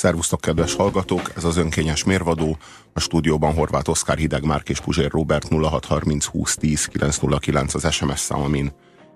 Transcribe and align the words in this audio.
Szervusztok, 0.00 0.40
kedves 0.40 0.74
hallgatók! 0.74 1.32
Ez 1.36 1.44
az 1.44 1.56
önkényes 1.56 2.04
mérvadó. 2.04 2.56
A 2.92 3.00
stúdióban 3.00 3.54
Horváth 3.54 3.88
Oszkár, 3.88 4.18
Hideg 4.18 4.44
Márk 4.44 4.68
és 4.68 4.80
Puzsér 4.80 5.10
Robert 5.10 5.48
0630 5.48 6.24
20 6.24 6.54
10 6.54 6.84
909 6.84 7.74
az 7.74 7.92
SMS 7.92 8.20
szám, 8.20 8.40
amin 8.40 8.72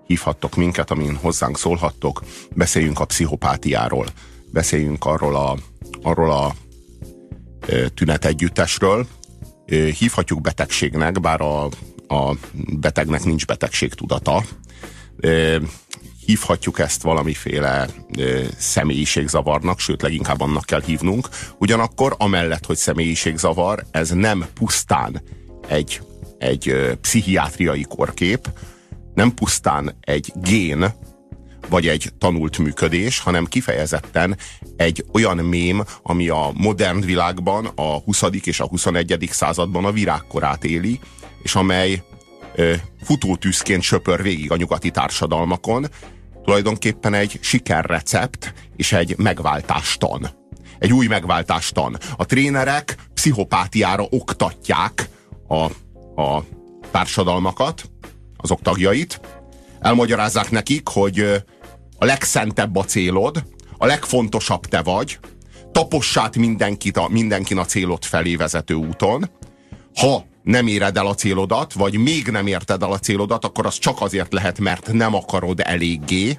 hívhattok 0.07 0.57
minket, 0.57 0.91
amin 0.91 1.17
hozzánk 1.17 1.59
szólhattok. 1.59 2.23
Beszéljünk 2.55 3.01
a 3.01 3.05
pszichopátiáról. 3.05 4.07
Beszéljünk 4.53 5.05
arról 5.05 5.37
a, 5.37 5.57
arról 6.03 6.33
a 6.33 6.55
e, 7.67 7.91
hívhatjuk 9.99 10.41
betegségnek, 10.41 11.21
bár 11.21 11.41
a, 11.41 11.65
a 12.09 12.37
betegnek 12.81 13.25
nincs 13.25 13.47
betegség 13.47 13.95
tudata. 13.95 14.45
Hívhatjuk 16.27 16.79
ezt 16.79 17.03
valamiféle 17.03 17.87
ö, 18.19 18.43
személyiségzavarnak, 18.59 19.79
sőt 19.79 20.03
leginkább 20.03 20.41
annak 20.41 20.65
kell 20.65 20.83
hívnunk. 20.83 21.29
Ugyanakkor 21.59 22.15
amellett, 22.19 22.67
hogy 22.67 22.77
személyiségzavar, 22.77 23.85
ez 23.91 24.11
nem 24.11 24.47
pusztán 24.55 25.23
egy, 25.69 26.01
egy 26.39 26.69
ö, 26.69 26.95
pszichiátriai 27.01 27.87
korkép, 27.89 28.49
nem 29.15 29.35
pusztán 29.35 29.97
egy 30.01 30.33
gén, 30.43 30.95
vagy 31.69 31.89
egy 31.89 32.13
tanult 32.19 32.59
működés, 32.59 33.19
hanem 33.19 33.45
kifejezetten 33.45 34.37
egy 34.77 35.05
olyan 35.13 35.37
mém, 35.37 35.85
ami 36.03 36.29
a 36.29 36.51
modern 36.55 37.01
világban, 37.01 37.67
a 37.75 37.99
20. 37.99 38.23
és 38.45 38.61
a 38.61 38.67
21. 38.67 39.29
században 39.31 39.85
a 39.85 39.93
virágkorát 39.93 40.65
éli, 40.65 41.01
és 41.43 41.55
amely 41.55 42.03
futótűzként 43.03 43.83
söpör 43.83 44.23
végig 44.23 44.51
a 44.51 44.57
nyugati 44.57 44.91
társadalmakon, 44.91 45.87
tulajdonképpen 46.45 47.15
egy 47.15 47.39
sikerrecept 47.41 48.55
és 48.77 48.93
egy 48.93 49.19
megváltástan. 49.19 50.29
Egy 50.79 50.93
új 50.93 51.07
megváltástan. 51.07 51.97
A 52.17 52.27
trénerek 52.27 52.97
pszichopátiára 53.15 54.07
oktatják 54.11 55.09
a, 55.49 55.65
a 56.23 56.45
társadalmakat, 56.91 57.91
azok 58.37 58.63
tagjait, 58.63 59.21
elmagyarázzák 59.81 60.51
nekik, 60.51 60.89
hogy 60.89 61.45
a 61.99 62.05
legszentebb 62.05 62.77
a 62.77 62.85
célod, 62.85 63.45
a 63.79 63.87
legfontosabb 63.87 64.67
te 64.67 64.83
vagy, 64.83 65.19
tapossát 65.73 66.37
mindenkit 66.37 66.97
a, 66.97 67.09
mindenkin 67.09 67.59
a 67.59 67.65
célod 67.65 68.05
felé 68.05 68.37
vezető 68.37 68.75
úton. 68.75 69.31
Ha 69.95 70.25
nem 70.45 70.67
éred 70.67 70.97
el 70.97 71.07
a 71.07 71.15
célodat, 71.15 71.73
vagy 71.73 71.99
még 71.99 72.27
nem 72.27 72.47
érted 72.47 72.83
el 72.83 72.93
a 72.93 72.99
célodat, 72.99 73.45
akkor 73.45 73.67
az 73.67 73.79
csak 73.79 74.01
azért 74.01 74.33
lehet, 74.33 74.59
mert 74.59 74.93
nem 74.93 75.15
akarod 75.15 75.61
eléggé. 75.63 76.39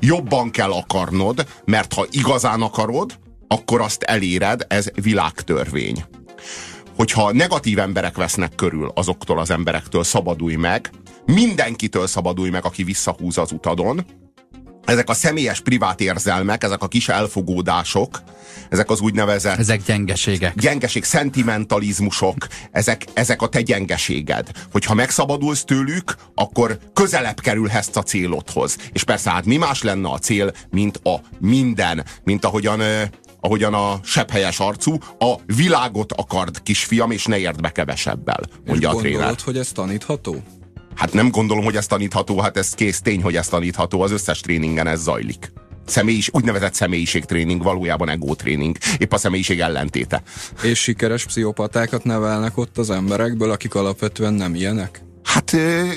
Jobban 0.00 0.50
kell 0.50 0.72
akarnod, 0.72 1.46
mert 1.64 1.92
ha 1.92 2.06
igazán 2.10 2.62
akarod, 2.62 3.18
akkor 3.48 3.80
azt 3.80 4.02
eléred, 4.02 4.64
ez 4.68 4.90
világtörvény. 4.94 6.04
Hogyha 6.96 7.32
negatív 7.32 7.78
emberek 7.78 8.16
vesznek 8.16 8.54
körül 8.54 8.90
azoktól 8.94 9.38
az 9.38 9.50
emberektől, 9.50 10.04
szabadulj 10.04 10.54
meg, 10.54 10.90
mindenkitől 11.26 12.06
szabadulj 12.06 12.50
meg, 12.50 12.64
aki 12.64 12.82
visszahúz 12.82 13.38
az 13.38 13.52
utadon, 13.52 14.04
ezek 14.88 15.08
a 15.08 15.14
személyes 15.14 15.60
privát 15.60 16.00
érzelmek, 16.00 16.64
ezek 16.64 16.82
a 16.82 16.88
kis 16.88 17.08
elfogódások, 17.08 18.22
ezek 18.68 18.90
az 18.90 19.00
úgynevezett... 19.00 19.58
Ezek 19.58 19.82
gyengeségek. 19.82 20.54
Gyengeség, 20.54 21.04
szentimentalizmusok, 21.04 22.46
ezek, 22.70 23.04
ezek 23.14 23.42
a 23.42 23.48
te 23.48 23.60
gyengeséged. 23.60 24.50
Hogyha 24.72 24.94
megszabadulsz 24.94 25.64
tőlük, 25.64 26.16
akkor 26.34 26.78
közelebb 26.92 27.40
kerülhetsz 27.40 27.96
a 27.96 28.02
célodhoz. 28.02 28.76
És 28.92 29.04
persze 29.04 29.30
hát 29.30 29.44
mi 29.44 29.56
más 29.56 29.82
lenne 29.82 30.08
a 30.08 30.18
cél, 30.18 30.52
mint 30.70 31.00
a 31.04 31.20
minden, 31.38 32.04
mint 32.24 32.44
ahogyan 32.44 32.82
ahogyan 33.40 33.74
a 33.74 34.00
sepphelyes 34.04 34.60
arcú, 34.60 34.98
a 35.18 35.34
világot 35.46 36.12
akard 36.12 36.62
kisfiam, 36.62 37.10
és 37.10 37.24
ne 37.26 37.38
érd 37.38 37.60
be 37.60 37.72
kevesebbel, 37.72 38.40
mondja 38.66 38.88
és 38.88 38.94
a 38.94 38.98
tréner. 38.98 39.18
gondolod, 39.18 39.40
hogy 39.40 39.58
ez 39.58 39.72
tanítható? 39.72 40.42
Hát 40.98 41.12
nem 41.12 41.30
gondolom, 41.30 41.64
hogy 41.64 41.76
ez 41.76 41.86
tanítható, 41.86 42.40
hát 42.40 42.56
ez 42.56 42.70
kész 42.70 43.00
tény, 43.00 43.22
hogy 43.22 43.36
ez 43.36 43.48
tanítható, 43.48 44.00
az 44.00 44.10
összes 44.10 44.40
tréningen 44.40 44.86
ez 44.86 45.00
zajlik. 45.00 45.52
Személyis, 45.86 46.30
úgynevezett 46.32 46.74
személyiségtréning, 46.74 47.62
valójában 47.62 48.08
egótréning. 48.08 48.76
Épp 48.98 49.12
a 49.12 49.16
személyiség 49.16 49.60
ellentéte. 49.60 50.22
És 50.62 50.78
sikeres 50.78 51.24
pszichopatákat 51.24 52.04
nevelnek 52.04 52.56
ott 52.56 52.78
az 52.78 52.90
emberekből, 52.90 53.50
akik 53.50 53.74
alapvetően 53.74 54.34
nem 54.34 54.54
ilyenek? 54.54 55.02
Hát 55.22 55.47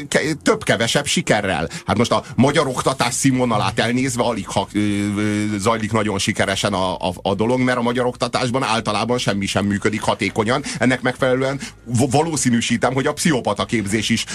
ke- 0.08 0.38
több-kevesebb 0.44 1.06
sikerrel. 1.06 1.70
Hát 1.86 1.98
most 1.98 2.12
a 2.12 2.24
magyar 2.36 2.68
oktatás 2.68 3.14
színvonalát 3.14 3.80
elnézve 3.80 4.24
alig 4.24 4.48
ha 4.48 4.68
zajlik 5.58 5.92
nagyon 5.92 6.20
sikeresen 6.20 6.74
a, 6.74 6.94
a, 6.94 7.14
a 7.22 7.36
dolog, 7.36 7.60
mert 7.60 7.78
a 7.78 7.82
magyar 7.82 8.06
oktatásban 8.06 8.64
általában 8.64 9.18
semmi 9.18 9.46
sem 9.46 9.66
működik 9.66 10.02
hatékonyan. 10.02 10.64
Ennek 10.80 11.02
megfelelően 11.02 11.60
valószínűsítem, 12.12 12.94
hogy 12.94 13.08
a 13.08 13.14
pszichopata 13.14 13.66
képzés 13.66 14.10
is 14.10 14.26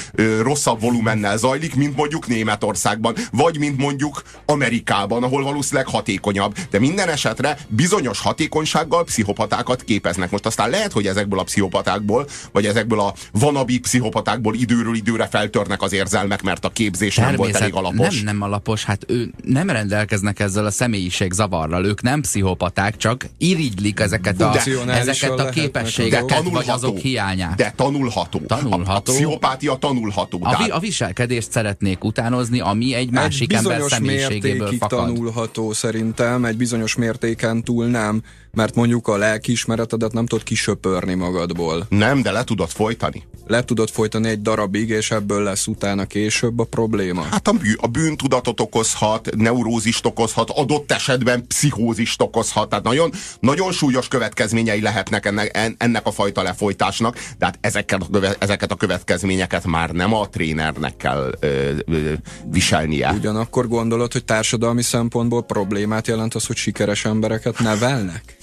rosszabb 0.40 0.80
volumennel 0.80 1.36
zajlik, 1.36 1.74
mint 1.74 1.96
mondjuk 1.96 2.26
Németországban, 2.26 3.14
vagy 3.32 3.58
mint 3.58 3.78
mondjuk 3.78 4.22
Amerikában, 4.46 5.22
ahol 5.22 5.42
valószínűleg 5.42 5.86
hatékonyabb. 5.86 6.56
De 6.70 6.78
minden 6.78 7.08
esetre 7.08 7.58
bizonyos 7.68 8.20
hatékonysággal 8.20 9.04
pszichopatákat 9.04 9.84
képeznek. 9.84 10.30
Most 10.30 10.46
aztán 10.46 10.70
lehet, 10.70 10.92
hogy 10.92 11.06
ezekből 11.06 11.38
a 11.38 11.42
pszichopatákból, 11.42 12.26
vagy 12.52 12.66
ezekből 12.66 13.00
a 13.00 13.14
vanabi 13.32 13.78
pszichopatákból 13.78 14.54
időről 14.54 14.94
időre 15.06 15.26
feltörnek 15.26 15.82
az 15.82 15.92
érzelmek, 15.92 16.42
mert 16.42 16.64
a 16.64 16.68
képzés 16.68 17.16
nem 17.16 17.34
volt 17.34 17.54
elég 17.54 17.74
alapos. 17.74 18.16
Nem, 18.16 18.24
nem 18.24 18.42
alapos, 18.42 18.84
hát 18.84 19.04
ő 19.08 19.32
nem 19.44 19.70
rendelkeznek 19.70 20.40
ezzel 20.40 20.66
a 20.66 20.70
személyiség 20.70 21.32
zavarral, 21.32 21.84
ők 21.84 22.02
nem 22.02 22.20
pszichopaták, 22.20 22.96
csak 22.96 23.26
irigylik 23.38 24.00
ezeket 24.00 24.40
a, 24.40 24.56
ezeket 24.88 25.38
a 25.38 25.48
képességeket, 25.48 26.42
De 26.42 26.50
vagy 26.50 26.68
azok 26.68 26.98
hiányát. 26.98 27.56
De 27.56 27.72
tanulható. 27.76 28.40
Tanulható. 28.46 28.92
A, 28.92 28.96
a 28.96 29.00
pszichopátia 29.00 29.74
tanulható. 29.74 30.38
A, 30.42 30.62
vi, 30.64 30.70
a 30.70 30.78
viselkedést 30.78 31.50
szeretnék 31.50 32.04
utánozni, 32.04 32.60
ami 32.60 32.94
egy 32.94 33.10
másik 33.10 33.52
egy 33.52 33.58
ember 33.58 33.82
személyiségéből 33.82 34.72
fakad. 34.78 34.98
tanulható 34.98 35.72
szerintem, 35.72 36.44
egy 36.44 36.56
bizonyos 36.56 36.94
mértéken 36.94 37.62
túl 37.62 37.86
nem, 37.86 38.22
mert 38.56 38.74
mondjuk 38.74 39.08
a 39.08 39.16
lelkiismeretedet 39.16 40.12
nem 40.12 40.26
tudod 40.26 40.44
kisöpörni 40.44 41.14
magadból. 41.14 41.86
Nem, 41.88 42.22
de 42.22 42.30
le 42.30 42.44
tudod 42.44 42.68
folytani. 42.68 43.22
Le 43.46 43.64
tudod 43.64 43.90
folytani 43.90 44.28
egy 44.28 44.42
darabig, 44.42 44.88
és 44.88 45.10
ebből 45.10 45.42
lesz 45.42 45.66
utána 45.66 46.04
később 46.04 46.58
a 46.58 46.64
probléma. 46.64 47.22
Hát 47.22 47.48
a, 47.48 47.52
bű, 47.52 47.72
a 47.76 47.86
bűntudatot 47.86 48.60
okozhat, 48.60 49.36
neurózist 49.36 50.06
okozhat, 50.06 50.50
adott 50.50 50.92
esetben 50.92 51.46
pszichózist 51.46 52.22
okozhat. 52.22 52.68
Tehát 52.68 52.84
nagyon, 52.84 53.12
nagyon 53.40 53.72
súlyos 53.72 54.08
következményei 54.08 54.80
lehetnek 54.80 55.26
ennek, 55.26 55.56
en- 55.56 55.74
ennek 55.78 56.06
a 56.06 56.10
fajta 56.10 56.42
lefolytásnak, 56.42 57.18
de 57.38 57.44
hát 57.44 57.58
ezeket 57.60 58.02
a, 58.02 58.36
ezeket 58.38 58.72
a 58.72 58.74
következményeket 58.74 59.66
már 59.66 59.90
nem 59.90 60.14
a 60.14 60.28
trénernek 60.28 60.96
kell 60.96 61.34
ö, 61.40 61.72
ö, 61.86 62.12
viselnie. 62.50 63.12
Ugyanakkor 63.12 63.68
gondolod, 63.68 64.12
hogy 64.12 64.24
társadalmi 64.24 64.82
szempontból 64.82 65.42
problémát 65.42 66.06
jelent 66.06 66.34
az, 66.34 66.46
hogy 66.46 66.56
sikeres 66.56 67.04
embereket 67.04 67.58
nevelnek? 67.58 68.36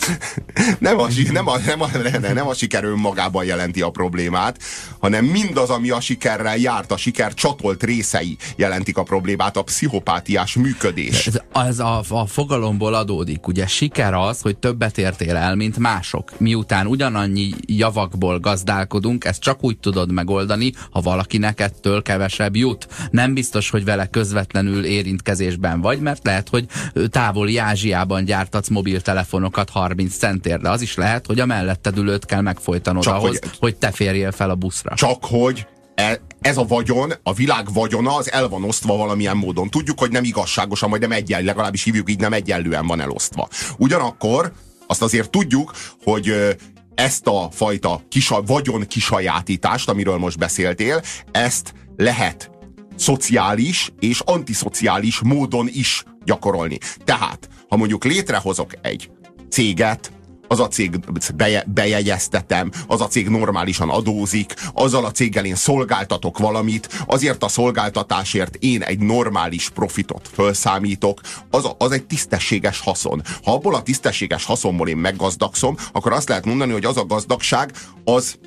Nem, 0.80 1.00
a, 1.00 1.08
nem, 1.34 1.47
a, 1.47 1.58
nem, 1.66 1.81
a, 1.81 1.90
nem 2.34 2.47
a 2.47 2.53
siker 2.53 2.84
önmagában 2.84 3.46
jelenti 3.46 3.81
a 3.81 3.90
problémát, 3.90 4.59
hanem 5.00 5.25
mindaz, 5.25 5.69
ami 5.69 5.90
a 5.90 6.00
sikerrel 6.00 6.58
járt, 6.58 6.91
a 6.91 6.97
siker 6.97 7.34
csatolt 7.34 7.84
részei 7.84 8.38
jelentik 8.56 8.97
a 8.97 9.03
problémát, 9.03 9.58
a 9.58 9.62
pszichopátiás 9.62 10.56
működés. 10.56 11.28
Ez, 11.28 11.40
ez 11.53 11.80
a, 11.80 12.03
a 12.09 12.25
fogalomból 12.25 12.94
adódik. 12.94 13.47
Ugye 13.47 13.68
siker 13.68 14.14
az, 14.14 14.41
hogy 14.41 14.58
többet 14.58 14.97
értél 14.97 15.36
el, 15.36 15.56
mint 15.56 15.78
mások. 15.78 16.40
Miután 16.40 16.88
ugyanannyi 16.88 17.50
javakból 17.66 18.40
gazdálkodunk, 18.40 19.25
ezt 19.25 19.41
csak 19.41 19.64
úgy 19.64 19.78
tudod 19.78 20.12
megoldani, 20.12 20.74
ha 20.91 21.02
valakinek 21.02 21.59
ettől 21.59 22.02
kevesebb 22.02 22.56
jut. 22.56 22.88
Nem 23.12 23.34
biztos, 23.34 23.70
hogy 23.70 23.84
vele 23.85 24.06
közvetlenül 24.08 24.85
érintkezésben 24.85 25.81
vagy, 25.81 26.00
mert 26.00 26.25
lehet, 26.25 26.50
hogy 26.50 26.66
távoli 27.09 27.58
Ázsiában 27.58 28.25
gyártatsz 28.25 28.70
mobiltelefonokat 28.70 29.70
30 29.70 29.93
centért, 30.02 30.62
de 30.62 30.70
az 30.70 30.81
is 30.81 30.96
lehet, 30.96 31.26
hogy 31.26 31.40
a 31.40 31.46
melletted 31.46 31.97
ülőt 31.97 32.26
kell 32.26 32.41
megfojtanod 32.41 33.03
Csak 33.03 33.14
ahhoz, 33.14 33.40
hogy- 33.40 33.58
hogy... 33.59 33.76
te 33.76 33.91
férjél 33.91 34.32
fel 34.32 34.50
a 34.50 34.56
buszra. 34.56 34.96
Csak 34.96 35.26
hogy 35.26 35.67
e- 35.96 36.20
ez 36.41 36.58
a 36.58 36.66
vagyon, 36.66 37.14
a 37.23 37.34
világ 37.34 37.73
vagyona, 37.73 38.16
az 38.16 38.32
el 38.32 38.47
van 38.47 38.64
osztva 38.64 38.97
valamilyen 38.97 39.38
módon. 39.38 39.70
Tudjuk, 39.70 40.00
hogy 40.00 40.12
nem 40.12 40.23
igazságosan, 40.23 40.90
vagy 40.90 41.00
nem 41.00 41.12
egyenlő, 41.12 41.46
legalábbis 41.46 41.84
hívjuk 41.84 42.09
így, 42.09 42.20
nem 42.20 42.34
egyenlően 42.34 42.88
van 42.88 43.02
elosztva. 43.02 43.47
Ugyanakkor 43.78 44.52
azt 44.88 45.02
azért 45.02 45.29
tudjuk, 45.29 45.72
hogy 46.03 46.56
ezt 46.96 47.28
a 47.28 47.50
fajta 47.52 48.02
kisa, 48.09 48.41
vagyon 48.41 48.88
kisajátítást, 48.88 49.90
amiről 49.90 50.17
most 50.17 50.38
beszéltél, 50.38 51.02
ezt 51.32 51.73
lehet 51.96 52.52
szociális 52.96 53.91
és 54.00 54.20
antiszociális 54.20 55.20
módon 55.20 55.70
is 55.72 56.03
gyakorolni. 56.26 56.78
Tehát, 57.03 57.50
ha 57.70 57.76
mondjuk 57.78 58.03
létrehozok 58.03 58.73
egy 58.82 59.09
céget, 59.53 60.11
az 60.47 60.59
a 60.59 60.67
cég 60.67 61.00
beje, 61.35 61.64
bejegyeztetem, 61.67 62.72
az 62.88 63.02
a 63.02 63.08
cég 63.08 63.29
normálisan 63.29 63.90
adózik, 63.90 64.53
azzal 64.73 65.05
a 65.05 65.11
céggel 65.11 65.46
én 65.46 65.55
szolgáltatok 65.55 66.38
valamit, 66.38 67.03
azért 67.05 67.44
a 67.44 67.47
szolgáltatásért 67.47 68.55
én 68.55 68.82
egy 68.82 69.00
normális 69.00 69.70
profitot 69.70 70.29
felszámítok, 70.34 71.22
az, 71.50 71.66
a, 71.66 71.76
az 71.78 71.91
egy 71.91 72.05
tisztességes 72.05 72.79
haszon. 72.79 73.22
Ha 73.44 73.53
abból 73.53 73.76
a 73.76 73.84
tisztességes 73.84 74.46
haszonból 74.46 74.88
én 74.88 74.97
meggazdagszom, 74.97 75.78
akkor 75.91 76.11
azt 76.11 76.29
lehet 76.29 76.46
mondani, 76.46 76.72
hogy 76.72 76.85
az 76.85 76.97
a 76.97 77.05
gazdagság 77.05 77.72
az 78.03 78.38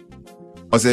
az, 0.70 0.88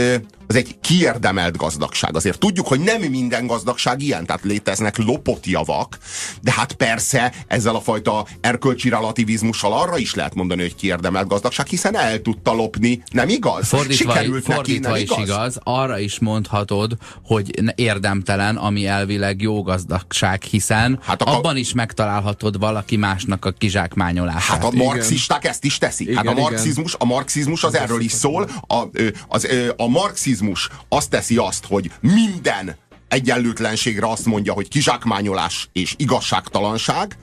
az 0.48 0.56
egy 0.56 0.80
kiérdemelt 0.81 1.57
gazdagság. 1.57 2.16
Azért 2.16 2.40
tudjuk, 2.40 2.68
hogy 2.68 2.80
nem 2.80 3.01
minden 3.01 3.48
gazdagság 3.48 4.01
ilyen, 4.01 4.25
tehát 4.25 4.44
léteznek 4.44 4.98
lopott 4.98 5.45
javak, 5.45 5.98
de 6.42 6.51
hát 6.51 6.74
persze 6.74 7.34
ezzel 7.48 7.75
a 7.75 7.81
fajta 7.81 8.25
erkölcsi 8.42 8.90
relativizmussal 8.90 9.74
arra 9.74 9.98
is 9.98 10.16
lehet 10.16 10.36
mondani, 10.36 10.62
hogy 10.62 10.75
kiérdemelt 10.75 11.28
gazdagság, 11.28 11.68
hiszen 11.68 11.95
el 11.95 12.22
tudta 12.22 12.54
lopni, 12.54 13.04
nem 13.12 13.30
igaz? 13.30 13.68
Fordítva, 13.68 14.13
Sikerült 14.13 14.44
fordítva 14.44 14.90
neki, 14.90 15.04
nem 15.10 15.18
is 15.18 15.24
igaz? 15.24 15.28
igaz, 15.28 15.60
arra 15.63 16.00
is 16.00 16.19
mondhatod, 16.19 16.98
hogy 17.24 17.74
érdemtelen, 17.75 18.56
ami 18.56 18.86
elvileg 18.86 19.42
jó 19.42 19.63
gazdagság, 19.63 20.42
hiszen 20.42 21.00
hát 21.04 21.22
a, 21.22 21.38
abban 21.38 21.57
is 21.57 21.74
megtalálhatod 21.74 22.60
valaki 22.60 22.96
másnak 22.96 23.46
a 23.46 23.51
kizsákmányolását. 23.51 24.42
Hát 24.42 24.63
a 24.63 24.72
marxisták 24.72 25.39
igen. 25.39 25.51
ezt 25.51 25.63
is 25.63 25.78
teszik. 25.78 26.07
Igen, 26.07 26.28
hát 26.28 26.38
a 26.38 26.39
marxizmus, 26.39 26.96
a 27.00 27.06
marxizmus 27.06 27.63
az 27.63 27.75
erről 27.75 28.01
is 28.01 28.12
szól, 28.12 28.50
a, 28.68 28.84
az, 29.28 29.48
a 29.78 29.88
marxizmus 29.88 30.32
azt 30.89 31.09
teszi 31.09 31.38
azt, 31.38 31.65
hogy 31.65 31.91
minden 32.00 32.75
egyenlőtlenségre 33.07 34.07
azt 34.09 34.25
mondja, 34.25 34.53
hogy 34.53 34.68
kizsákmányolás 34.68 35.69
és 35.74 35.94
igazságtalanság. 35.97 37.18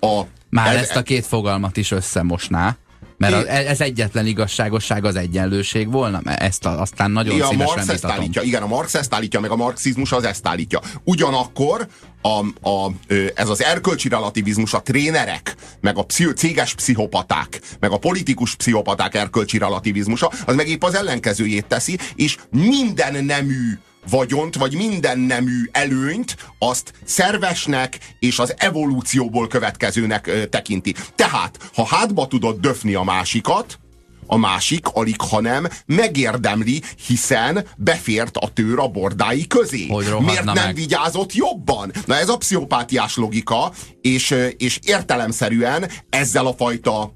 A, 0.00 0.22
Már 0.50 0.74
ez, 0.74 0.82
ezt 0.82 0.96
a 0.96 1.02
két 1.02 1.26
fogalmat 1.26 1.76
is 1.76 1.90
összemosná. 1.90 2.76
Mert 3.16 3.34
az, 3.34 3.46
ez 3.46 3.80
egyetlen 3.80 4.26
igazságosság 4.26 5.04
az 5.04 5.16
egyenlőség 5.16 5.90
volna, 5.90 6.20
mert 6.24 6.42
ezt 6.42 6.66
a, 6.66 6.80
aztán 6.80 7.10
nagyon 7.10 7.36
ja, 7.36 7.46
szívesen 7.46 7.74
Marx 7.76 7.88
ezt 7.88 8.04
állítja, 8.04 8.42
Igen, 8.42 8.62
a 8.62 8.66
Marx 8.66 8.94
ezt 8.94 9.14
állítja, 9.14 9.40
meg 9.40 9.50
a 9.50 9.56
marxizmus 9.56 10.12
az 10.12 10.24
ezt 10.24 10.46
állítja. 10.46 10.80
Ugyanakkor 11.04 11.86
a, 12.22 12.68
a, 12.68 12.90
ez 13.34 13.48
az 13.48 13.62
erkölcsi 13.62 14.08
relativizmus, 14.08 14.74
a 14.74 14.82
trénerek, 14.82 15.56
meg 15.80 15.98
a 15.98 16.02
pszicho, 16.02 16.32
céges 16.32 16.74
pszichopaták, 16.74 17.60
meg 17.80 17.90
a 17.90 17.98
politikus 17.98 18.54
pszichopaták 18.54 19.14
erkölcsi 19.14 19.58
relativizmusa, 19.58 20.30
az 20.46 20.54
meg 20.54 20.68
épp 20.68 20.82
az 20.82 20.94
ellenkezőjét 20.94 21.66
teszi, 21.66 21.98
és 22.14 22.36
minden 22.50 23.24
nemű 23.24 23.78
vagyont, 24.10 24.56
vagy 24.56 24.74
minden 24.74 25.18
nemű 25.18 25.68
előnyt 25.72 26.36
azt 26.58 26.92
szervesnek 27.04 27.98
és 28.18 28.38
az 28.38 28.54
evolúcióból 28.56 29.48
következőnek 29.48 30.26
ö, 30.26 30.46
tekinti. 30.46 30.94
Tehát, 31.14 31.70
ha 31.74 31.84
hátba 31.84 32.26
tudod 32.26 32.60
döfni 32.60 32.94
a 32.94 33.02
másikat, 33.02 33.78
a 34.26 34.36
másik 34.36 34.86
alig, 34.88 35.20
hanem 35.20 35.68
megérdemli, 35.86 36.82
hiszen 37.06 37.66
befért 37.76 38.36
a 38.36 38.48
tőr 38.52 38.78
a 38.78 38.88
bordái 38.88 39.46
közé. 39.46 39.86
Miért 40.24 40.44
nem 40.44 40.54
meg? 40.54 40.74
vigyázott 40.74 41.32
jobban? 41.32 41.92
Na 42.06 42.16
ez 42.16 42.28
a 42.28 42.36
pszichopátiás 42.36 43.16
logika, 43.16 43.72
és, 44.00 44.34
és 44.56 44.78
értelemszerűen 44.82 45.90
ezzel 46.10 46.46
a 46.46 46.54
fajta 46.54 47.12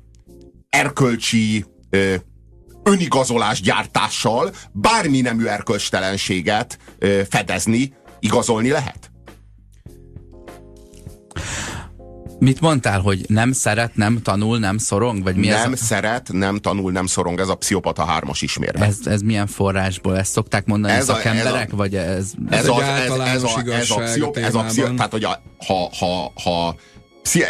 erkölcsi 0.68 1.64
önigazolás 2.88 3.60
gyártással 3.60 4.54
bármi 4.72 5.20
nemű 5.20 5.44
erkölcstelenséget 5.44 6.78
ö, 6.98 7.20
fedezni, 7.30 7.92
igazolni 8.20 8.68
lehet? 8.68 9.10
Mit 12.38 12.60
mondtál, 12.60 13.00
hogy 13.00 13.24
nem 13.28 13.52
szeret, 13.52 13.96
nem 13.96 14.22
tanul, 14.22 14.58
nem 14.58 14.78
szorong? 14.78 15.22
Vagy 15.22 15.36
mi 15.36 15.46
nem 15.46 15.72
ez 15.72 15.80
a... 15.80 15.84
szeret, 15.84 16.32
nem 16.32 16.56
tanul, 16.56 16.92
nem 16.92 17.06
szorong. 17.06 17.40
Ez 17.40 17.48
a 17.48 17.54
pszichopata 17.54 18.04
hármas 18.04 18.42
ismérve. 18.42 18.86
Ez, 18.86 18.98
ez 19.04 19.20
milyen 19.20 19.46
forrásból? 19.46 20.18
Ezt 20.18 20.32
szokták 20.32 20.66
mondani 20.66 20.94
ez 20.94 21.04
szakemberek? 21.04 21.72
A, 21.72 21.76
vagy 21.76 21.94
ez... 21.94 22.32
Ez, 22.50 22.58
ez, 22.58 22.68
az, 22.68 22.80
ez, 22.80 22.98
ez, 22.98 23.10
a, 23.10 23.28
ez, 23.28 23.42
a, 23.42 23.72
ez, 23.72 23.90
a, 23.90 24.00
pszichop, 24.00 24.36
ez 24.36 24.54
a 24.54 24.62
pszichop, 24.62 24.96
tehát 24.96 25.12
hogy 25.12 25.24
a, 25.24 25.42
ha, 25.66 25.90
ha, 25.98 26.32
ha 26.42 26.76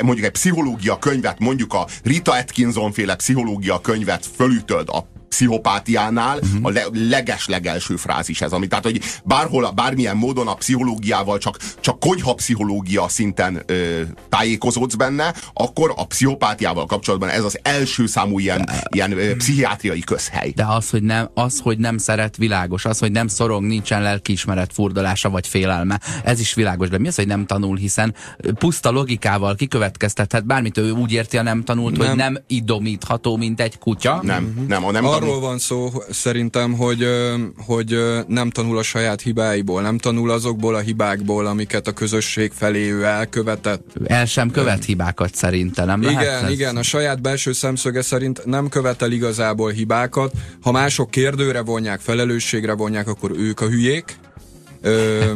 mondjuk 0.03 0.27
egy 0.27 0.33
pszichológia 0.33 0.99
könyvet, 0.99 1.39
mondjuk 1.39 1.75
a 1.75 1.87
Rita 2.03 2.33
Atkinson 2.33 2.93
féle 2.93 3.15
pszichológia 3.17 3.81
könyvet 3.81 4.27
fölütöd 4.37 4.89
a 4.89 5.18
pszichopátiánál 5.29 6.39
uh-huh. 6.39 6.67
a 6.67 6.71
le, 6.71 6.85
leges-legelső 6.93 7.97
frázis 7.97 8.41
ez, 8.41 8.53
ami 8.53 8.67
tehát, 8.67 8.85
hogy 8.85 9.01
bárhol, 9.25 9.71
bármilyen 9.71 10.17
módon 10.17 10.49
a 10.49 10.55
pszichológiával 10.55 11.39
csak, 11.39 11.57
csak 11.81 12.01
konyha 12.01 12.35
pszichológia 12.35 13.09
szinten 13.09 13.63
ö, 13.67 14.01
tájékozódsz 14.29 14.95
benne, 14.95 15.35
akkor 15.53 15.93
a 15.97 16.07
pszichopátiával 16.07 16.87
kapcsolatban 16.87 17.29
ez 17.29 17.45
az 17.45 17.59
első 17.63 18.07
számú 18.07 18.39
ilyen, 18.39 18.65
de, 18.65 18.83
ilyen 18.91 19.13
ö, 19.13 19.37
pszichiátriai 19.37 20.01
közhely. 20.01 20.53
De 20.55 20.65
az 20.65 20.91
hogy, 20.91 21.03
nem, 21.03 21.31
az, 21.35 21.61
hogy 21.63 21.79
nem 21.79 21.99
szeret, 21.99 22.37
világos. 22.37 22.85
Az, 22.85 22.99
hogy 22.99 23.13
nem 23.13 23.29
szorong, 23.29 23.67
nincsen 23.67 24.03
lelkiismeret 24.03 24.73
furdalása 24.73 25.31
vagy 25.31 25.47
félelme. 25.47 26.01
Ez 26.25 26.41
is 26.41 26.55
világos. 26.55 26.89
De 26.89 26.99
mi 26.99 27.09
az, 27.09 27.15
hogy 27.15 27.27
nem 27.27 27.47
tanul, 27.47 27.77
hiszen 27.77 28.15
puszta 28.59 28.91
logikával 28.91 29.55
kikövetkeztethet 29.55 30.47
bármit, 30.47 30.79
ő 30.79 30.91
úgy 30.91 31.13
érti 31.13 31.37
a 31.37 31.43
nem 31.43 31.65
tanult, 31.65 31.97
nem. 31.97 32.07
hogy 32.07 32.17
nem 32.17 32.39
idomítható, 32.47 33.37
mint 33.37 33.61
egy 33.61 33.79
kutya. 33.79 34.21
Nem, 34.23 34.65
nem. 34.69 34.85
A 34.85 34.91
nem 34.91 35.05
arról 35.23 35.41
van 35.41 35.59
szó 35.59 35.93
szerintem, 36.11 36.73
hogy, 36.73 37.07
hogy 37.67 37.99
nem 38.27 38.51
tanul 38.51 38.79
a 38.79 38.83
saját 38.83 39.21
hibáiból, 39.21 39.83
nem 39.83 39.99
tanul 39.99 40.31
azokból 40.31 40.75
a 40.75 40.79
hibákból, 40.79 41.47
amiket 41.47 41.87
a 41.87 41.93
közösség 41.93 42.53
felé 42.55 42.91
ő 42.91 43.05
elkövetett. 43.05 43.83
El 44.05 44.27
sem 44.27 44.51
követ 44.51 44.85
hibákat 44.85 45.35
szerintem, 45.35 45.87
nem 45.87 46.03
Igen, 46.03 46.15
lehet 46.15 46.51
igen, 46.51 46.77
a 46.77 46.83
saját 46.83 47.21
belső 47.21 47.53
szemszöge 47.53 48.03
szerint 48.03 48.45
nem 48.45 48.69
követel 48.69 49.13
igazából 49.13 49.71
hibákat. 49.71 50.33
Ha 50.63 50.73
mások 50.73 51.11
kérdőre 51.11 51.61
vonják, 51.61 52.01
felelősségre 52.01 52.73
vonják, 52.73 53.09
akkor 53.09 53.31
ők 53.37 53.61
a 53.61 53.67
hülyék. 53.67 54.17
Ö, 54.83 55.25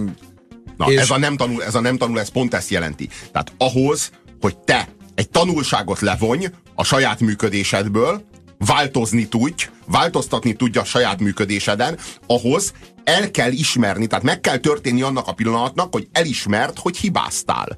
Na, 0.77 0.91
és... 0.91 0.99
ez, 0.99 1.11
a 1.11 1.19
nem 1.19 1.37
tanul, 1.37 1.65
ez 1.65 1.75
a 1.75 1.81
nem 1.81 1.97
tanul, 1.97 2.21
ez 2.21 2.29
pont 2.29 2.55
ezt 2.55 2.71
jelenti. 2.71 3.09
Tehát 3.33 3.53
ahhoz, 3.59 4.11
hogy 4.41 4.57
te 4.57 4.89
egy 5.15 5.31
tanulságot 5.31 6.01
levonj 6.01 6.47
a 6.75 6.85
saját 6.85 7.21
működésedből, 7.21 8.25
változni 8.67 9.29
tudj, 9.29 9.69
változtatni 9.87 10.53
tudja 10.53 10.81
a 10.81 10.85
saját 10.85 11.21
működéseden, 11.21 11.99
ahhoz 12.27 12.73
el 13.05 13.31
kell 13.31 13.51
ismerni, 13.51 14.07
tehát 14.07 14.25
meg 14.25 14.41
kell 14.41 14.57
történni 14.57 15.03
annak 15.03 15.27
a 15.27 15.33
pillanatnak, 15.33 15.93
hogy 15.93 16.09
elismert, 16.13 16.79
hogy 16.79 16.97
hibáztál. 16.97 17.77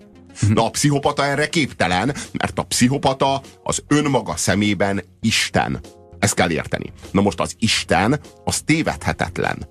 Na 0.49 0.65
a 0.65 0.71
pszichopata 0.71 1.25
erre 1.25 1.49
képtelen, 1.49 2.15
mert 2.33 2.59
a 2.59 2.63
pszichopata 2.63 3.43
az 3.63 3.83
önmaga 3.89 4.37
szemében 4.37 5.05
Isten. 5.21 5.81
Ezt 6.19 6.35
kell 6.35 6.51
érteni. 6.51 6.93
Na 7.11 7.21
most 7.21 7.41
az 7.41 7.55
Isten, 7.59 8.21
az 8.45 8.61
tévedhetetlen. 8.65 9.69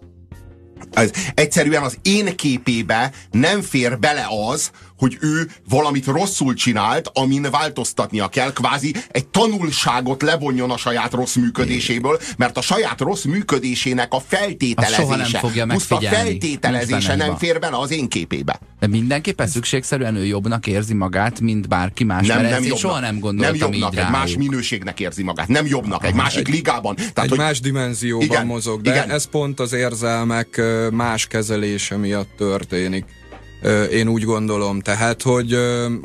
Ez 0.92 1.12
egyszerűen 1.34 1.84
az 1.84 1.98
én 2.02 2.36
képébe 2.36 3.12
nem 3.32 3.62
fér 3.62 4.00
bele 4.00 4.28
az, 4.48 4.72
hogy 4.98 5.18
ő 5.22 5.52
valamit 5.70 6.06
rosszul 6.06 6.54
csinált, 6.54 7.10
amin 7.14 7.48
változtatnia 7.52 8.28
kell, 8.28 8.54
kvázi 8.54 8.96
egy 9.08 9.28
tanulságot 9.28 10.22
levonjon 10.22 10.72
a 10.72 10.78
saját 10.78 11.14
rossz 11.14 11.36
működéséből, 11.36 12.20
mert 12.38 12.58
a 12.58 12.62
saját 12.62 13.00
rossz 13.00 13.24
működésének 13.24 14.14
a 14.14 14.20
feltételezése, 14.28 15.40
a 15.90 16.00
feltételezése 16.00 17.16
nem 17.16 17.38
fér 17.38 17.60
bele 17.60 17.78
az 17.78 17.92
én 17.92 18.10
képébe. 18.10 18.60
De 18.80 18.88
mindenképpen 18.88 19.48
szükségszerűen 19.48 20.16
ő 20.16 20.26
jobbnak 20.26 20.68
érzi 20.68 20.94
magát, 20.94 21.40
mint 21.40 21.68
bárki 21.68 22.04
más, 22.04 22.28
nem, 22.28 22.38
mert 22.38 22.50
nem 22.50 22.62
jobbnak, 22.62 22.80
soha 22.80 23.00
nem 23.00 23.20
gondoltam 23.20 23.58
Nem 23.60 23.72
jobbnak, 23.72 23.94
így 23.94 24.00
egy 24.00 24.12
más 24.12 24.36
minőségnek 24.36 25.00
érzi 25.00 25.24
magát, 25.24 25.48
nem 25.48 25.66
jobbnak, 25.66 26.06
egy 26.06 26.14
másik 26.14 26.48
egy, 26.48 26.54
ligában. 26.54 26.96
Tehát, 26.96 27.18
egy 27.18 27.30
hogy, 27.30 27.38
más 27.38 27.60
dimenzióban 27.60 28.26
igen, 28.26 28.46
mozog, 28.46 28.82
de 28.82 28.92
igen. 28.92 29.10
ez 29.10 29.26
pont 29.26 29.60
az 29.60 29.74
érzelmek 29.74 30.62
más 30.92 31.28
kezelése 31.28 31.98
miatt 31.98 32.30
történik. 32.38 33.06
Én 33.92 34.08
úgy 34.08 34.24
gondolom, 34.24 34.80
tehát, 34.80 35.22
hogy, 35.22 35.58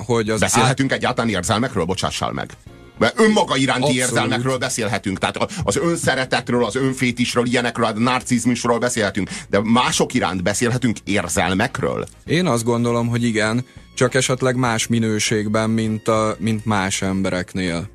hogy 0.06 0.30
az... 0.30 0.40
Beszélhetünk 0.40 0.92
át... 0.92 0.98
egyáltalán 0.98 1.30
érzelmekről, 1.30 1.84
bocsássál 1.84 2.32
meg. 2.32 2.50
Mert 2.98 3.20
önmaga 3.20 3.56
iránti 3.56 3.82
Abszolút. 3.82 4.02
érzelmekről 4.02 4.58
beszélhetünk, 4.58 5.18
tehát 5.18 5.52
az 5.64 5.76
önszeretetről, 5.76 6.64
az 6.64 6.76
önfétisről, 6.76 7.46
ilyenekről, 7.46 7.86
a 7.86 7.92
narcizmusról 7.98 8.78
beszélhetünk, 8.78 9.30
de 9.50 9.60
mások 9.62 10.14
iránt 10.14 10.42
beszélhetünk 10.42 10.96
érzelmekről? 11.04 12.06
Én 12.24 12.46
azt 12.46 12.64
gondolom, 12.64 13.08
hogy 13.08 13.24
igen, 13.24 13.64
csak 13.94 14.14
esetleg 14.14 14.56
más 14.56 14.86
minőségben, 14.86 15.70
mint, 15.70 16.08
a, 16.08 16.36
mint 16.38 16.64
más 16.64 17.02
embereknél. 17.02 17.88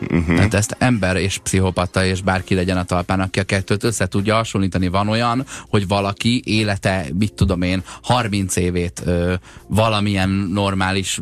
Uh-huh. 0.00 0.36
Tehát 0.36 0.54
ezt 0.54 0.76
ember 0.78 1.16
és 1.16 1.38
pszichopata 1.38 2.04
és 2.04 2.20
bárki 2.20 2.54
legyen 2.54 2.76
a 2.76 2.84
talpán, 2.84 3.20
aki 3.20 3.38
a 3.38 3.44
kettőt 3.44 3.84
össze 3.84 4.06
tudja 4.06 4.34
hasonlítani. 4.34 4.88
Van 4.88 5.08
olyan, 5.08 5.44
hogy 5.68 5.88
valaki 5.88 6.42
élete, 6.44 7.06
mit 7.18 7.32
tudom 7.32 7.62
én, 7.62 7.82
30 8.02 8.56
évét 8.56 9.02
ö, 9.04 9.34
valamilyen 9.66 10.28
normális 10.28 11.20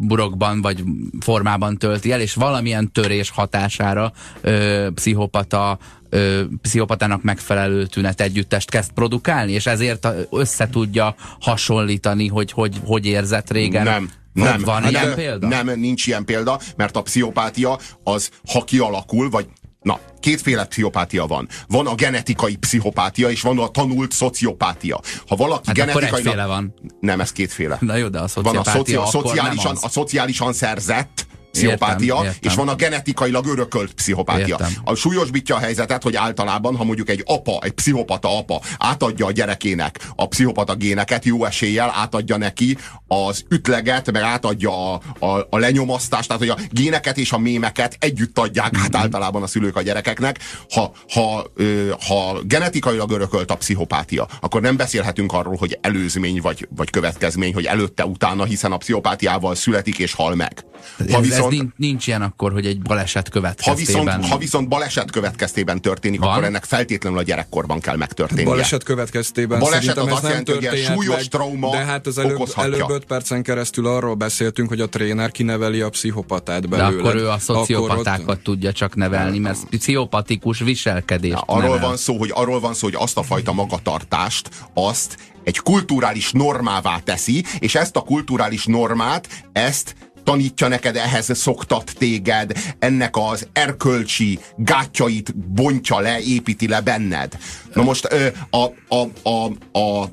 burokban 0.00 0.60
vagy 0.60 0.82
formában 1.20 1.78
tölti 1.78 2.12
el, 2.12 2.20
és 2.20 2.34
valamilyen 2.34 2.92
törés 2.92 3.30
hatására 3.30 4.12
ö, 4.40 4.88
pszichopata 4.94 5.78
ö, 6.08 6.42
pszichopatának 6.62 7.22
megfelelő 7.22 7.86
tünet 7.86 8.20
együttest 8.20 8.70
kezd 8.70 8.92
produkálni, 8.92 9.52
és 9.52 9.66
ezért 9.66 10.08
össze 10.30 10.68
tudja 10.68 11.14
hasonlítani, 11.40 12.28
hogy 12.28 12.52
hogy, 12.52 12.76
hogy 12.84 13.06
érzett 13.06 13.50
régen. 13.50 13.84
Nem 13.84 14.10
Nem, 14.44 14.60
van 14.60 14.82
nem, 14.82 14.90
ilyen 14.90 15.14
példa? 15.14 15.46
Nem, 15.46 15.80
nincs 15.80 16.06
ilyen 16.06 16.24
példa, 16.24 16.60
mert 16.76 16.96
a 16.96 17.02
pszichopátia 17.02 17.78
az, 18.04 18.30
ha 18.52 18.64
kialakul, 18.64 19.30
vagy 19.30 19.46
Na, 19.82 19.98
kétféle 20.20 20.64
pszichopátia 20.64 21.26
van. 21.26 21.48
Van 21.68 21.86
a 21.86 21.94
genetikai 21.94 22.56
pszichopátia, 22.56 23.30
és 23.30 23.40
van 23.40 23.58
a 23.58 23.68
tanult 23.68 24.12
szociopátia. 24.12 25.00
Ha 25.26 25.36
valaki 25.36 25.66
hát 25.66 25.76
genetikailag... 25.76 26.46
van. 26.46 26.74
Nem, 27.00 27.20
ez 27.20 27.32
kétféle. 27.32 27.76
Na 27.80 27.96
jó, 27.96 28.08
de 28.08 28.18
a 28.18 28.28
szociopátia 28.28 28.62
van 28.62 29.06
a, 29.06 29.10
szoci... 29.10 29.28
szociálisan, 29.28 29.76
a 29.80 29.88
szociálisan 29.88 30.52
szerzett 30.52 31.26
pszichopátia, 31.56 32.14
értem, 32.14 32.24
értem. 32.24 32.50
és 32.50 32.54
van 32.54 32.68
a 32.68 32.74
genetikailag 32.74 33.46
örökölt 33.46 33.92
pszichopátia. 33.92 34.46
Értem. 34.46 34.72
A 34.84 34.94
súlyosbítja 34.94 35.54
a 35.54 35.58
helyzetet, 35.58 36.02
hogy 36.02 36.16
általában, 36.16 36.76
ha 36.76 36.84
mondjuk 36.84 37.08
egy 37.08 37.22
apa, 37.26 37.58
egy 37.62 37.72
pszichopata 37.72 38.38
apa 38.38 38.60
átadja 38.78 39.26
a 39.26 39.30
gyerekének 39.30 39.98
a 40.16 40.26
pszichopata 40.26 40.74
géneket, 40.74 41.24
jó 41.24 41.44
eséllyel 41.44 41.92
átadja 41.94 42.36
neki 42.36 42.76
az 43.06 43.44
ütleget, 43.48 44.12
meg 44.12 44.22
átadja 44.22 44.92
a, 44.92 45.00
a, 45.18 45.46
a 45.50 45.58
lenyomasztást, 45.58 46.26
tehát 46.26 46.42
hogy 46.42 46.50
a 46.50 46.58
géneket 46.70 47.18
és 47.18 47.32
a 47.32 47.38
mémeket 47.38 47.96
együtt 48.00 48.38
adják 48.38 48.74
mm-hmm. 48.74 48.84
át 48.84 48.92
mhm. 48.92 49.00
általában 49.00 49.42
a 49.42 49.46
szülők 49.46 49.76
a 49.76 49.82
gyerekeknek. 49.82 50.38
Ha, 50.70 50.92
ha, 51.08 51.46
ö, 51.54 51.90
ha 52.06 52.40
genetikailag 52.42 53.10
örökölt 53.10 53.50
a 53.50 53.56
pszichopátia, 53.56 54.28
akkor 54.40 54.60
nem 54.60 54.76
beszélhetünk 54.76 55.32
arról, 55.32 55.56
hogy 55.56 55.78
előzmény 55.80 56.40
vagy, 56.40 56.68
vagy 56.76 56.90
következmény, 56.90 57.54
hogy 57.54 57.64
előtte, 57.64 58.06
utána, 58.06 58.44
hiszen 58.44 58.72
a 58.72 58.76
pszichopátiával 58.76 59.54
születik 59.54 59.98
és 59.98 60.12
hal 60.12 60.34
meg. 60.34 60.64
Ha 61.10 61.20
viszont, 61.20 61.45
ez 61.46 61.58
nincs, 61.58 61.72
nincs 61.76 62.06
ilyen 62.06 62.22
akkor, 62.22 62.52
hogy 62.52 62.66
egy 62.66 62.82
baleset 62.82 63.28
következtében... 63.28 64.04
Ha 64.04 64.04
viszont, 64.04 64.26
ha 64.26 64.38
viszont 64.38 64.68
baleset 64.68 65.10
következtében 65.10 65.80
történik, 65.80 66.20
Van? 66.20 66.30
akkor 66.30 66.44
ennek 66.44 66.64
feltétlenül 66.64 67.18
a 67.18 67.22
gyerekkorban 67.22 67.80
kell 67.80 67.96
megtörténnie. 67.96 68.44
Baleset 68.44 68.82
következtében 68.82 69.58
baleset 69.58 69.96
az 69.96 70.12
azt 70.12 70.22
jelenti, 70.22 70.52
hogy 70.52 70.64
egy 70.64 70.84
súlyos 70.84 71.16
meg, 71.16 71.24
trauma 71.24 71.70
De 71.70 71.84
hát 71.84 72.06
az 72.06 72.18
előbb, 72.18 72.52
előbb 72.56 72.90
öt 72.90 73.04
percen 73.04 73.42
keresztül 73.42 73.86
arról 73.86 74.14
beszéltünk, 74.14 74.68
hogy 74.68 74.80
a 74.80 74.88
tréner 74.88 75.30
kineveli 75.30 75.80
a 75.80 75.88
pszichopatát 75.88 76.68
belőle. 76.68 76.90
De 76.90 76.96
akkor 76.98 77.14
ő 77.14 77.28
a 77.28 77.38
szociopatákat 77.38 78.28
ott... 78.28 78.42
tudja 78.42 78.72
csak 78.72 78.94
nevelni, 78.94 79.38
mert 79.38 79.64
pszichopatikus 79.64 80.58
viselkedés. 80.58 81.34
Arról 81.46 81.62
nevel. 81.62 81.86
van 81.86 81.96
szó, 81.96 82.18
hogy 82.18 82.30
arról 82.34 82.60
van 82.60 82.74
szó, 82.74 82.86
hogy 82.86 82.96
azt 82.98 83.16
a 83.16 83.22
fajta 83.22 83.52
magatartást, 83.52 84.48
azt 84.74 85.16
egy 85.46 85.58
kulturális 85.58 86.32
normává 86.32 86.98
teszi, 86.98 87.44
és 87.58 87.74
ezt 87.74 87.96
a 87.96 88.00
kulturális 88.00 88.64
normát, 88.64 89.28
ezt 89.52 89.94
tanítja 90.26 90.68
neked, 90.68 90.96
ehhez 90.96 91.30
szoktat 91.34 91.92
téged, 91.98 92.52
ennek 92.78 93.16
az 93.16 93.48
erkölcsi 93.52 94.38
gátjait 94.56 95.36
bontja 95.36 96.00
le, 96.00 96.20
építi 96.20 96.68
le 96.68 96.80
benned. 96.80 97.38
Na 97.74 97.82
most 97.82 98.08
a, 98.50 98.64
a, 98.88 99.28
a, 99.28 99.78
a, 99.78 100.10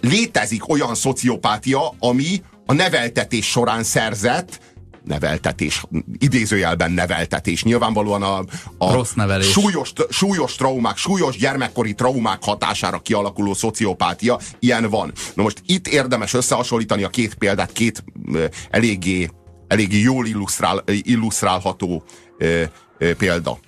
létezik 0.00 0.68
olyan 0.68 0.94
szociopátia, 0.94 1.94
ami 1.98 2.42
a 2.66 2.72
neveltetés 2.72 3.46
során 3.46 3.82
szerzett 3.82 4.60
neveltetés, 5.08 5.84
idézőjelben 6.18 6.92
neveltetés. 6.92 7.62
Nyilvánvalóan 7.62 8.22
a, 8.22 8.44
a 8.78 8.92
Rossz 8.92 9.12
nevelés. 9.12 9.50
Súlyos, 9.50 9.92
súlyos 10.10 10.54
traumák, 10.54 10.96
súlyos 10.96 11.36
gyermekkori 11.36 11.94
traumák 11.94 12.44
hatására 12.44 12.98
kialakuló 12.98 13.54
szociopátia, 13.54 14.38
ilyen 14.58 14.90
van. 14.90 15.12
Na 15.34 15.42
most 15.42 15.62
itt 15.66 15.88
érdemes 15.88 16.34
összehasonlítani 16.34 17.02
a 17.02 17.08
két 17.08 17.34
példát, 17.34 17.72
két 17.72 18.04
uh, 18.26 18.44
eléggé, 18.70 19.30
eléggé 19.66 20.00
jól 20.00 20.26
illusztrál, 20.26 20.84
illusztrálható 20.86 22.04
uh, 22.38 22.62
uh, 23.00 23.10
példa. 23.10 23.58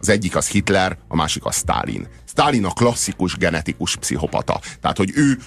Az 0.00 0.08
egyik 0.08 0.36
az 0.36 0.48
Hitler, 0.48 0.98
a 1.08 1.16
másik 1.16 1.44
az 1.44 1.56
Stalin. 1.56 2.08
Stalin 2.28 2.64
a 2.64 2.72
klasszikus 2.72 3.36
genetikus 3.36 3.96
pszichopata. 3.96 4.60
Tehát, 4.80 4.96
hogy 4.96 5.10
ő 5.14 5.38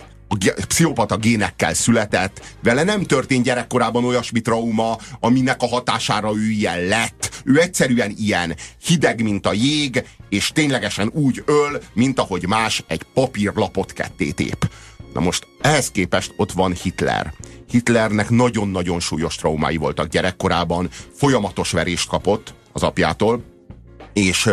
pszichopata 0.68 1.18
génekkel 1.18 1.74
született, 1.74 2.56
vele 2.64 2.84
nem 2.84 3.04
történt 3.04 3.44
gyerekkorában 3.44 4.06
olyasmi 4.06 4.42
trauma, 4.42 4.98
aminek 5.20 5.62
a 5.62 5.68
hatására 5.68 6.32
ő 6.36 6.50
ilyen 6.50 6.86
lett. 6.86 7.42
Ő 7.44 7.62
egyszerűen 7.62 8.14
ilyen 8.18 8.56
hideg, 8.86 9.24
mint 9.24 9.46
a 9.46 9.54
jég, 9.54 10.04
és 10.30 10.52
ténylegesen 10.54 11.10
úgy 11.14 11.44
öl, 11.46 11.82
mint 11.94 12.20
ahogy 12.20 12.48
más 12.48 12.84
egy 12.88 13.04
papírlapot 13.14 13.94
ketté 13.94 14.32
tép. 14.32 14.70
Na 15.14 15.20
most 15.20 15.48
ehhez 15.62 15.92
képest 15.92 16.34
ott 16.38 16.52
van 16.52 16.74
Hitler. 16.74 17.34
Hitlernek 17.70 18.30
nagyon-nagyon 18.30 19.00
súlyos 19.00 19.36
traumái 19.36 19.78
voltak 19.78 20.08
gyerekkorában, 20.08 20.90
folyamatos 21.16 21.72
verést 21.72 22.08
kapott 22.08 22.54
az 22.72 22.84
apjától, 22.84 23.44
és, 24.14 24.50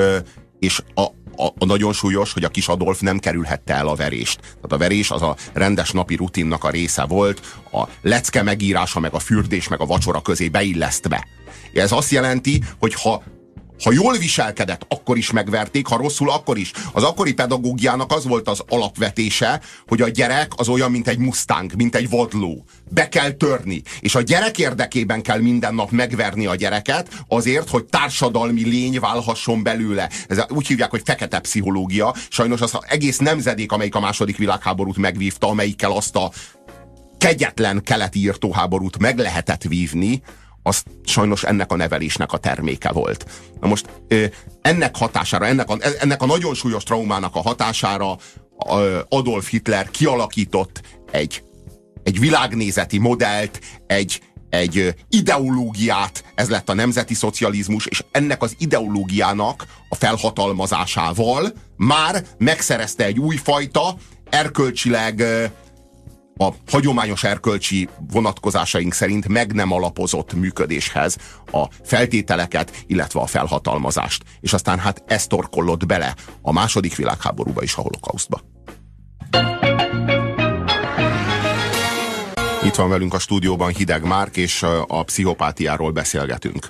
és 0.59 0.83
a, 0.95 1.07
a, 1.39 1.47
a 1.59 1.65
nagyon 1.65 1.93
súlyos, 1.93 2.33
hogy 2.33 2.45
a 2.45 2.49
kis 2.49 2.69
Adolf 2.69 3.01
nem 3.01 3.19
kerülhette 3.19 3.75
el 3.75 3.89
a 3.89 3.95
verést. 3.95 4.41
Tehát 4.41 4.73
a 4.73 4.77
verés 4.77 5.11
az 5.11 5.23
a 5.23 5.37
rendes 5.53 5.91
napi 5.91 6.15
rutinnak 6.15 6.65
a 6.65 6.71
része 6.71 7.05
volt, 7.05 7.41
a 7.73 7.89
lecke 8.03 8.43
megírása, 8.43 9.01
meg 9.01 9.15
a 9.15 9.19
fürdés, 9.19 9.69
meg 9.69 9.81
a 9.81 9.87
vacsora 9.87 10.21
közé 10.21 10.49
beillesztve. 10.49 11.27
Ez 11.73 11.93
azt 11.93 12.11
jelenti, 12.11 12.63
hogy 12.79 12.95
ha 12.95 13.23
ha 13.85 13.93
jól 13.93 14.17
viselkedett, 14.17 14.87
akkor 14.89 15.17
is 15.17 15.31
megverték, 15.31 15.87
ha 15.87 15.97
rosszul, 15.97 16.31
akkor 16.31 16.59
is. 16.59 16.73
Az 16.93 17.03
akkori 17.03 17.33
pedagógiának 17.33 18.13
az 18.13 18.25
volt 18.25 18.49
az 18.49 18.63
alapvetése, 18.69 19.61
hogy 19.87 20.03
a 20.03 20.09
gyerek 20.09 20.53
az 20.57 20.69
olyan, 20.69 20.91
mint 20.91 21.09
egy 21.09 21.19
mustang, 21.19 21.73
mint 21.77 21.95
egy 21.95 22.09
vadló. 22.09 22.65
Be 22.91 23.09
kell 23.09 23.31
törni. 23.31 23.83
És 24.01 24.15
a 24.15 24.21
gyerek 24.21 24.59
érdekében 24.59 25.23
kell 25.23 25.41
minden 25.41 25.75
nap 25.75 25.91
megverni 25.91 26.47
a 26.47 26.55
gyereket, 26.55 27.09
azért, 27.29 27.69
hogy 27.69 27.85
társadalmi 27.85 28.65
lény 28.65 29.01
válhasson 29.01 29.63
belőle. 29.63 30.11
Ez 30.29 30.45
úgy 30.49 30.67
hívják, 30.67 30.91
hogy 30.91 31.03
fekete 31.05 31.39
pszichológia. 31.39 32.15
Sajnos 32.29 32.61
az 32.61 32.79
egész 32.89 33.19
nemzedék, 33.19 33.73
amelyik 33.73 33.95
a 33.95 34.01
második 34.01 34.37
világháborút 34.37 34.97
megvívta, 34.97 35.49
amelyikkel 35.49 35.93
azt 35.93 36.17
a 36.17 36.31
kegyetlen 37.19 37.83
keleti 37.83 38.19
írtóháborút 38.19 38.99
meg 38.99 39.19
lehetett 39.19 39.63
vívni, 39.63 40.23
az 40.63 40.83
sajnos 41.05 41.45
ennek 41.45 41.73
a 41.73 41.77
nevelésnek 41.77 42.33
a 42.33 42.39
terméke 42.39 42.93
volt. 42.93 43.27
Na 43.61 43.69
most 43.69 43.87
ennek 44.63 44.97
hatására, 44.97 45.47
ennek 45.47 45.71
a, 45.71 45.77
ennek 46.01 46.23
a 46.23 46.27
nagyon 46.27 46.55
súlyos 46.55 46.83
traumának 46.83 47.35
a 47.35 47.41
hatására 47.41 48.17
Adolf 49.09 49.51
Hitler 49.51 49.91
kialakított 49.91 50.81
egy, 51.11 51.43
egy 52.03 52.19
világnézeti 52.19 52.99
modellt, 52.99 53.61
egy, 53.87 54.23
egy 54.51 54.95
ideológiát, 55.09 56.25
ez 56.35 56.49
lett 56.49 56.69
a 56.69 56.75
nemzeti 56.75 57.15
szocializmus, 57.15 57.87
és 57.87 58.05
ennek 58.11 58.43
az 58.43 58.55
ideológiának 58.59 59.67
a 59.89 59.95
felhatalmazásával 59.95 61.53
már 61.77 62.25
megszerezte 62.39 63.05
egy 63.05 63.19
újfajta, 63.19 63.97
erkölcsileg 64.31 65.25
a 66.39 66.49
hagyományos 66.71 67.25
erkölcsi 67.25 67.89
vonatkozásaink 68.13 68.93
szerint 68.93 69.29
meg 69.29 69.53
nem 69.53 69.73
alapozott 69.73 70.35
működéshez 70.35 71.17
a 71.53 71.65
feltételeket, 71.83 72.85
illetve 72.87 73.21
a 73.21 73.27
felhatalmazást. 73.27 74.25
És 74.41 74.53
aztán 74.53 74.79
hát 74.79 75.03
ez 75.07 75.27
torkollott 75.27 75.87
bele 75.87 76.15
a 76.43 76.53
második 76.53 76.97
világháborúba 76.97 77.63
és 77.63 77.75
a 77.75 77.81
holokausztba. 77.81 78.41
Itt 82.65 82.75
van 82.75 82.89
velünk 82.89 83.15
a 83.15 83.19
stúdióban 83.19 83.73
Hideg 83.73 84.05
Márk, 84.05 84.37
és 84.37 84.63
a 84.87 85.03
pszichopátiáról 85.03 85.91
beszélgetünk. 85.91 86.69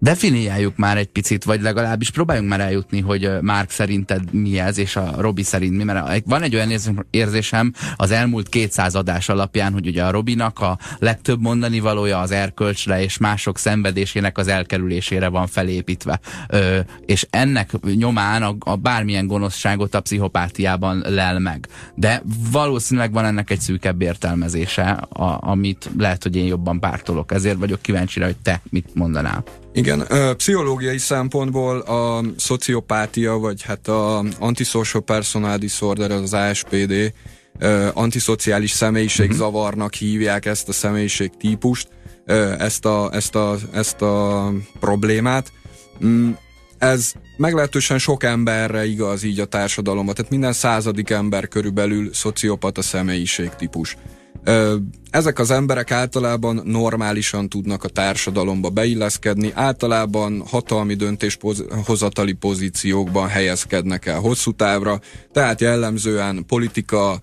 Definiáljuk 0.00 0.76
már 0.76 0.96
egy 0.96 1.08
picit, 1.08 1.44
vagy 1.44 1.62
legalábbis 1.62 2.10
próbáljunk 2.10 2.48
már 2.48 2.60
eljutni, 2.60 3.00
hogy 3.00 3.30
Márk 3.40 3.70
szerinted 3.70 4.32
mi 4.32 4.58
ez, 4.58 4.78
és 4.78 4.96
a 4.96 5.14
Robi 5.18 5.42
szerint 5.42 5.76
mi, 5.76 5.84
mert 5.84 6.22
van 6.24 6.42
egy 6.42 6.54
olyan 6.54 6.72
érzésem 7.10 7.72
az 7.96 8.10
elmúlt 8.10 8.48
200 8.48 8.94
adás 8.94 9.28
alapján, 9.28 9.72
hogy 9.72 9.86
ugye 9.86 10.04
a 10.04 10.10
Robinak 10.10 10.60
a 10.60 10.78
legtöbb 10.98 11.40
mondani 11.40 11.80
valója 11.80 12.18
az 12.18 12.30
erkölcsre 12.30 13.02
és 13.02 13.18
mások 13.18 13.58
szenvedésének 13.58 14.38
az 14.38 14.48
elkerülésére 14.48 15.28
van 15.28 15.46
felépítve. 15.46 16.20
Ö, 16.48 16.78
és 17.06 17.26
ennek 17.30 17.70
nyomán 17.94 18.42
a, 18.42 18.56
a 18.58 18.76
bármilyen 18.76 19.26
gonoszságot 19.26 19.94
a 19.94 20.00
pszichopátiában 20.00 21.04
lel 21.06 21.38
meg. 21.38 21.68
De 21.94 22.22
valószínűleg 22.52 23.12
van 23.12 23.24
ennek 23.24 23.50
egy 23.50 23.60
szűkebb 23.60 24.02
értelmezése, 24.02 24.90
a, 24.90 25.38
amit 25.40 25.90
lehet, 25.98 26.22
hogy 26.22 26.36
én 26.36 26.46
jobban 26.46 26.80
pártolok. 26.80 27.32
Ezért 27.32 27.58
vagyok 27.58 27.82
kíváncsi 27.82 28.18
rá, 28.18 28.26
hogy 28.26 28.36
te 28.42 28.60
mit 28.70 28.94
mondanál. 28.94 29.44
Igen, 29.78 30.06
pszichológiai 30.36 30.98
szempontból 30.98 31.78
a 31.78 32.24
szociopátia, 32.36 33.38
vagy 33.38 33.62
hát 33.62 33.88
a 33.88 34.24
antisocial 34.38 35.02
personal 35.02 35.56
disorder, 35.56 36.10
az 36.10 36.34
ASPD, 36.34 37.12
antiszociális 37.92 38.70
személyiségzavarnak 38.70 39.94
mhm. 39.94 40.04
hívják 40.04 40.46
ezt 40.46 40.68
a 40.68 40.72
személyiségtípust, 40.72 41.88
ezt 42.58 42.84
a, 42.84 43.10
ezt 43.12 43.34
a, 43.34 43.56
ezt 43.72 44.02
a 44.02 44.52
problémát. 44.80 45.52
Mm, 46.04 46.30
ez 46.78 47.12
meglehetősen 47.36 47.98
sok 47.98 48.24
emberre 48.24 48.86
igaz 48.86 49.22
így 49.22 49.40
a 49.40 49.44
társadalomban, 49.44 50.14
tehát 50.14 50.30
minden 50.30 50.52
századik 50.52 51.10
ember 51.10 51.48
körülbelül 51.48 52.14
szociopata 52.14 52.82
személyiségtípus. 52.82 53.96
Ezek 55.10 55.38
az 55.38 55.50
emberek 55.50 55.90
általában 55.90 56.62
normálisan 56.64 57.48
tudnak 57.48 57.84
a 57.84 57.88
társadalomba 57.88 58.70
beilleszkedni, 58.70 59.52
általában 59.54 60.42
hatalmi 60.46 60.94
döntéshozatali 60.94 62.32
pozíciókban 62.32 63.28
helyezkednek 63.28 64.06
el 64.06 64.20
hosszú 64.20 64.52
távra, 64.52 65.00
tehát 65.32 65.60
jellemzően 65.60 66.44
politika, 66.46 67.20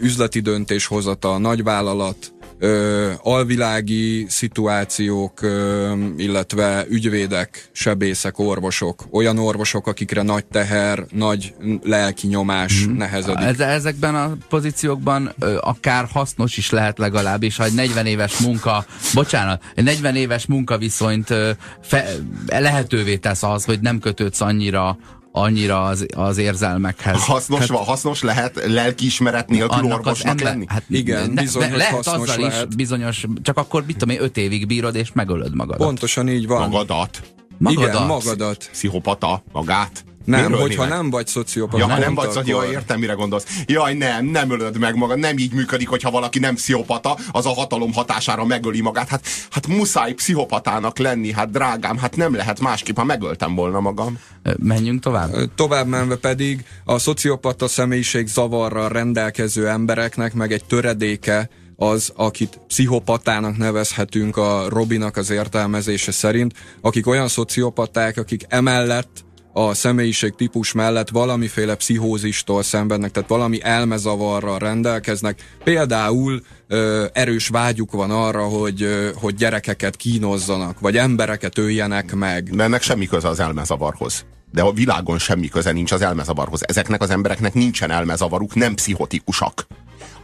üzleti 0.00 0.40
döntéshozatal, 0.40 1.38
nagyvállalat, 1.38 2.33
ö, 2.64 3.12
alvilági 3.22 4.26
szituációk, 4.28 5.42
ö, 5.42 5.92
illetve 6.16 6.84
ügyvédek, 6.88 7.68
sebészek, 7.72 8.38
orvosok, 8.38 9.04
olyan 9.10 9.38
orvosok, 9.38 9.86
akikre 9.86 10.22
nagy 10.22 10.44
teher, 10.44 11.04
nagy 11.10 11.54
lelki 11.82 12.26
nyomás 12.26 12.84
hmm. 12.84 12.96
nehezedik. 12.96 13.60
Ezekben 13.60 14.14
a 14.14 14.36
pozíciókban 14.48 15.32
ö, 15.38 15.56
akár 15.60 16.08
hasznos 16.12 16.56
is 16.56 16.70
lehet 16.70 16.98
legalábbis, 16.98 17.56
ha 17.56 17.64
egy 17.64 17.74
40 17.74 18.06
éves 18.06 18.38
munka, 18.38 18.84
bocsánat, 19.14 19.62
egy 19.74 19.84
40 19.84 20.16
éves 20.16 20.46
munkaviszonyt 20.46 21.30
ö, 21.30 21.50
fe, 21.82 22.06
lehetővé 22.46 23.16
tesz 23.16 23.42
az, 23.42 23.64
hogy 23.64 23.80
nem 23.80 23.98
kötődsz 23.98 24.40
annyira 24.40 24.98
annyira 25.36 25.84
az, 25.84 26.06
az 26.16 26.38
érzelmekhez. 26.38 27.24
Hasznos, 27.24 27.58
hát, 27.58 27.78
hasznos 27.78 28.22
lehet 28.22 28.62
lelkiismeret 28.66 29.48
nélkül 29.48 29.92
orvosnak 29.92 30.30
ember, 30.30 30.46
lenni? 30.46 30.64
Hát 30.68 30.82
igen, 30.88 31.30
ne, 31.30 31.42
bizonyos 31.42 31.70
ne, 31.70 31.76
lehet 31.76 31.94
azzal 31.94 32.36
lehet. 32.38 32.66
is 32.68 32.76
bizonyos, 32.76 33.24
csak 33.42 33.58
akkor 33.58 33.84
mit 33.86 33.96
tudom 33.96 34.14
én, 34.14 34.22
öt 34.22 34.36
évig 34.36 34.66
bírod 34.66 34.94
és 34.94 35.12
megölöd 35.12 35.54
magadat. 35.54 35.86
Pontosan 35.86 36.28
így 36.28 36.46
van. 36.46 36.60
Magadat. 36.60 37.22
Magadat. 37.58 37.94
Igen, 37.94 38.06
magadat. 38.06 38.68
Pszichopata, 38.72 39.42
magát. 39.52 40.04
Nem, 40.24 40.44
Miről 40.44 40.60
hogyha 40.60 40.84
nem 40.84 41.10
vagy 41.10 41.26
szociopata. 41.26 41.78
Ja, 41.78 41.86
nem, 41.86 41.98
nem 41.98 42.14
vagy 42.14 42.30
szociopata, 42.30 42.64
akkor... 42.66 42.72
értem, 42.72 42.98
mire 42.98 43.12
gondolsz. 43.12 43.62
Jaj, 43.66 43.94
nem, 43.94 44.26
nem 44.26 44.50
ölöd 44.50 44.78
meg 44.78 44.96
magad, 44.96 45.18
nem 45.18 45.38
így 45.38 45.52
működik, 45.52 45.88
hogyha 45.88 46.10
valaki 46.10 46.38
nem 46.38 46.54
pszichopata, 46.54 47.18
az 47.32 47.46
a 47.46 47.54
hatalom 47.54 47.92
hatására 47.92 48.44
megöli 48.44 48.80
magát. 48.80 49.08
Hát, 49.08 49.26
hát 49.50 49.66
muszáj 49.66 50.12
pszichopatának 50.12 50.98
lenni, 50.98 51.32
hát 51.32 51.50
drágám, 51.50 51.98
hát 51.98 52.16
nem 52.16 52.34
lehet 52.34 52.60
másképp, 52.60 52.96
ha 52.96 53.04
megöltem 53.04 53.54
volna 53.54 53.80
magam. 53.80 54.18
Menjünk 54.58 55.00
tovább. 55.00 55.54
Tovább 55.54 55.86
menve 55.86 56.16
pedig 56.16 56.64
a 56.84 56.98
szociopata 56.98 57.68
személyiség 57.68 58.26
zavarral 58.26 58.88
rendelkező 58.88 59.68
embereknek 59.68 60.34
meg 60.34 60.52
egy 60.52 60.64
töredéke 60.64 61.48
az, 61.76 62.12
akit 62.16 62.60
pszichopatának 62.66 63.56
nevezhetünk 63.56 64.36
a 64.36 64.68
Robinak 64.68 65.16
az 65.16 65.30
értelmezése 65.30 66.12
szerint, 66.12 66.52
akik 66.80 67.06
olyan 67.06 67.28
szociopaták, 67.28 68.16
akik 68.16 68.44
emellett 68.48 69.24
a 69.56 69.74
személyiség 69.74 70.34
típus 70.34 70.72
mellett 70.72 71.08
valamiféle 71.08 71.74
pszichózistól 71.74 72.62
szenvednek, 72.62 73.10
tehát 73.10 73.28
valami 73.28 73.62
elmezavarral 73.62 74.58
rendelkeznek. 74.58 75.56
Például 75.64 76.42
ö, 76.68 77.04
erős 77.12 77.48
vágyuk 77.48 77.92
van 77.92 78.10
arra, 78.10 78.42
hogy, 78.44 78.82
ö, 78.82 79.08
hogy 79.14 79.34
gyerekeket 79.34 79.96
kínozzanak, 79.96 80.80
vagy 80.80 80.96
embereket 80.96 81.58
öljenek 81.58 82.14
meg. 82.14 82.56
De 82.56 82.62
ennek 82.62 82.82
semmi 82.82 83.06
köze 83.06 83.28
az 83.28 83.40
elmezavarhoz 83.40 84.24
de 84.52 84.62
a 84.62 84.72
világon 84.72 85.18
semmi 85.18 85.48
köze 85.48 85.72
nincs 85.72 85.92
az 85.92 86.02
elmezavarhoz. 86.02 86.68
Ezeknek 86.68 87.02
az 87.02 87.10
embereknek 87.10 87.54
nincsen 87.54 87.90
elmezavaruk, 87.90 88.54
nem 88.54 88.74
pszichotikusak 88.74 89.66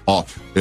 a, 0.04 0.19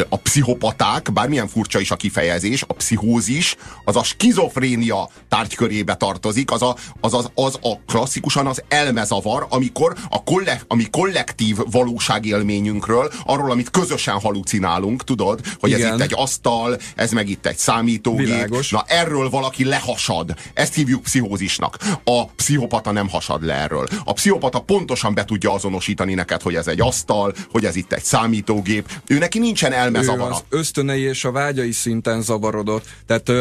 a 0.09 0.17
pszichopaták, 0.17 1.13
bármilyen 1.13 1.47
furcsa 1.47 1.79
is 1.79 1.91
a 1.91 1.95
kifejezés, 1.95 2.63
a 2.67 2.73
pszichózis, 2.73 3.55
az 3.83 3.95
a 3.95 4.03
skizofrénia 4.03 5.09
tárgykörébe 5.29 5.95
tartozik, 5.95 6.51
az 6.51 6.61
a, 6.61 6.75
az, 6.99 7.13
az, 7.13 7.29
az 7.33 7.59
a 7.61 7.79
klasszikusan 7.87 8.47
az 8.47 8.63
elmezavar, 8.67 9.45
amikor 9.49 9.95
a 10.09 10.23
kolle, 10.23 10.61
ami 10.67 10.89
kollektív 10.89 11.57
valóságélményünkről, 11.71 13.11
arról, 13.25 13.51
amit 13.51 13.69
közösen 13.69 14.19
halucinálunk, 14.19 15.03
tudod, 15.03 15.41
hogy 15.59 15.69
Igen. 15.69 15.87
ez 15.87 15.93
itt 15.93 16.01
egy 16.01 16.13
asztal, 16.15 16.77
ez 16.95 17.11
meg 17.11 17.29
itt 17.29 17.45
egy 17.45 17.57
számítógép. 17.57 18.25
Világos. 18.25 18.69
Na 18.69 18.83
erről 18.87 19.29
valaki 19.29 19.65
lehasad. 19.65 20.33
Ezt 20.53 20.73
hívjuk 20.73 21.03
pszichózisnak. 21.03 21.77
A 22.03 22.25
pszichopata 22.25 22.91
nem 22.91 23.09
hasad 23.09 23.43
le 23.43 23.53
erről. 23.53 23.87
A 24.03 24.13
pszichopata 24.13 24.59
pontosan 24.59 25.13
be 25.13 25.25
tudja 25.25 25.53
azonosítani 25.53 26.13
neked, 26.13 26.41
hogy 26.41 26.55
ez 26.55 26.67
egy 26.67 26.81
asztal, 26.81 27.33
hogy 27.51 27.65
ez 27.65 27.75
itt 27.75 27.93
egy 27.93 28.03
számítógép. 28.03 28.91
Ő 29.07 29.17
neki 29.29 29.45
nincsen 29.45 29.71
elmezavara. 29.71 30.33
az 30.33 30.43
ösztönei 30.49 31.01
és 31.01 31.25
a 31.25 31.31
vágyai 31.31 31.71
szinten 31.71 32.21
zavarodott. 32.21 32.85
Tehát 33.05 33.31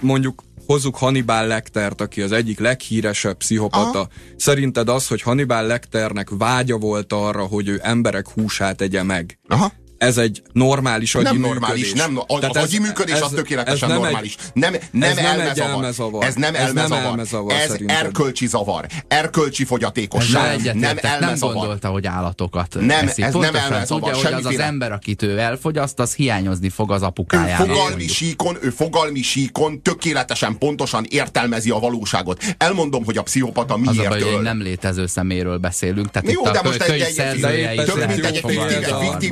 mondjuk 0.00 0.42
hozzuk 0.66 0.96
Hannibal 0.96 1.46
Lectert, 1.46 2.00
aki 2.00 2.22
az 2.22 2.32
egyik 2.32 2.58
leghíresebb 2.58 3.36
pszichopata. 3.36 3.98
Aha. 3.98 4.08
Szerinted 4.36 4.88
az, 4.88 5.08
hogy 5.08 5.22
Hannibal 5.22 5.66
Lecternek 5.66 6.28
vágya 6.30 6.76
volt 6.76 7.12
arra, 7.12 7.42
hogy 7.42 7.68
ő 7.68 7.80
emberek 7.82 8.28
húsát 8.28 8.80
egye 8.80 9.02
meg, 9.02 9.38
Aha 9.48 9.72
ez 10.00 10.18
egy 10.18 10.42
normális 10.52 11.14
agyi 11.14 11.24
nem 11.24 11.34
működés. 11.34 11.52
normális, 11.60 11.92
nem, 11.92 12.18
a, 12.18 12.46
az 12.46 12.56
agyi 12.56 12.78
működés 12.78 13.14
ez, 13.14 13.22
az 13.22 13.30
tökéletesen 13.30 13.90
ez 13.90 13.94
nem 13.94 14.02
normális. 14.02 14.34
Egy, 14.38 14.50
nem, 14.54 14.74
nem, 14.90 15.10
ez 15.10 15.16
nem 15.16 15.24
elmezavar. 15.24 15.70
elmezavar. 15.70 16.24
Ez 16.24 16.34
nem 16.34 16.54
elmezavar. 16.54 16.84
Ez, 16.84 16.90
nem 16.90 17.08
elmezavar, 17.08 17.52
ez 17.52 17.76
erkölcsi 17.86 18.46
zavar. 18.46 18.86
Erkölcsi 19.08 19.64
fogyatékosság. 19.64 20.62
Nem, 20.62 20.78
nem 20.78 20.96
elmezavar. 21.00 21.52
Nem 21.52 21.60
gondolta, 21.60 21.88
hogy 21.88 22.06
állatokat 22.06 22.76
nem, 22.80 23.06
eszik. 23.08 23.24
Ez 23.24 23.32
Pontosan 23.32 23.60
nem 23.60 23.72
elmezavar. 23.72 24.12
Tudja, 24.12 24.28
hogy 24.28 24.38
az 24.44 24.46
az 24.46 24.58
ember, 24.58 24.92
akit 24.92 25.22
ő 25.22 25.38
elfogyaszt, 25.38 25.98
az 25.98 26.14
hiányozni 26.14 26.68
fog 26.68 26.92
az 26.92 27.02
apukájára. 27.02 27.64
Ő 27.64 27.66
fogalmi 27.66 28.06
síkon, 28.06 28.56
ő 28.60 28.70
fogalmi 28.70 29.22
síkon 29.22 29.82
tökéletesen 29.82 30.58
pontosan 30.58 31.06
értelmezi 31.08 31.70
a 31.70 31.78
valóságot. 31.78 32.54
Elmondom, 32.58 33.04
hogy 33.04 33.16
a 33.16 33.22
pszichopata 33.22 33.76
miért 33.76 33.98
az 33.98 34.04
a 34.04 34.08
baj, 34.08 34.20
hogy 34.20 34.42
nem 34.42 34.62
létező 34.62 35.06
szeméről 35.06 35.58
beszélünk. 35.58 36.10
Tehát 36.10 36.32
Jó, 36.32 36.42
de 36.42 36.60
most 36.62 36.82
egy, 36.82 37.00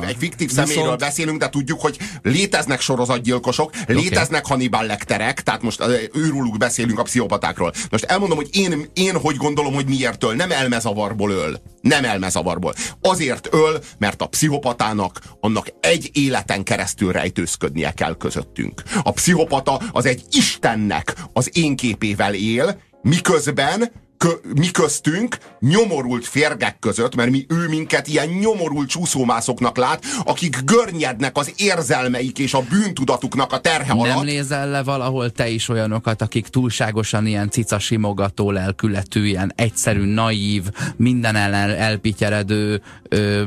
egy 0.07 0.17
fiktív 0.19 0.57
személyről 0.59 0.83
Viszont... 0.83 1.01
beszélünk, 1.01 1.39
de 1.39 1.49
tudjuk, 1.49 1.81
hogy 1.81 1.99
léteznek 2.23 2.81
sorozatgyilkosok, 2.81 3.73
okay. 3.83 3.95
léteznek 3.95 4.47
Hannibal 4.47 4.87
lekterek, 4.87 5.43
tehát 5.43 5.63
most 5.63 5.85
őrülük 6.13 6.57
beszélünk 6.57 6.99
a 6.99 7.03
pszichopatákról. 7.03 7.73
Most 7.91 8.05
elmondom, 8.05 8.37
hogy 8.37 8.49
én, 8.53 8.91
én 8.93 9.17
hogy 9.17 9.37
gondolom, 9.37 9.75
hogy 9.75 9.87
miért 9.87 10.25
öl. 10.25 10.35
Nem 10.35 10.51
elmezavarból 10.51 11.31
öl. 11.31 11.61
Nem 11.81 12.05
elmezavarból. 12.05 12.75
Azért 13.01 13.49
öl, 13.51 13.81
mert 13.99 14.23
a 14.23 14.27
pszichopatának 14.27 15.21
annak 15.41 15.67
egy 15.81 16.11
életen 16.13 16.63
keresztül 16.63 17.13
rejtőzködnie 17.13 17.93
kell 17.93 18.17
közöttünk. 18.17 18.83
A 19.03 19.13
pszichopata 19.13 19.81
az 19.93 20.07
egy 20.07 20.23
Istennek 20.31 21.15
az 21.33 21.51
én 21.53 21.77
képével 21.77 22.35
él, 22.35 22.81
miközben 23.03 23.91
kö, 24.19 24.29
mi 24.55 24.71
köztünk, 24.71 25.39
nyomorult 25.61 26.27
férgek 26.27 26.79
között, 26.79 27.15
mert 27.15 27.31
mi 27.31 27.47
ő 27.49 27.69
minket 27.69 28.07
ilyen 28.07 28.29
nyomorult 28.29 28.89
csúszómászoknak 28.89 29.77
lát, 29.77 30.05
akik 30.25 30.59
görnyednek 30.65 31.37
az 31.37 31.53
érzelmeik 31.57 32.39
és 32.39 32.55
a 32.55 32.63
bűntudatuknak 32.71 33.53
a 33.53 33.61
terhe 33.61 33.93
alatt. 33.93 34.15
Nem 34.15 34.25
nézel 34.25 34.69
le 34.69 34.83
valahol 34.83 35.31
te 35.31 35.49
is 35.49 35.69
olyanokat, 35.69 36.23
akik 36.23 36.47
túlságosan 36.47 37.27
ilyen 37.27 37.51
cica 37.51 37.79
simogató 37.79 38.51
lelkületű, 38.51 39.27
ilyen 39.27 39.53
egyszerű, 39.55 40.05
naív, 40.05 40.65
minden 40.97 41.37
ellen 41.37 41.71
elpityeredő 41.71 42.83
ö, 43.09 43.43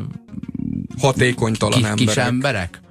hatékonytalan 0.99 1.79
kis, 1.79 1.87
emberek. 1.87 2.07
kis 2.07 2.15
emberek? 2.15 2.81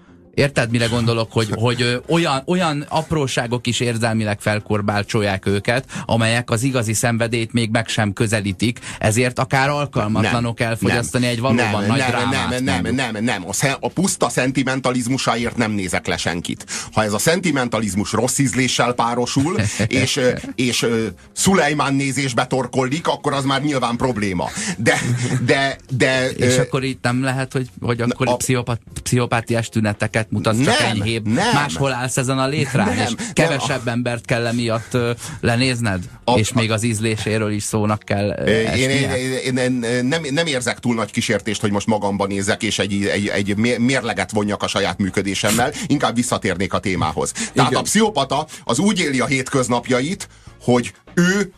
Érted, 0.40 0.70
mire 0.70 0.86
gondolok, 0.86 1.32
hogy, 1.32 1.48
hogy 1.52 1.82
ö, 1.82 1.96
olyan, 2.08 2.42
olyan 2.46 2.84
apróságok 2.88 3.66
is 3.66 3.80
érzelmileg 3.80 4.40
felkorbálcsolják 4.40 5.46
őket, 5.46 5.84
amelyek 6.04 6.50
az 6.50 6.62
igazi 6.62 6.92
szenvedélyt 6.92 7.52
még 7.52 7.70
meg 7.70 7.88
sem 7.88 8.12
közelítik, 8.12 8.78
ezért 8.98 9.38
akár 9.38 9.68
alkalmatlanok 9.68 10.58
nem, 10.58 10.68
elfogyasztani 10.68 11.24
nem, 11.24 11.32
egy 11.32 11.40
valóban 11.40 11.80
nem, 11.80 11.86
nagy 11.86 11.98
nem, 11.98 12.10
drámát. 12.10 12.48
Nem, 12.50 12.64
nem, 12.64 12.94
nem, 12.94 13.12
nem, 13.12 13.24
nem. 13.24 13.44
A, 13.46 13.76
a 13.80 13.88
puszta 13.88 14.28
szentimentalizmusáért 14.28 15.56
nem 15.56 15.72
nézek 15.72 16.06
le 16.06 16.16
senkit. 16.16 16.64
Ha 16.92 17.02
ez 17.02 17.12
a 17.12 17.18
szentimentalizmus 17.18 18.12
rossz 18.12 18.38
ízléssel 18.38 18.92
párosul, 18.92 19.60
és, 19.86 20.20
és 20.54 20.86
Szulejmán 21.32 21.94
nézésbe 21.94 22.46
torkollik, 22.46 23.06
akkor 23.06 23.32
az 23.32 23.44
már 23.44 23.62
nyilván 23.62 23.96
probléma. 23.96 24.50
De, 24.78 25.00
de, 25.46 25.76
de 25.96 26.30
és 26.30 26.54
uh, 26.54 26.60
akkor 26.60 26.84
itt 26.84 27.02
nem 27.02 27.22
lehet, 27.22 27.52
hogy, 27.52 27.68
hogy 27.80 28.00
akkor 28.00 28.28
a, 28.28 28.36
pszichopat, 28.36 28.80
pszichopátiás 29.02 29.68
tüneteket 29.68 30.29
mutatsz, 30.30 30.56
nem, 30.56 30.64
csak 30.64 30.80
enyhébb. 30.80 31.28
Nem. 31.28 31.54
Máshol 31.54 31.92
állsz 31.92 32.16
ezen 32.16 32.38
a 32.38 32.46
létrán, 32.46 32.94
nem, 32.94 33.06
és 33.06 33.12
kevesebb 33.32 33.84
nem. 33.84 33.94
embert 33.94 34.24
kell 34.24 34.46
emiatt 34.46 34.96
lenézned, 35.40 36.02
a, 36.24 36.38
és 36.38 36.52
még 36.52 36.70
az 36.70 36.82
ízléséről 36.82 37.50
is 37.50 37.62
szónak 37.62 38.02
kell 38.02 38.30
én, 38.30 38.90
én, 38.90 39.10
én, 39.10 39.56
én 39.56 39.72
nem, 40.06 40.22
nem 40.30 40.46
érzek 40.46 40.78
túl 40.78 40.94
nagy 40.94 41.10
kísértést, 41.10 41.60
hogy 41.60 41.70
most 41.70 41.86
magamban 41.86 42.28
nézek, 42.28 42.62
és 42.62 42.78
egy, 42.78 43.04
egy, 43.04 43.26
egy 43.26 43.56
mérleget 43.78 44.30
vonjak 44.30 44.62
a 44.62 44.66
saját 44.66 44.98
működésemmel, 44.98 45.72
inkább 45.86 46.14
visszatérnék 46.14 46.72
a 46.72 46.78
témához. 46.78 47.32
Tehát 47.32 47.70
Igen. 47.70 47.80
a 47.80 47.82
pszichopata 47.82 48.46
az 48.64 48.78
úgy 48.78 49.00
éli 49.00 49.20
a 49.20 49.26
hétköznapjait, 49.26 50.28
hogy 50.60 50.92
ő 51.14 51.52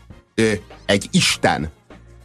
egy 0.85 1.07
Isten, 1.11 1.71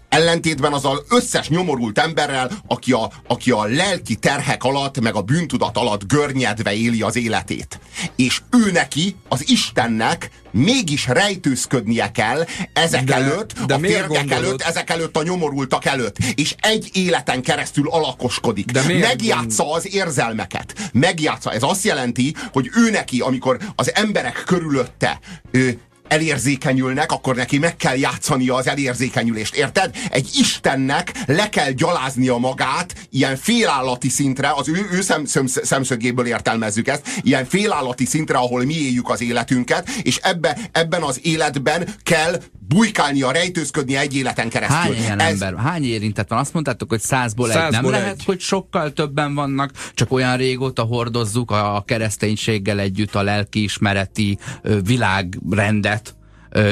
Ellentétben 0.09 0.73
az 0.73 0.85
az 0.85 1.03
összes 1.09 1.49
nyomorult 1.49 1.99
emberrel, 1.99 2.51
aki 2.66 2.92
a, 2.92 3.11
aki 3.27 3.51
a 3.51 3.64
lelki 3.64 4.14
terhek 4.14 4.64
alatt, 4.64 5.01
meg 5.01 5.14
a 5.14 5.23
bűntudat 5.23 5.77
alatt 5.77 6.07
görnyedve 6.07 6.75
éli 6.75 7.03
az 7.03 7.16
életét. 7.16 7.81
És 8.16 8.40
ő 8.51 8.71
neki, 8.71 9.16
az 9.29 9.51
Istennek 9.51 10.31
mégis 10.51 11.07
rejtőzködnie 11.07 12.11
kell 12.11 12.44
ezek 12.73 13.05
de, 13.05 13.14
előtt, 13.14 13.53
de 13.66 13.75
a 13.75 13.79
férgek 13.79 14.31
előtt, 14.31 14.62
ezek 14.62 14.90
előtt 14.90 15.16
a 15.16 15.23
nyomorultak 15.23 15.85
előtt. 15.85 16.16
És 16.35 16.55
egy 16.61 16.90
életen 16.92 17.42
keresztül 17.42 17.88
alakoskodik. 17.88 18.71
De 18.71 18.83
Megjátsza 18.99 19.73
az 19.73 19.94
érzelmeket. 19.94 20.90
Megjátsza. 20.92 21.53
Ez 21.53 21.62
azt 21.62 21.85
jelenti, 21.85 22.35
hogy 22.53 22.71
ő 22.75 22.90
neki, 22.90 23.21
amikor 23.21 23.59
az 23.77 23.94
emberek 23.94 24.42
körülötte 24.47 25.18
ő, 25.51 25.81
elérzékenyülnek, 26.09 27.12
akkor 27.12 27.35
neki 27.35 27.59
meg 27.59 27.77
kell 27.77 27.97
játszania 27.97 28.55
az 28.55 28.68
elérzékenyülést. 28.68 29.55
Érted? 29.55 29.97
Egy 30.11 30.31
Istennek 30.35 31.12
le 31.27 31.49
kell 31.49 31.71
gyaláznia 31.71 32.37
magát 32.37 32.94
ilyen 33.11 33.37
félállati 33.37 34.09
szintre, 34.09 34.53
az 34.57 34.68
ő, 34.68 34.88
ő 34.92 35.01
szem, 35.01 35.25
szem, 35.25 35.47
szemszögéből 35.47 36.27
értelmezzük 36.27 36.88
ezt, 36.88 37.03
ilyen 37.23 37.44
félállati 37.44 38.05
szintre, 38.05 38.38
ahol 38.38 38.64
mi 38.64 38.75
éljük 38.75 39.11
az 39.11 39.23
életünket, 39.23 39.88
és 40.03 40.16
ebbe, 40.16 40.59
ebben 40.73 41.03
az 41.03 41.21
életben 41.23 41.88
kell 42.03 42.40
bujkálnia, 42.68 43.31
rejtőzködni 43.31 43.97
egy 43.97 44.16
életen 44.16 44.49
keresztül. 44.49 44.79
Hány 44.79 44.97
ilyen 44.97 45.21
Ez... 45.21 45.40
ember, 45.40 45.62
hány 45.64 45.85
érintett 45.85 46.29
van? 46.29 46.38
Azt 46.38 46.53
mondtátok, 46.53 46.88
hogy 46.88 47.01
százból, 47.01 47.49
százból 47.49 47.66
egy. 47.66 47.73
Nem 47.73 47.85
egy. 47.85 48.01
lehet, 48.01 48.23
hogy 48.23 48.40
sokkal 48.40 48.92
többen 48.92 49.35
vannak, 49.35 49.73
csak 49.94 50.12
olyan 50.12 50.37
régóta 50.37 50.83
hordozzuk 50.83 51.51
a, 51.51 51.77
a 51.77 51.81
kereszténységgel 51.81 52.79
együtt 52.79 53.14
a 53.14 53.23
lelkiismereti 53.23 54.38
világrendet, 54.85 55.98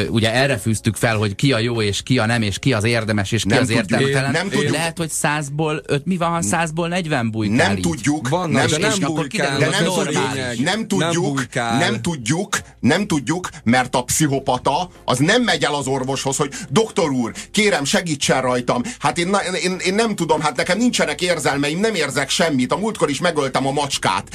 ugye 0.09 0.33
erre 0.33 0.57
fűztük 0.57 0.97
fel, 0.97 1.17
hogy 1.17 1.35
ki 1.35 1.53
a 1.53 1.59
jó 1.59 1.83
és 1.83 2.03
ki 2.03 2.19
a 2.19 2.27
nem, 2.27 2.43
és 2.43 2.59
ki 2.59 2.73
az 2.73 2.85
érdemes, 2.85 3.33
és 3.33 3.43
ki 3.43 3.49
nem 3.49 3.61
az 3.63 3.71
értelmetlen. 3.71 4.31
Nem 4.31 4.49
tudjuk. 4.49 4.73
Lehet, 4.73 4.99
hogy 4.99 5.11
százból, 5.11 5.83
öt, 5.87 6.07
mi 6.07 6.17
van, 6.17 6.31
ha 6.31 6.43
százból 6.43 6.89
40 6.89 7.31
bujkál 7.31 7.67
Nem 7.67 7.77
így? 7.77 7.83
tudjuk. 7.83 8.29
Vannak, 8.29 8.71
nem, 8.71 8.81
de 8.81 8.89
nem 8.89 8.99
bujkál, 9.01 9.59
de 9.59 9.69
nem, 9.69 9.85
tudjuk, 9.85 10.59
nem 10.59 10.87
tudjuk, 10.89 11.55
nem, 11.55 11.79
nem 11.79 12.03
tudjuk, 12.03 12.59
nem 12.81 13.07
tudjuk, 13.07 13.49
mert 13.65 13.95
a 13.95 14.03
pszichopata 14.03 14.91
az 15.05 15.19
nem 15.19 15.43
megy 15.43 15.65
el 15.65 15.75
az 15.75 15.87
orvoshoz, 15.87 16.37
hogy 16.37 16.53
doktor 16.71 17.11
úr, 17.11 17.33
kérem 17.51 17.85
segítsen 17.85 18.41
rajtam. 18.41 18.83
Hát 18.99 19.19
én, 19.19 19.37
én, 19.63 19.77
én 19.85 19.95
nem 19.95 20.15
tudom, 20.15 20.41
hát 20.41 20.57
nekem 20.57 20.79
nincsenek 20.79 21.21
érzelmeim, 21.21 21.81
nem 21.81 21.95
érzek 21.95 22.29
semmit. 22.29 22.73
A 22.73 22.77
múltkor 22.77 23.11
is 23.11 23.21
megöltem 23.21 23.67
a 23.67 23.73
macskát. 23.73 24.29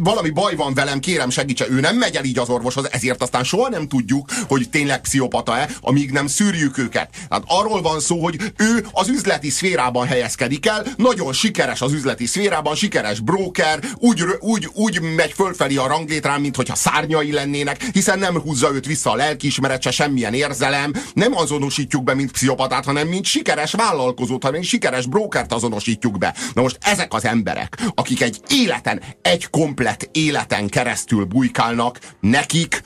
Valami 0.00 0.30
baj 0.30 0.54
van 0.54 0.74
velem, 0.74 1.00
kérem 1.00 1.30
segítsen. 1.30 1.72
Ő 1.72 1.80
nem 1.80 1.96
megy 1.96 2.16
el 2.16 2.24
így 2.24 2.38
az 2.38 2.48
orvoshoz, 2.48 2.92
ezért 2.92 3.22
aztán 3.22 3.44
soha 3.44 3.68
nem 3.68 3.88
tudjuk, 3.88 4.30
hogy 4.48 4.68
tényleg 4.76 5.00
pszichopata-e, 5.00 5.68
amíg 5.80 6.10
nem 6.10 6.26
szűrjük 6.26 6.78
őket. 6.78 7.10
Hát 7.30 7.42
arról 7.46 7.82
van 7.82 8.00
szó, 8.00 8.22
hogy 8.22 8.52
ő 8.56 8.86
az 8.92 9.08
üzleti 9.08 9.50
szférában 9.50 10.06
helyezkedik 10.06 10.66
el, 10.66 10.86
nagyon 10.96 11.32
sikeres 11.32 11.80
az 11.80 11.92
üzleti 11.92 12.26
szférában, 12.26 12.74
sikeres 12.74 13.20
broker, 13.20 13.78
úgy, 13.94 14.24
úgy, 14.40 14.68
úgy 14.72 15.00
megy 15.00 15.32
fölfelé 15.32 15.76
a 15.76 15.86
ranglétrán, 15.86 16.40
mint 16.40 16.56
hogyha 16.56 16.74
szárnyai 16.74 17.32
lennének, 17.32 17.82
hiszen 17.92 18.18
nem 18.18 18.40
húzza 18.40 18.72
őt 18.74 18.86
vissza 18.86 19.10
a 19.10 19.14
lelkiismeret, 19.14 19.82
se 19.82 19.90
semmilyen 19.90 20.34
érzelem, 20.34 20.92
nem 21.14 21.36
azonosítjuk 21.36 22.04
be, 22.04 22.14
mint 22.14 22.32
pszichopatát, 22.32 22.84
hanem 22.84 23.08
mint 23.08 23.24
sikeres 23.24 23.72
vállalkozót, 23.72 24.42
hanem 24.42 24.62
sikeres 24.62 25.06
brokert 25.06 25.52
azonosítjuk 25.52 26.18
be. 26.18 26.34
Na 26.54 26.62
most 26.62 26.78
ezek 26.80 27.14
az 27.14 27.24
emberek, 27.24 27.76
akik 27.94 28.22
egy 28.22 28.40
életen, 28.48 29.02
egy 29.22 29.50
komplet 29.50 30.08
életen 30.12 30.68
keresztül 30.68 31.24
bujkálnak, 31.24 31.98
nekik 32.20 32.82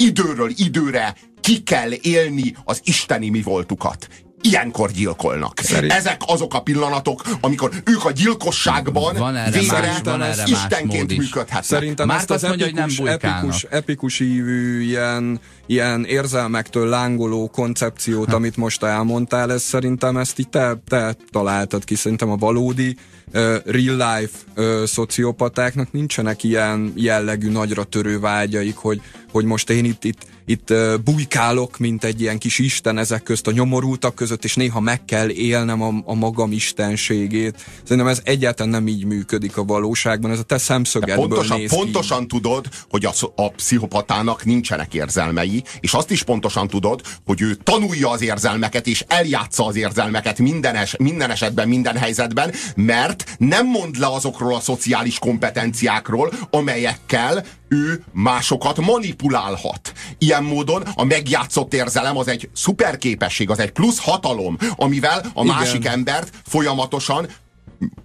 időről 0.00 0.50
időre 0.56 1.14
ki 1.40 1.62
kell 1.62 1.90
élni 2.00 2.56
az 2.64 2.80
isteni 2.84 3.28
mi 3.28 3.42
voltukat. 3.42 4.08
Ilyenkor 4.42 4.90
gyilkolnak. 4.90 5.58
Szerint... 5.62 5.92
Ezek 5.92 6.20
azok 6.26 6.54
a 6.54 6.60
pillanatok, 6.60 7.22
amikor 7.40 7.70
ők 7.84 8.04
a 8.04 8.10
gyilkosságban 8.10 9.16
van 9.16 9.36
erre 9.36 9.58
végre 9.58 9.80
más, 9.80 10.00
van 10.04 10.22
erre 10.22 10.42
istenként 10.46 11.16
működhetnek. 11.16 11.62
Szerintem 11.62 12.06
Már 12.06 12.18
ezt 12.18 12.30
az 12.30 12.42
mondja, 12.42 12.66
epikus, 12.66 12.98
hogy 12.98 13.06
nem 13.06 13.18
epikus, 13.20 13.66
epikus 13.70 14.20
ívű, 14.20 14.82
ilyen, 14.82 15.40
ilyen 15.66 16.04
érzelmektől 16.04 16.88
lángoló 16.88 17.48
koncepciót, 17.48 18.32
amit 18.32 18.56
most 18.56 18.82
elmondtál, 18.82 19.52
ez 19.52 19.62
szerintem 19.62 20.16
ezt 20.16 20.38
így 20.38 20.48
te, 20.48 20.82
te 20.88 21.16
találtad 21.30 21.84
ki. 21.84 21.94
Szerintem 21.94 22.30
a 22.30 22.36
valódi 22.36 22.96
uh, 23.34 23.56
real 23.64 24.18
life 24.18 24.38
uh, 24.56 24.84
szociopatáknak 24.84 25.92
nincsenek 25.92 26.42
ilyen 26.44 26.92
jellegű 26.96 27.50
nagyra 27.50 27.84
törő 27.84 28.20
vágyaik, 28.20 28.76
hogy, 28.76 29.00
hogy 29.32 29.44
most 29.44 29.70
én 29.70 29.84
itt, 29.84 30.04
itt 30.04 30.26
itt 30.50 30.74
bujkálok, 31.04 31.78
mint 31.78 32.04
egy 32.04 32.20
ilyen 32.20 32.38
kis 32.38 32.58
isten 32.58 32.98
ezek 32.98 33.22
közt 33.22 33.46
a 33.46 33.50
nyomorultak 33.50 34.14
között, 34.14 34.44
és 34.44 34.54
néha 34.54 34.80
meg 34.80 35.04
kell 35.04 35.28
élnem 35.28 35.82
a, 35.82 35.92
a 36.04 36.14
magam 36.14 36.52
istenségét. 36.52 37.64
Szerintem 37.82 38.06
ez 38.06 38.20
egyáltalán 38.24 38.72
nem 38.72 38.86
így 38.86 39.04
működik 39.04 39.56
a 39.56 39.64
valóságban, 39.64 40.30
ez 40.30 40.38
a 40.38 40.42
te 40.42 40.58
szemszögedből 40.58 41.28
pontosan, 41.28 41.58
néz 41.58 41.70
Pontosan 41.70 42.20
ki. 42.20 42.26
tudod, 42.26 42.68
hogy 42.90 43.04
a, 43.04 43.12
a 43.34 43.50
pszichopatának 43.50 44.44
nincsenek 44.44 44.94
érzelmei, 44.94 45.62
és 45.80 45.92
azt 45.92 46.10
is 46.10 46.22
pontosan 46.22 46.68
tudod, 46.68 47.00
hogy 47.26 47.40
ő 47.40 47.54
tanulja 47.54 48.10
az 48.10 48.22
érzelmeket, 48.22 48.86
és 48.86 49.04
eljátsza 49.08 49.66
az 49.66 49.76
érzelmeket 49.76 50.38
minden, 50.38 50.74
es, 50.74 50.94
minden 50.98 51.30
esetben, 51.30 51.68
minden 51.68 51.96
helyzetben, 51.96 52.52
mert 52.76 53.24
nem 53.38 53.66
mond 53.66 53.98
le 53.98 54.06
azokról 54.06 54.54
a 54.54 54.60
szociális 54.60 55.18
kompetenciákról, 55.18 56.32
amelyekkel 56.50 57.44
ő 57.70 58.04
másokat 58.12 58.80
manipulálhat. 58.80 59.92
Ilyen 60.18 60.44
módon 60.44 60.82
a 60.94 61.04
megjátszott 61.04 61.74
érzelem 61.74 62.16
az 62.16 62.28
egy 62.28 62.48
szuperképesség, 62.52 63.50
az 63.50 63.58
egy 63.58 63.70
plusz 63.70 64.00
hatalom, 64.00 64.56
amivel 64.76 65.18
a 65.34 65.42
Igen. 65.42 65.56
másik 65.56 65.86
embert 65.86 66.30
folyamatosan 66.46 67.28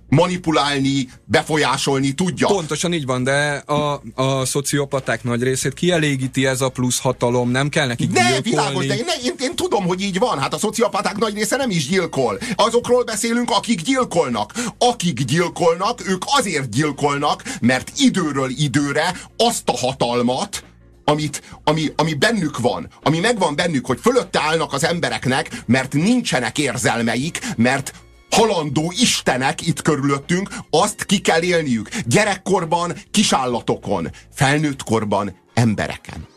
manipulálni, 0.10 1.10
befolyásolni 1.26 2.12
tudja. 2.12 2.48
Pontosan 2.48 2.94
így 2.94 3.06
van, 3.06 3.24
de 3.24 3.54
a, 3.66 4.02
a 4.16 4.46
szociopaták 4.46 5.24
nagy 5.24 5.44
részét 5.44 5.74
kielégíti 5.74 6.46
ez 6.46 6.62
a 6.62 6.70
plusz 6.70 7.00
hatalom, 7.00 7.50
nem 7.50 7.70
kell 7.70 7.88
nekik 7.88 8.12
Ne, 8.12 8.20
gyilkolni. 8.22 8.50
világos, 8.50 8.86
de 8.86 8.96
én, 8.96 9.06
én, 9.24 9.34
én 9.40 9.56
tudom, 9.56 9.86
hogy 9.86 10.02
így 10.02 10.20
van. 10.20 10.40
Hát 10.40 10.54
a 10.54 10.58
szociopaták 10.58 11.18
nagy 11.18 11.34
része 11.34 11.56
nem 11.56 11.70
is 11.70 11.88
gyilkol. 11.88 12.40
Azokról 12.56 13.04
beszélünk, 13.04 13.52
akik 13.52 13.82
gyilkolnak. 13.82 14.54
Akik 14.78 15.24
gyilkolnak, 15.24 16.08
ők 16.10 16.24
azért 16.26 16.70
gyilkolnak, 16.70 17.44
mert 17.62 17.92
időről 17.98 18.50
időre 18.58 19.14
azt 19.38 19.70
a 19.70 19.78
hatalmat, 19.78 20.64
amit, 21.08 21.42
ami, 21.64 21.92
ami 21.96 22.14
bennük 22.14 22.60
van, 22.60 22.90
ami 23.04 23.20
megvan 23.20 23.56
bennük, 23.56 23.86
hogy 23.86 24.00
fölötte 24.02 24.42
állnak 24.42 24.74
az 24.74 24.84
embereknek, 24.86 25.50
mert 25.66 25.94
nincsenek 25.94 26.58
érzelmeik, 26.58 27.40
mert 27.58 27.94
halandó 28.36 28.94
istenek 28.96 29.68
itt 29.68 29.82
körülöttünk, 29.82 30.50
azt 30.70 31.04
ki 31.04 31.20
kell 31.20 31.42
élniük. 31.42 31.90
Gyerekkorban 32.06 32.94
kisállatokon, 33.12 34.10
felnőttkorban 34.34 35.36
embereken. 35.54 36.28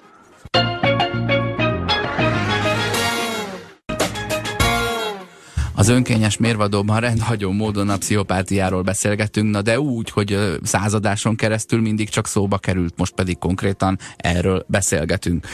Az 5.75 5.89
önkényes 5.89 6.37
mérvadóban 6.37 7.01
rendhagyó 7.01 7.51
módon 7.51 7.89
a 7.89 7.97
pszichopátiáról 7.97 8.83
beszélgetünk, 8.83 9.51
na 9.51 9.63
de 9.63 9.81
úgy, 9.81 10.11
hogy 10.11 10.39
századáson 10.63 11.37
keresztül 11.37 11.81
mindig 11.81 12.09
csak 12.09 12.27
szóba 12.27 12.59
került, 12.59 12.95
most 12.97 13.13
pedig 13.13 13.39
konkrétan 13.39 13.99
erről 14.17 14.65
beszélgetünk. 14.69 15.47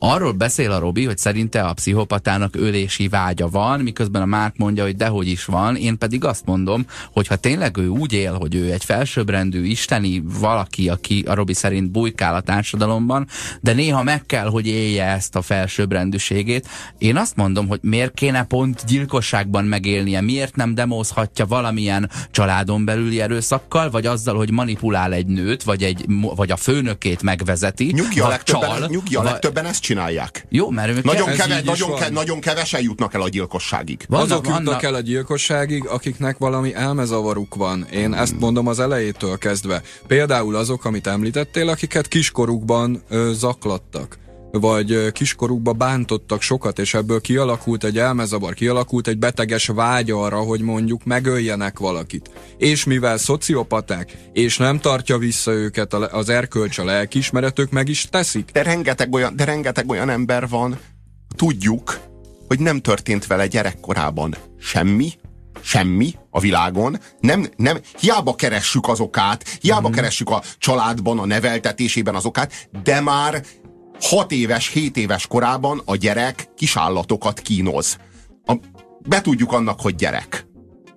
Arról 0.00 0.32
beszél 0.32 0.70
a 0.70 0.78
Robi, 0.78 1.04
hogy 1.04 1.18
szerinte 1.18 1.62
a 1.62 1.72
pszichopatának 1.72 2.56
ölési 2.56 3.08
vágya 3.08 3.48
van, 3.48 3.80
miközben 3.80 4.22
a 4.22 4.26
Márk 4.26 4.56
mondja, 4.56 4.82
hogy 4.82 4.96
dehogy 4.96 5.28
is 5.28 5.44
van. 5.44 5.76
Én 5.76 5.98
pedig 5.98 6.24
azt 6.24 6.44
mondom, 6.44 6.86
hogy 7.12 7.26
ha 7.26 7.36
tényleg 7.36 7.76
ő 7.76 7.88
úgy 7.88 8.12
él, 8.12 8.32
hogy 8.32 8.54
ő 8.54 8.72
egy 8.72 8.84
felsőbbrendű, 8.84 9.64
isteni 9.64 10.22
valaki, 10.40 10.88
aki 10.88 11.24
a 11.26 11.34
Robi 11.34 11.54
szerint 11.54 11.90
bujkál 11.90 12.34
a 12.34 12.40
társadalomban, 12.40 13.26
de 13.60 13.72
néha 13.72 14.02
meg 14.02 14.26
kell, 14.26 14.48
hogy 14.48 14.66
élje 14.66 15.04
ezt 15.04 15.36
a 15.36 15.42
felsőbbrendűségét. 15.42 16.68
Én 16.98 17.16
azt 17.16 17.36
mondom, 17.36 17.68
hogy 17.68 17.80
miért 17.82 18.14
kéne 18.14 18.44
pont 18.44 18.84
gyilkosságban 18.86 19.64
megélnie, 19.64 20.20
miért 20.20 20.56
nem 20.56 20.74
demózhatja 20.74 21.46
valamilyen 21.46 22.10
családon 22.30 22.84
belüli 22.84 23.20
erőszakkal, 23.20 23.90
vagy 23.90 24.06
azzal, 24.06 24.36
hogy 24.36 24.50
manipulál 24.50 25.12
egy 25.12 25.26
nőt, 25.26 25.62
vagy, 25.62 25.82
egy, 25.82 26.04
vagy 26.36 26.50
a 26.50 26.56
főnökét 26.56 27.22
megvezeti. 27.22 27.92
Nyugi 27.92 28.20
a 28.20 28.28
legtöbben, 28.28 28.70
csal, 28.70 28.88
nyugi 28.88 29.14
a 29.14 29.22
legtöbben 29.22 29.64
ezt 29.64 29.86
csinálják. 29.88 30.46
Jó, 30.48 30.70
mert 30.70 31.02
nagyon, 31.02 31.28
keve, 31.34 31.60
nagyon, 31.64 31.94
ke, 31.94 32.08
nagyon 32.10 32.40
kevesen 32.40 32.82
jutnak 32.82 33.14
el 33.14 33.20
a 33.20 33.28
gyilkosságig. 33.28 34.04
Vannak, 34.08 34.24
Azok 34.24 34.46
jutnak 34.46 34.64
vannak... 34.64 34.82
el 34.82 34.94
a 34.94 35.00
gyilkosságig, 35.00 35.86
akiknek 35.86 36.38
valami 36.38 36.74
elmezavaruk 36.74 37.54
van. 37.54 37.86
Én 37.92 38.04
hmm. 38.04 38.12
ezt 38.12 38.40
mondom 38.40 38.66
az 38.66 38.80
elejétől 38.80 39.38
kezdve. 39.38 39.82
Például 40.06 40.56
azok, 40.56 40.84
amit 40.84 41.06
említettél, 41.06 41.68
akiket 41.68 42.08
kiskorukban 42.08 43.02
ö, 43.08 43.30
zaklattak 43.34 44.18
vagy 44.50 45.12
kiskorukba 45.12 45.72
bántottak 45.72 46.42
sokat, 46.42 46.78
és 46.78 46.94
ebből 46.94 47.20
kialakult 47.20 47.84
egy 47.84 47.98
elmezavar, 47.98 48.54
kialakult 48.54 49.08
egy 49.08 49.18
beteges 49.18 49.66
vágy 49.66 50.10
arra, 50.10 50.38
hogy 50.38 50.60
mondjuk 50.60 51.04
megöljenek 51.04 51.78
valakit. 51.78 52.30
És 52.56 52.84
mivel 52.84 53.18
szociopaták, 53.18 54.16
és 54.32 54.56
nem 54.56 54.80
tartja 54.80 55.18
vissza 55.18 55.52
őket 55.52 55.94
az 55.94 56.28
erkölcs, 56.28 56.78
a 56.78 56.84
lelkismeretük 56.84 57.70
meg 57.70 57.88
is 57.88 58.04
teszik. 58.04 58.50
De 58.52 58.62
rengeteg 58.62 59.12
olyan, 59.12 59.36
de 59.36 59.44
rengeteg 59.44 59.88
olyan 59.88 60.10
ember 60.10 60.48
van, 60.48 60.78
tudjuk, 61.36 62.00
hogy 62.48 62.60
nem 62.60 62.80
történt 62.80 63.26
vele 63.26 63.46
gyerekkorában 63.46 64.34
semmi, 64.60 65.12
semmi 65.60 66.14
a 66.30 66.40
világon, 66.40 66.98
nem, 67.20 67.46
nem, 67.56 67.78
hiába 68.00 68.34
keressük 68.34 68.88
az 68.88 69.00
okát, 69.00 69.58
hiába 69.60 69.88
mm. 69.88 69.92
keressük 69.92 70.30
a 70.30 70.42
családban, 70.58 71.18
a 71.18 71.26
neveltetésében 71.26 72.14
az 72.14 72.24
okát, 72.24 72.68
de 72.82 73.00
már 73.00 73.42
6 74.00 74.32
éves, 74.32 74.68
7 74.68 74.96
éves 74.96 75.26
korában 75.26 75.82
a 75.84 75.96
gyerek 75.96 76.48
kisállatokat 76.56 77.40
kínoz. 77.40 77.96
A, 78.46 78.54
betudjuk 79.08 79.52
annak, 79.52 79.80
hogy 79.80 79.94
gyerek. 79.94 80.46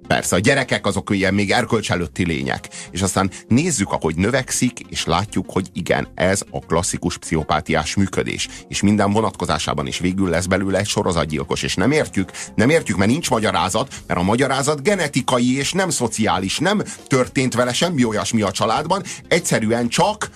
Persze, 0.07 0.35
a 0.35 0.39
gyerekek 0.39 0.85
azok 0.85 1.09
ilyen 1.15 1.33
még 1.33 1.51
erkölcs 1.51 1.91
előtti 1.91 2.25
lények. 2.25 2.69
És 2.91 3.01
aztán 3.01 3.31
nézzük, 3.47 3.91
ahogy 3.91 4.15
növekszik, 4.15 4.79
és 4.89 5.05
látjuk, 5.05 5.51
hogy 5.51 5.69
igen, 5.73 6.07
ez 6.15 6.41
a 6.49 6.59
klasszikus 6.59 7.17
pszichopátiás 7.17 7.95
működés. 7.95 8.47
És 8.67 8.81
minden 8.81 9.11
vonatkozásában 9.11 9.87
is 9.87 9.99
végül 9.99 10.29
lesz 10.29 10.45
belőle 10.45 10.77
egy 10.77 10.87
sorozatgyilkos. 10.87 11.63
És 11.63 11.75
nem 11.75 11.91
értjük, 11.91 12.31
nem 12.55 12.69
értjük, 12.69 12.97
mert 12.97 13.09
nincs 13.09 13.29
magyarázat, 13.29 13.93
mert 14.07 14.19
a 14.19 14.23
magyarázat 14.23 14.83
genetikai 14.83 15.57
és 15.57 15.71
nem 15.71 15.89
szociális. 15.89 16.59
Nem 16.59 16.81
történt 17.07 17.53
vele 17.53 17.73
semmi 17.73 18.03
olyasmi 18.03 18.41
a 18.41 18.51
családban, 18.51 19.03
egyszerűen 19.27 19.87
csak 19.87 20.29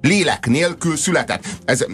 lélek 0.00 0.46
nélkül 0.46 0.96
született. 0.96 1.44
Ez, 1.64 1.84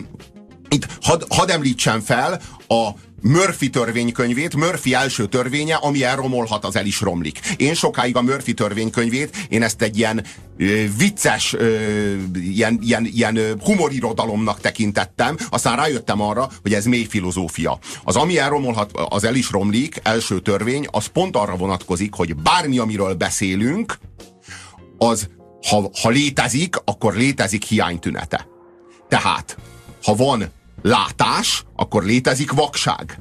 itt 0.68 0.86
had, 1.02 1.26
hadd 1.28 1.50
említsem 1.50 2.00
fel 2.00 2.40
a 2.68 2.90
Murphy 3.22 3.70
törvénykönyvét, 3.70 4.56
Murphy 4.56 4.94
első 4.94 5.26
törvénye, 5.26 5.74
ami 5.74 6.04
elromolhat, 6.04 6.64
az 6.64 6.76
el 6.76 6.86
is 6.86 7.00
romlik. 7.00 7.40
Én 7.56 7.74
sokáig 7.74 8.16
a 8.16 8.22
Murphy 8.22 8.54
törvénykönyvét, 8.54 9.36
én 9.48 9.62
ezt 9.62 9.82
egy 9.82 9.98
ilyen 9.98 10.24
ö, 10.56 10.84
vicces, 10.96 11.52
ö, 11.52 11.76
ilyen, 12.34 12.78
ilyen, 12.82 13.04
ilyen 13.04 13.38
humorirodalomnak 13.64 14.60
tekintettem, 14.60 15.36
aztán 15.50 15.76
rájöttem 15.76 16.20
arra, 16.20 16.48
hogy 16.62 16.74
ez 16.74 16.84
mély 16.84 17.04
filozófia. 17.04 17.78
Az 18.04 18.16
ami 18.16 18.38
elromolhat, 18.38 18.90
az 19.08 19.24
el 19.24 19.34
is 19.34 19.50
romlik, 19.50 20.00
első 20.02 20.40
törvény, 20.40 20.86
az 20.90 21.06
pont 21.06 21.36
arra 21.36 21.56
vonatkozik, 21.56 22.14
hogy 22.14 22.36
bármi, 22.36 22.78
amiről 22.78 23.14
beszélünk, 23.14 23.98
az 24.98 25.28
ha, 25.68 25.90
ha 26.02 26.08
létezik, 26.08 26.76
akkor 26.84 27.14
létezik 27.14 27.64
hiánytünete. 27.64 28.46
Tehát, 29.08 29.56
ha 30.02 30.14
van 30.14 30.50
látás, 30.82 31.64
akkor 31.76 32.04
létezik 32.04 32.52
vakság. 32.52 33.18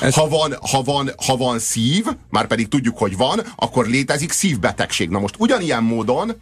Ez... 0.00 0.14
Ha, 0.14 0.28
van, 0.28 0.56
ha, 0.70 0.82
van, 0.82 1.10
ha 1.26 1.36
van 1.36 1.58
szív, 1.58 2.06
már 2.30 2.46
pedig 2.46 2.68
tudjuk, 2.68 2.98
hogy 2.98 3.16
van, 3.16 3.40
akkor 3.56 3.86
létezik 3.86 4.32
szívbetegség. 4.32 5.08
Na 5.08 5.18
most 5.18 5.34
ugyanilyen 5.38 5.82
módon, 5.82 6.36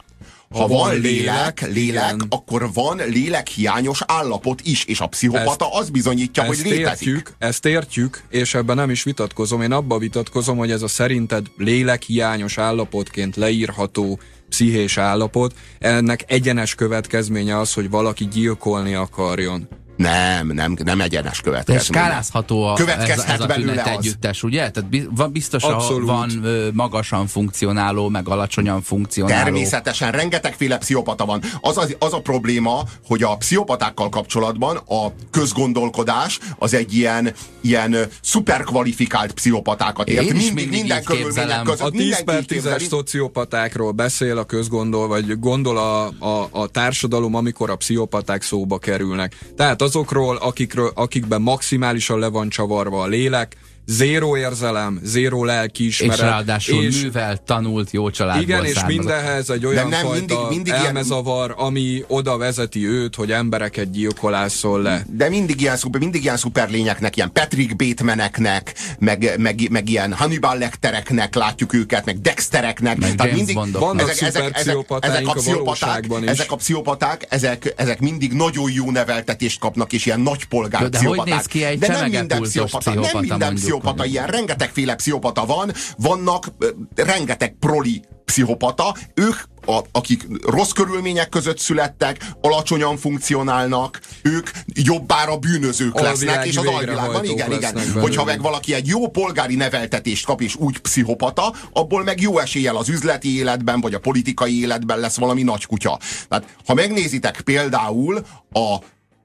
ha, 0.49 0.59
ha 0.59 0.67
van, 0.67 0.77
van 0.77 0.99
lélek, 0.99 1.61
lélek, 1.61 1.73
lélek 1.73 2.15
akkor 2.29 2.73
van 2.73 3.01
lélekhiányos 3.07 4.01
állapot 4.05 4.61
is, 4.63 4.85
és 4.85 4.99
a 4.99 5.07
pszichopata 5.07 5.65
ezt, 5.65 5.73
az 5.73 5.89
bizonyítja, 5.89 6.43
ezt 6.43 6.61
hogy 6.61 6.71
létezik. 6.71 7.07
Értjük, 7.07 7.35
ezt 7.37 7.65
értjük, 7.65 8.23
és 8.29 8.53
ebben 8.53 8.75
nem 8.75 8.89
is 8.89 9.03
vitatkozom. 9.03 9.61
Én 9.61 9.71
abba 9.71 9.97
vitatkozom, 9.97 10.57
hogy 10.57 10.71
ez 10.71 10.81
a 10.81 10.87
szerinted 10.87 11.45
lélekhiányos 11.57 12.57
állapotként 12.57 13.35
leírható 13.35 14.19
pszichés 14.55 14.97
állapot, 14.97 15.53
ennek 15.79 16.23
egyenes 16.27 16.75
következménye 16.75 17.57
az, 17.59 17.73
hogy 17.73 17.89
valaki 17.89 18.27
gyilkolni 18.27 18.93
akarjon. 18.93 19.67
Nem, 19.95 20.47
nem, 20.47 20.77
nem 20.83 21.01
egyenes 21.01 21.41
következmény. 21.41 21.77
De 21.77 21.83
skálázható 21.83 22.63
a, 22.63 22.77
ez, 22.79 23.19
ez 23.19 23.39
a 23.39 23.45
tünet 23.45 23.87
együttes, 23.87 24.43
ugye? 24.43 24.71
Tehát 24.71 25.31
biztos 25.31 25.63
van 26.01 26.29
magasan 26.73 27.27
funkcionáló, 27.27 28.09
meg 28.09 28.29
alacsonyan 28.29 28.81
funkcionáló. 28.81 29.43
Természetesen, 29.43 30.11
rengetegféle 30.11 30.77
pszichopata 30.77 31.25
van. 31.25 31.41
Az, 31.61 31.77
az, 31.77 31.95
az 31.99 32.13
a 32.13 32.21
probléma, 32.21 32.83
hogy 33.07 33.23
a 33.23 33.37
pszichopatákkal 33.37 34.09
kapcsolatban 34.09 34.75
a 34.75 35.11
közgondolkodás 35.31 36.39
az 36.57 36.73
egy 36.73 36.93
ilyen, 36.93 37.33
ilyen 37.61 37.95
szuperkvalifikált 38.21 39.31
pszichopatákat 39.31 40.09
ért. 40.09 40.19
Mindig, 40.19 40.53
mindig 40.53 40.69
minden 40.69 41.03
körülmények 41.03 41.61
között. 41.61 41.87
A 41.87 41.89
10 41.89 42.23
per 42.23 42.43
10-es 42.47 42.87
szociopatákról 42.87 43.91
beszél 43.91 44.37
a 44.37 44.43
közgondol, 44.43 45.07
vagy 45.07 45.39
gondol 45.39 45.77
a, 45.77 46.05
a, 46.19 46.47
a 46.51 46.67
társadalom, 46.67 47.35
amikor 47.35 47.69
a 47.69 47.75
pszichopaták 47.75 48.41
szóba 48.41 48.77
kerülnek. 48.77 49.37
Tehát 49.55 49.81
azokról, 49.85 50.35
akikről, 50.35 50.91
akikben 50.95 51.41
maximálisan 51.41 52.19
le 52.19 52.27
van 52.27 52.49
csavarva 52.49 53.01
a 53.01 53.07
lélek, 53.07 53.57
zéró 53.85 54.37
érzelem, 54.37 54.99
zéró 55.03 55.43
lelkiismeret. 55.43 56.15
És 56.15 56.21
ráadásul 56.21 56.83
és, 56.83 57.01
művel, 57.01 57.37
tanult, 57.37 57.91
jó 57.91 58.09
családból 58.09 58.43
Igen, 58.43 58.65
és 58.65 58.85
mindenhez 58.87 59.49
egy 59.49 59.65
olyan 59.65 59.87
nem, 59.87 59.99
fajta 59.99 60.17
mindig, 60.17 60.37
mindig 60.49 60.73
elmezavar, 60.73 61.45
ilyen... 61.45 61.67
ami 61.67 62.03
oda 62.07 62.37
vezeti 62.37 62.87
őt, 62.87 63.15
hogy 63.15 63.31
embereket 63.31 63.91
gyilkolászol 63.91 64.81
le. 64.81 65.05
De 65.09 65.29
mindig 65.29 65.61
ilyen, 65.61 65.77
szuper, 65.77 66.01
mindig 66.01 66.23
ilyen 66.23 66.37
szuperlényeknek, 66.37 67.15
ilyen 67.15 67.31
Patrick 67.31 67.75
Batemaneknek, 67.75 68.73
meg, 68.99 69.33
meg, 69.37 69.67
meg 69.69 69.89
ilyen 69.89 70.13
Hannibal 70.13 70.57
Lectereknek 70.57 71.35
látjuk 71.35 71.73
őket, 71.73 72.05
meg 72.05 72.21
Dextereknek. 72.21 72.97
Meg 72.97 73.15
Tehát 73.15 73.33
mindig 73.33 73.55
vannak 73.71 74.09
ezek, 74.09 74.27
ezek, 74.27 74.57
ezek, 74.57 74.77
ezek, 74.99 75.27
a 75.27 75.33
pszichopaták, 75.33 76.05
is. 76.21 76.27
ezek 76.27 76.51
a 76.51 76.55
pszichopaták, 76.55 77.25
ezek, 77.29 77.73
ezek 77.75 77.99
mindig 77.99 78.33
nagyon 78.33 78.71
jó 78.71 78.91
neveltetést 78.91 79.59
kapnak, 79.59 79.93
és 79.93 80.05
ilyen 80.05 80.19
nagy 80.19 80.45
polgár 80.45 80.89
de, 80.89 80.99
de 80.99 81.07
hogy 81.07 81.21
néz 81.25 81.45
ki 81.45 81.63
egy 81.63 81.79
de 81.79 81.87
nem 81.87 82.09
minden 82.09 82.41
pszichopata, 82.41 82.93
nem 82.93 83.19
minden 83.19 83.53
pszichopata 83.55 83.74
pszichopata 83.75 84.05
ilyen, 84.05 84.27
rengetegféle 84.27 84.95
pszichopata 84.95 85.45
van, 85.45 85.73
vannak 85.97 86.51
rengeteg 86.95 87.55
proli 87.59 88.01
pszichopata, 88.25 88.95
ők 89.13 89.35
a, 89.65 89.79
akik 89.91 90.27
rossz 90.43 90.71
körülmények 90.71 91.29
között 91.29 91.59
születtek, 91.59 92.27
alacsonyan 92.41 92.97
funkcionálnak, 92.97 93.99
ők 94.21 94.49
jobbára 94.65 95.37
bűnözők 95.37 95.99
lesznek, 95.99 96.45
és 96.45 96.57
az 96.57 96.65
alvilágban, 96.65 97.23
igen, 97.23 97.51
igen. 97.51 97.91
Hogyha 98.01 98.23
meg 98.23 98.41
valaki 98.41 98.73
egy 98.73 98.87
jó 98.87 99.09
polgári 99.09 99.55
neveltetést 99.55 100.25
kap, 100.25 100.41
és 100.41 100.55
úgy 100.55 100.77
pszichopata, 100.77 101.53
abból 101.73 102.03
meg 102.03 102.21
jó 102.21 102.39
eséllyel 102.39 102.75
az 102.75 102.89
üzleti 102.89 103.37
életben, 103.37 103.81
vagy 103.81 103.93
a 103.93 103.99
politikai 103.99 104.59
életben 104.61 104.99
lesz 104.99 105.17
valami 105.17 105.43
nagy 105.43 105.65
kutya. 105.65 105.99
Tehát, 106.27 106.55
ha 106.65 106.73
megnézitek 106.73 107.41
például 107.41 108.25
a 108.51 108.77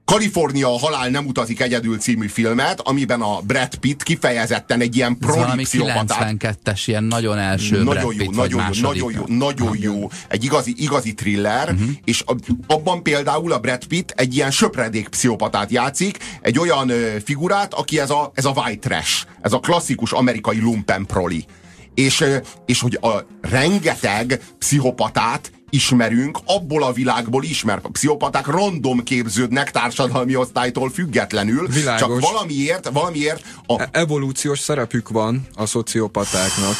Kalifornia 0.05 0.73
a 0.73 0.77
halál 0.79 1.09
nem 1.09 1.25
utazik 1.25 1.61
egyedül 1.61 1.97
című 1.97 2.27
filmet, 2.27 2.79
amiben 2.79 3.21
a 3.21 3.39
Brad 3.41 3.75
Pitt 3.75 4.03
kifejezetten 4.03 4.81
egy 4.81 4.95
ilyen 4.95 5.17
proli 5.17 5.63
pszichopatát. 5.63 6.35
92-es, 6.39 6.81
ilyen 6.85 7.03
nagyon 7.03 7.37
első 7.37 7.83
nagyon 7.83 7.93
Brad 7.93 8.03
jó, 8.03 8.25
Pitt, 8.25 8.35
nagyon, 8.35 8.63
jó, 8.73 8.81
nagyon 8.81 9.11
jó, 9.13 9.23
nagyon 9.37 9.77
jó, 9.79 10.09
egy 10.27 10.43
igazi, 10.43 10.73
igazi 10.77 11.13
thriller, 11.13 11.69
uh-huh. 11.69 11.89
és 12.03 12.23
abban 12.67 13.03
például 13.03 13.51
a 13.51 13.59
Brad 13.59 13.85
Pitt 13.85 14.13
egy 14.15 14.35
ilyen 14.35 14.51
söpredék 14.51 15.07
pszichopatát 15.07 15.71
játszik, 15.71 16.17
egy 16.41 16.59
olyan 16.59 16.91
figurát, 17.23 17.73
aki 17.73 17.99
ez 17.99 18.09
a, 18.09 18.31
ez 18.33 18.45
a 18.45 18.51
white 18.55 18.87
trash, 18.87 19.25
ez 19.41 19.53
a 19.53 19.59
klasszikus 19.59 20.11
amerikai 20.11 20.59
lumpen 20.59 21.05
proli. 21.05 21.45
És, 21.93 22.23
és 22.65 22.81
hogy 22.81 22.97
a 23.01 23.25
rengeteg 23.41 24.41
pszichopatát 24.59 25.51
ismerünk, 25.69 26.37
abból 26.45 26.83
a 26.83 26.91
világból 26.91 27.43
is, 27.43 27.63
mert 27.63 27.85
a 27.85 27.89
pszichopaták 27.89 28.45
random 28.45 29.03
képződnek 29.03 29.71
társadalmi 29.71 30.35
osztálytól 30.35 30.89
függetlenül, 30.89 31.67
Világos. 31.67 31.99
csak 31.99 32.31
valamiért, 32.31 32.89
valamiért 32.89 33.45
a... 33.65 33.81
E- 33.81 33.89
evolúciós 33.91 34.59
szerepük 34.59 35.09
van 35.09 35.47
a 35.53 35.65
szociopatáknak 35.65 36.75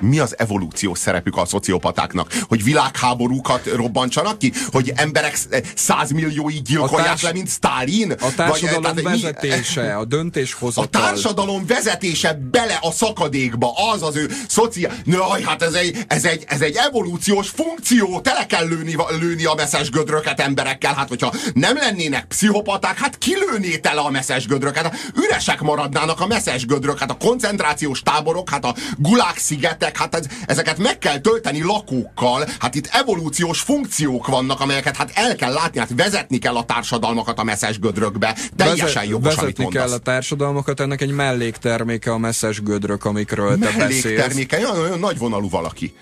mi 0.00 0.18
az 0.18 0.38
evolúciós 0.38 0.98
szerepük 0.98 1.36
a 1.36 1.44
szociopatáknak? 1.44 2.32
Hogy 2.48 2.64
világháborúkat 2.64 3.66
robbantsanak 3.74 4.38
ki? 4.38 4.52
Hogy 4.70 4.92
emberek 4.94 5.38
százmilliói 5.74 6.54
gyilkolják 6.62 7.08
társ... 7.08 7.22
le, 7.22 7.32
mint 7.32 7.48
Stalin? 7.48 8.10
A 8.10 8.34
társadalom 8.34 8.94
Vagy, 8.94 9.02
vezetése, 9.02 9.82
mi? 9.82 9.88
a 9.88 10.04
döntéshozatal. 10.04 11.02
A 11.02 11.06
társadalom 11.06 11.66
vezetése 11.66 12.38
bele 12.50 12.78
a 12.80 12.90
szakadékba, 12.90 13.72
az 13.92 14.02
az 14.02 14.16
ő 14.16 14.30
szociál... 14.48 14.94
Naj, 15.04 15.42
hát 15.42 15.62
ez 15.62 15.72
egy, 15.72 16.04
ez, 16.08 16.24
egy, 16.24 16.44
ez 16.46 16.60
egy 16.60 16.76
evolúciós 16.76 17.48
funkció, 17.48 18.20
tele 18.20 18.46
kell 18.46 18.66
lőni, 18.66 18.96
lőni 19.20 19.44
a 19.44 19.54
messzes 19.54 19.90
gödröket 19.90 20.40
emberekkel, 20.40 20.94
hát 20.94 21.08
hogyha 21.08 21.34
nem 21.54 21.76
lennének 21.76 22.24
pszichopaták, 22.24 22.98
hát 22.98 23.18
kilőné 23.18 23.76
tele 23.76 24.00
a 24.00 24.10
messzes 24.10 24.46
gödröket, 24.46 24.82
hát 24.82 25.12
üresek 25.14 25.60
maradnának 25.60 26.20
a 26.20 26.26
messzes 26.26 26.66
gödrök, 26.66 26.98
hát 26.98 27.10
a 27.10 27.16
koncentrációs 27.16 28.02
táborok, 28.02 28.50
hát 28.50 28.64
a 28.64 28.74
gulák 28.96 29.38
szigete, 29.38 29.85
jöttek, 29.86 29.96
hát 29.96 30.14
ez, 30.14 30.26
ezeket 30.46 30.78
meg 30.78 30.98
kell 30.98 31.18
tölteni 31.18 31.62
lakókkal, 31.62 32.46
hát 32.58 32.74
itt 32.74 32.88
evolúciós 32.92 33.60
funkciók 33.60 34.26
vannak, 34.26 34.60
amelyeket 34.60 34.96
hát 34.96 35.10
el 35.14 35.36
kell 35.36 35.52
látni, 35.52 35.78
hát 35.78 35.90
vezetni 35.96 36.38
kell 36.38 36.56
a 36.56 36.64
társadalmakat 36.64 37.38
a 37.38 37.44
messzes 37.44 37.78
gödrökbe. 37.78 38.36
Teljesen 38.56 38.86
Vezet, 38.86 39.08
jogos, 39.08 39.34
Vezetni 39.34 39.64
amit 39.64 39.76
kell 39.76 39.92
a 39.92 39.98
társadalmakat, 39.98 40.80
ennek 40.80 41.00
egy 41.00 41.10
mellékterméke 41.10 42.12
a 42.12 42.18
messzes 42.18 42.62
gödrök, 42.62 43.04
amikről 43.04 43.58
te 43.58 43.70
beszélsz. 43.78 44.02
Mellékterméke, 44.02 44.58
olyan, 44.58 44.78
olyan 44.78 44.98
nagy 44.98 45.18
vonalú 45.18 45.48
valaki. 45.48 45.94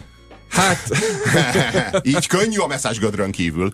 Hát... 0.50 0.88
Így 2.02 2.26
könnyű 2.26 2.58
a 2.58 2.66
messzes 2.66 2.98
gödrön 2.98 3.30
kívül. 3.30 3.72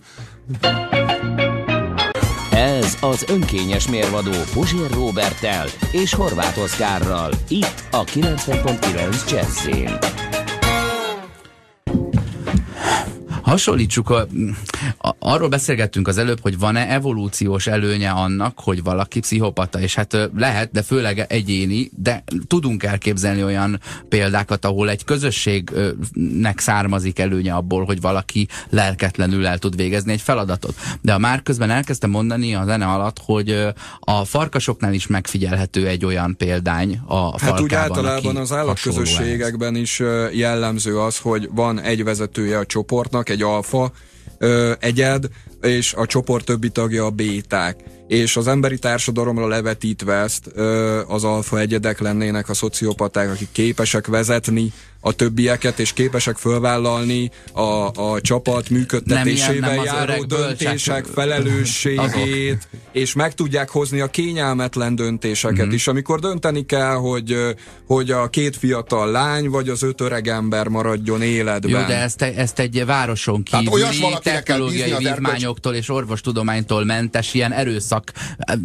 Ez 2.51 2.97
az 3.01 3.25
önkényes 3.29 3.87
mérvadó 3.87 4.31
Puzsér 4.53 4.89
Robertel 4.93 5.67
és 5.91 6.13
Horváth 6.13 6.59
Oszkárral. 6.59 7.31
Itt 7.47 7.83
a 7.91 8.03
90.9 8.03 9.31
Jazzin. 9.31 9.97
Hasonlítsuk 13.51 14.09
a, 14.09 14.27
a, 14.97 15.15
arról 15.19 15.49
beszélgettünk 15.49 16.07
az 16.07 16.17
előbb, 16.17 16.39
hogy 16.41 16.59
van-e 16.59 16.89
evolúciós 16.89 17.67
előnye 17.67 18.09
annak, 18.09 18.59
hogy 18.59 18.83
valaki 18.83 19.19
pszichopata, 19.19 19.79
és 19.79 19.95
hát 19.95 20.29
lehet, 20.35 20.71
de 20.71 20.81
főleg 20.81 21.25
egyéni, 21.29 21.91
de 21.97 22.23
tudunk 22.47 22.83
elképzelni 22.83 23.43
olyan 23.43 23.79
példákat, 24.09 24.65
ahol 24.65 24.89
egy 24.89 25.03
közösségnek 25.03 26.59
származik 26.59 27.19
előnye 27.19 27.53
abból, 27.53 27.85
hogy 27.85 28.01
valaki 28.01 28.47
lelketlenül 28.69 29.47
el 29.47 29.57
tud 29.57 29.75
végezni 29.75 30.11
egy 30.11 30.21
feladatot. 30.21 30.75
De 31.01 31.13
a 31.13 31.17
már 31.17 31.43
közben 31.43 31.69
elkezdtem 31.69 32.09
mondani 32.09 32.55
a 32.55 32.65
zene 32.65 32.85
alatt, 32.85 33.21
hogy 33.25 33.65
a 33.99 34.25
farkasoknál 34.25 34.93
is 34.93 35.07
megfigyelhető 35.07 35.87
egy 35.87 36.05
olyan 36.05 36.37
példány 36.37 37.01
a 37.05 37.15
falkában, 37.15 37.39
Hát 37.39 37.61
úgy 37.61 37.73
általában 37.73 38.35
az 38.35 38.51
állatközösségekben 38.51 39.75
is 39.75 40.01
jellemző 40.33 40.99
az, 40.99 41.17
hogy 41.17 41.49
van 41.53 41.79
egy 41.79 42.03
vezetője 42.03 42.57
a 42.57 42.65
csoportnak, 42.65 43.29
egy 43.29 43.40
alfa 43.43 43.91
egyed, 44.79 45.29
és 45.61 45.93
a 45.93 46.05
csoport 46.05 46.45
többi 46.45 46.69
tagja 46.69 47.05
a 47.05 47.09
béták 47.09 47.75
és 48.11 48.37
az 48.37 48.47
emberi 48.47 48.79
társadalomra 48.79 49.47
levetítve 49.47 50.13
ezt 50.13 50.47
az 51.07 51.23
alfa 51.23 51.59
egyedek 51.59 51.99
lennének 51.99 52.49
a 52.49 52.53
szociopaták, 52.53 53.29
akik 53.29 53.47
képesek 53.51 54.07
vezetni 54.07 54.73
a 54.99 55.13
többieket, 55.13 55.79
és 55.79 55.93
képesek 55.93 56.37
fölvállalni 56.37 57.31
a, 57.51 57.61
a 58.01 58.21
csapat 58.21 58.69
működtetésével 58.69 59.75
nem 59.75 59.83
járó 59.83 60.23
döntések 60.23 61.05
felelősségét, 61.05 62.67
és 62.91 63.13
meg 63.13 63.33
tudják 63.33 63.69
hozni 63.69 63.99
a 63.99 64.07
kényelmetlen 64.07 64.95
döntéseket 64.95 65.65
mm-hmm. 65.65 65.75
is, 65.75 65.87
amikor 65.87 66.19
dönteni 66.19 66.65
kell, 66.65 66.95
hogy, 66.95 67.35
hogy 67.85 68.11
a 68.11 68.27
két 68.27 68.57
fiatal 68.57 69.11
lány, 69.11 69.49
vagy 69.49 69.69
az 69.69 69.83
öt 69.83 70.01
öreg 70.01 70.27
ember 70.27 70.67
maradjon 70.67 71.21
életben. 71.21 71.71
Jó, 71.81 71.87
de 71.87 72.01
ezt, 72.01 72.21
ezt 72.21 72.59
egy 72.59 72.85
városon 72.85 73.43
kívüli 73.43 74.17
technológiai 74.21 75.07
vívmányoktól 75.51 75.73
és 75.73 75.89
orvostudománytól 75.89 76.85
mentes 76.85 77.33
ilyen 77.33 77.51
erőszak 77.51 78.11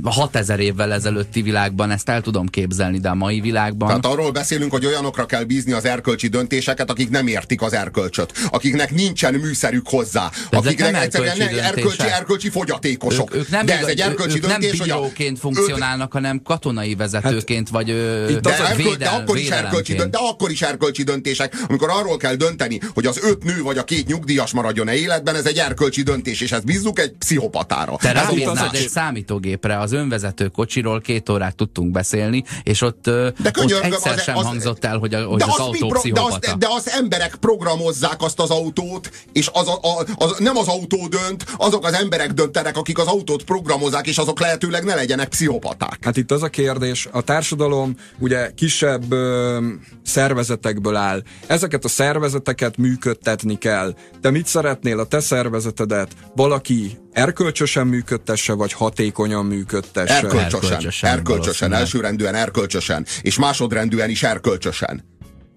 6000 0.05 0.61
évvel 0.61 0.93
ezelőtti 0.93 1.43
világban, 1.43 1.91
ezt 1.91 2.09
el 2.09 2.21
tudom 2.21 2.47
képzelni, 2.47 2.99
de 2.99 3.09
a 3.09 3.15
mai 3.15 3.41
világban... 3.41 3.89
Tehát 3.89 4.07
arról 4.07 4.31
beszélünk, 4.31 4.71
hogy 4.71 4.87
olyanokra 4.87 5.27
kell 5.27 5.45
bízni 5.45 5.73
az 5.73 5.85
erkölcsi 5.85 6.29
döntéseket, 6.29 6.91
akik 6.91 7.11
nem 7.11 7.27
értik 7.27 7.63
az 7.63 7.73
erkölcsöt, 7.73 8.33
akiknek 8.51 8.95
nincsen 8.95 9.35
műszerük 9.35 9.89
hozzá, 9.89 10.31
De 10.51 10.57
akiknek 10.57 10.93
nem 10.93 11.01
egyszerűen 11.03 11.41
erkölcsi, 11.41 11.59
erkölcsi, 11.59 12.03
erkölcsi 12.03 12.51
fogyatékosok. 12.51 13.35
Ők, 13.35 13.41
ők 13.41 13.49
nem, 13.49 13.67
de 13.67 13.79
ez 13.79 13.87
egy 13.87 14.01
erkölcsi 14.01 14.37
ők 14.37 14.47
döntés, 14.47 14.79
nem 14.79 14.87
bíróként 14.87 15.39
funkcionálnak, 15.39 16.13
hanem 16.13 16.43
katonai 16.43 16.95
vezetőként, 16.95 17.69
hát, 17.73 17.85
vagy 17.85 17.87
de, 17.87 18.41
de, 18.41 18.67
erköl, 18.69 18.95
de, 18.95 19.09
akkor 19.09 19.37
is 19.37 19.49
erkölcsi, 19.49 19.95
de 19.95 20.19
akkor 20.19 20.51
is 20.51 20.63
erkölcsi 20.63 21.03
döntések, 21.03 21.55
amikor 21.69 21.91
arról 21.91 22.17
kell 22.17 22.35
dönteni, 22.35 22.81
hogy 22.95 23.07
az 23.07 23.19
öt 23.23 23.45
nő 23.45 23.63
vagy 23.63 23.79
a 23.79 23.85
két 23.85 24.07
nyugdíjas 24.07 24.53
maradjon-e 24.53 24.95
életben, 24.95 25.35
ez 25.35 25.47
egy 25.47 25.59
erkölcsi 25.59 26.03
döntés, 26.03 26.41
és 26.41 26.53
ezt 26.53 26.65
bízzuk 26.77 26.99
egy 26.99 27.13
pszichopatára. 27.13 27.97
Te 27.97 28.13
rábíznád 28.13 28.75
egy 28.75 28.89
számítógépre, 28.89 29.79
az 29.79 29.93
önvezető 29.93 30.49
kocsiról 30.49 31.01
két 31.01 31.29
órát 31.29 31.57
tudtunk 31.57 31.91
beszélni, 31.91 32.45
és 32.63 32.83
ott, 32.83 33.03
de 33.05 33.51
ott 33.55 33.71
egyszer 33.83 34.13
az, 34.13 34.23
sem 34.23 34.37
az, 34.37 34.45
hangzott 34.45 34.85
el, 34.85 34.99
hogy, 34.99 35.15
a, 35.15 35.25
hogy 35.25 35.43
az, 35.43 35.49
az 35.49 35.59
autó 35.59 35.89
pszichopata. 35.89 36.39
De 36.39 36.49
az, 36.51 36.59
de 36.59 36.67
az 36.71 36.91
emberek 36.91 37.35
programozzák 37.37 38.23
azt 38.23 38.41
az 38.41 38.51
autót, 38.51 39.11
és 39.33 39.51
az, 39.53 39.69
a, 39.69 39.79
a, 39.83 40.05
az, 40.17 40.39
nem 40.39 40.57
az 40.57 40.69
autó 40.69 41.07
dönt, 41.09 41.45
azok 41.57 41.87
az 41.87 41.93
emberek 41.93 42.33
döntenek, 42.33 42.77
akik 42.77 42.99
az 42.99 43.07
autót 43.07 43.45
programozzák, 43.45 44.07
és 44.07 44.19
azok 44.19 44.41
lehetőleg 44.41 44.85
ne 44.85 44.95
legyenek 44.95 45.29
pszichopaták. 45.29 45.99
Hát 46.01 46.17
itt 46.17 46.31
az 46.31 46.43
a 46.43 46.49
kérdés, 46.49 47.09
a 47.13 47.21
társadalom 47.21 47.95
ugye 48.19 48.51
kisebb 48.55 49.13
ö, 49.13 49.59
szervezetekből 50.05 50.97
áll. 50.97 51.23
Ezeket 51.47 51.85
a 51.85 51.89
szervezeteket 51.89 52.77
működtetni 52.77 53.59
kell. 53.59 53.95
Te 54.21 54.31
mit 54.31 54.47
szeretnél 54.47 54.99
a 54.99 55.05
te 55.05 55.21
szervezetedet? 55.21 56.13
Valaki 56.35 56.66
erkölcsösen 57.13 57.87
működtesse, 57.87 58.53
vagy 58.53 58.73
hatékonyan 58.73 59.47
működtesse? 59.47 60.15
Erkölcsösen. 60.15 60.73
Erkölcsösen, 60.73 61.11
erkölcsösen 61.11 61.73
elsőrendűen 61.73 62.35
erkölcsösen, 62.35 63.07
és 63.23 63.39
másodrendűen 63.39 64.11
is 64.11 64.23
erkölcsösen 64.23 65.16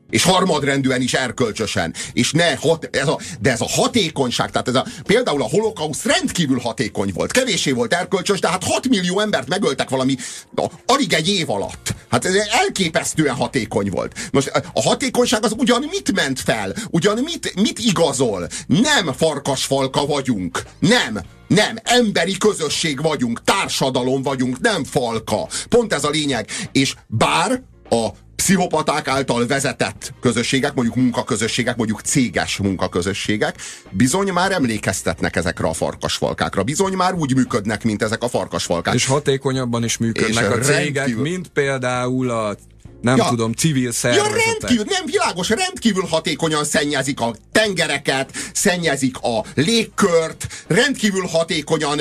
és 0.10 0.24
harmadrendűen 0.24 1.02
is 1.02 1.14
erkölcsösen. 1.14 1.94
És 2.14 2.32
ne, 2.32 2.56
hat, 2.56 2.90
ez 2.92 3.08
a, 3.08 3.20
de 3.40 3.52
ez 3.52 3.62
a 3.62 3.70
hatékonyság, 3.70 4.52
tehát 4.52 4.68
ez 4.68 4.76
a, 4.76 4.86
például 5.04 5.42
a 5.42 5.50
holokauszt 5.50 6.06
rendkívül 6.06 6.60
hatékony 6.60 7.12
volt. 7.14 7.32
Kevéssé 7.32 7.72
volt 7.72 7.94
erkölcsös, 7.94 8.40
de 8.40 8.50
hát 8.50 8.64
6 8.64 8.88
millió 8.88 9.20
embert 9.20 9.48
megöltek 9.48 9.90
valami 9.90 10.16
a, 10.56 10.66
alig 10.86 11.14
egy 11.14 11.30
év 11.30 11.50
alatt. 11.50 11.94
Hát 12.10 12.26
ez 12.26 12.34
elképesztően 12.34 13.36
hatékony 13.36 13.90
volt. 13.90 14.20
Most 14.32 14.52
a 14.74 14.82
hatékonyság 14.82 15.44
az 15.44 15.54
ugyan 15.58 15.86
mit 15.90 16.14
ment 16.14 16.40
fel? 16.40 16.74
Ugyan 16.90 17.20
mit, 17.24 17.56
mit 17.56 17.80
igazol? 17.80 18.48
Nem 18.68 19.14
farkasfalka 19.14 20.06
vagyunk. 20.06 20.64
Nem. 20.80 21.20
Nem, 21.48 21.78
emberi 21.84 22.38
közösség 22.38 23.02
vagyunk, 23.02 23.44
társadalom 23.44 24.22
vagyunk, 24.22 24.60
nem 24.60 24.84
falka. 24.84 25.48
Pont 25.70 25.94
ez 25.94 26.04
a 26.04 26.10
lényeg. 26.10 26.50
És 26.72 26.96
bár 27.08 27.62
a 27.90 28.10
pszichopaták 28.40 29.08
által 29.08 29.48
vezetett 29.48 30.14
közösségek, 30.22 30.74
mondjuk 30.74 30.96
munkaközösségek, 30.96 31.76
mondjuk 31.76 32.02
céges 32.02 32.58
munkaközösségek, 32.58 33.56
bizony 33.90 34.32
már 34.34 34.52
emlékeztetnek 34.52 35.36
ezekre 35.36 35.68
a 35.68 35.74
farkasfalkákra. 35.74 36.64
Bizony 36.64 36.94
már 36.94 37.14
úgy 37.14 37.36
működnek, 37.36 37.84
mint 37.84 38.02
ezek 38.02 38.24
a 38.24 38.28
farkasfalkák. 38.28 38.94
És 38.94 39.06
hatékonyabban 39.06 39.84
is 39.84 39.98
működnek 39.98 40.44
és 40.44 40.58
a 40.58 40.60
cégek, 40.60 40.96
rendkívül... 40.96 41.22
mint 41.22 41.48
például 41.48 42.30
a 42.30 42.56
nem 43.02 43.18
ja. 43.18 43.26
tudom, 43.30 43.54
civil 43.54 43.92
szervezetek. 43.92 44.38
Ja, 44.38 44.44
rendkívül, 44.46 44.86
nem 44.90 45.06
világos, 45.06 45.50
rendkívül 45.50 46.06
hatékonyan 46.06 46.64
szennyezik 46.64 47.20
a 47.20 47.36
tengereket, 47.52 48.32
szennyezik 48.54 49.18
a 49.18 49.46
légkört, 49.56 50.48
rendkívül 50.68 51.26
hatékonyan 51.26 52.00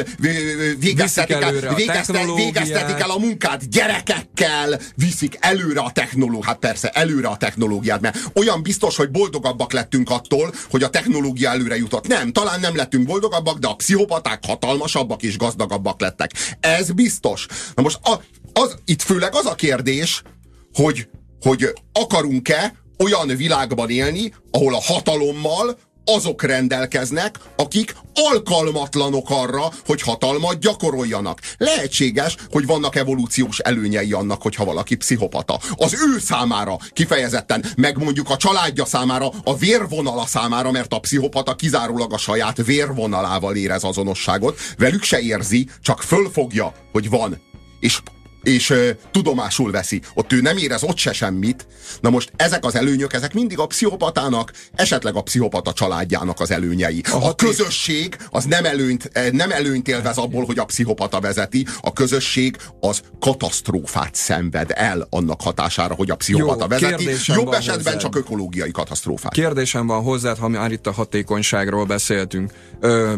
végeztetik 0.78 1.42
el, 1.42 1.74
végeztet, 1.74 2.34
végeztetik 2.36 3.00
el 3.00 3.10
a 3.10 3.18
munkát 3.18 3.70
gyerekekkel, 3.70 4.80
viszik 4.94 5.36
előre 5.40 5.80
a 5.80 5.90
technológiát, 5.90 6.44
hát 6.44 6.58
persze 6.58 6.88
előre 6.88 7.28
a 7.28 7.36
technológiát, 7.36 8.00
mert 8.00 8.18
olyan 8.34 8.62
biztos, 8.62 8.96
hogy 8.96 9.10
boldogabbak 9.10 9.72
lettünk 9.72 10.10
attól, 10.10 10.54
hogy 10.70 10.82
a 10.82 10.90
technológia 10.90 11.50
előre 11.50 11.76
jutott. 11.76 12.06
Nem, 12.06 12.32
talán 12.32 12.60
nem 12.60 12.76
lettünk 12.76 13.06
boldogabbak, 13.06 13.58
de 13.58 13.66
a 13.66 13.74
pszichopaták 13.74 14.44
hatalmasabbak 14.46 15.22
és 15.22 15.36
gazdagabbak 15.36 16.00
lettek. 16.00 16.30
Ez 16.60 16.90
biztos. 16.90 17.46
Na 17.74 17.82
most 17.82 17.98
a, 18.02 18.20
az, 18.52 18.76
itt 18.84 19.02
főleg 19.02 19.34
az 19.34 19.46
a 19.46 19.54
kérdés, 19.54 20.22
hogy, 20.82 21.08
hogy 21.40 21.72
akarunk-e 21.92 22.74
olyan 22.98 23.36
világban 23.36 23.90
élni, 23.90 24.34
ahol 24.50 24.74
a 24.74 24.82
hatalommal 24.82 25.78
azok 26.04 26.42
rendelkeznek, 26.42 27.38
akik 27.56 27.94
alkalmatlanok 28.14 29.30
arra, 29.30 29.72
hogy 29.86 30.02
hatalmat 30.02 30.58
gyakoroljanak. 30.58 31.40
Lehetséges, 31.56 32.36
hogy 32.50 32.66
vannak 32.66 32.96
evolúciós 32.96 33.58
előnyei 33.58 34.12
annak, 34.12 34.42
hogyha 34.42 34.64
valaki 34.64 34.96
pszichopata. 34.96 35.60
Az 35.76 35.94
ő 35.94 36.18
számára 36.18 36.76
kifejezetten, 36.92 37.64
meg 37.76 37.98
mondjuk 37.98 38.30
a 38.30 38.36
családja 38.36 38.84
számára, 38.84 39.30
a 39.44 39.56
vérvonala 39.56 40.26
számára, 40.26 40.70
mert 40.70 40.92
a 40.92 40.98
pszichopata 40.98 41.54
kizárólag 41.54 42.12
a 42.12 42.18
saját 42.18 42.64
vérvonalával 42.64 43.56
érez 43.56 43.84
azonosságot, 43.84 44.58
velük 44.76 45.02
se 45.02 45.20
érzi, 45.20 45.68
csak 45.80 46.02
fölfogja, 46.02 46.72
hogy 46.92 47.08
van. 47.08 47.40
És 47.80 48.00
és 48.48 48.70
ö, 48.70 48.90
tudomásul 49.10 49.70
veszi. 49.70 50.00
Ott 50.14 50.32
ő 50.32 50.40
nem 50.40 50.56
érez 50.56 50.82
ott 50.82 50.96
se 50.96 51.12
semmit. 51.12 51.66
Na 52.00 52.10
most 52.10 52.32
ezek 52.36 52.64
az 52.64 52.74
előnyök, 52.74 53.12
ezek 53.12 53.34
mindig 53.34 53.58
a 53.58 53.66
pszichopatának, 53.66 54.52
esetleg 54.74 55.16
a 55.16 55.22
pszichopata 55.22 55.72
családjának 55.72 56.40
az 56.40 56.50
előnyei. 56.50 57.02
A, 57.12 57.26
a 57.26 57.34
közösség 57.34 58.16
az 58.30 58.44
nem 58.44 58.64
előnyt, 58.64 59.32
nem 59.32 59.50
előnyt 59.50 59.88
élvez 59.88 60.16
abból, 60.16 60.44
hogy 60.44 60.58
a 60.58 60.64
pszichopata 60.64 61.20
vezeti. 61.20 61.66
A 61.80 61.92
közösség 61.92 62.56
az 62.80 63.00
katasztrófát 63.20 64.14
szenved 64.14 64.70
el 64.74 65.06
annak 65.10 65.40
hatására, 65.42 65.94
hogy 65.94 66.10
a 66.10 66.14
pszichopata 66.16 66.62
Jó, 66.62 66.68
vezeti. 66.68 67.04
Jobb 67.26 67.52
esetben 67.52 67.84
hozzád. 67.84 67.96
csak 67.96 68.16
ökológiai 68.16 68.70
katasztrófát. 68.70 69.32
Kérdésem 69.32 69.86
van 69.86 70.02
hozzád, 70.02 70.38
ha 70.38 70.48
már 70.48 70.72
itt 70.72 70.86
a 70.86 70.92
hatékonyságról 70.92 71.84
beszéltünk. 71.84 72.52
Ö, 72.80 73.14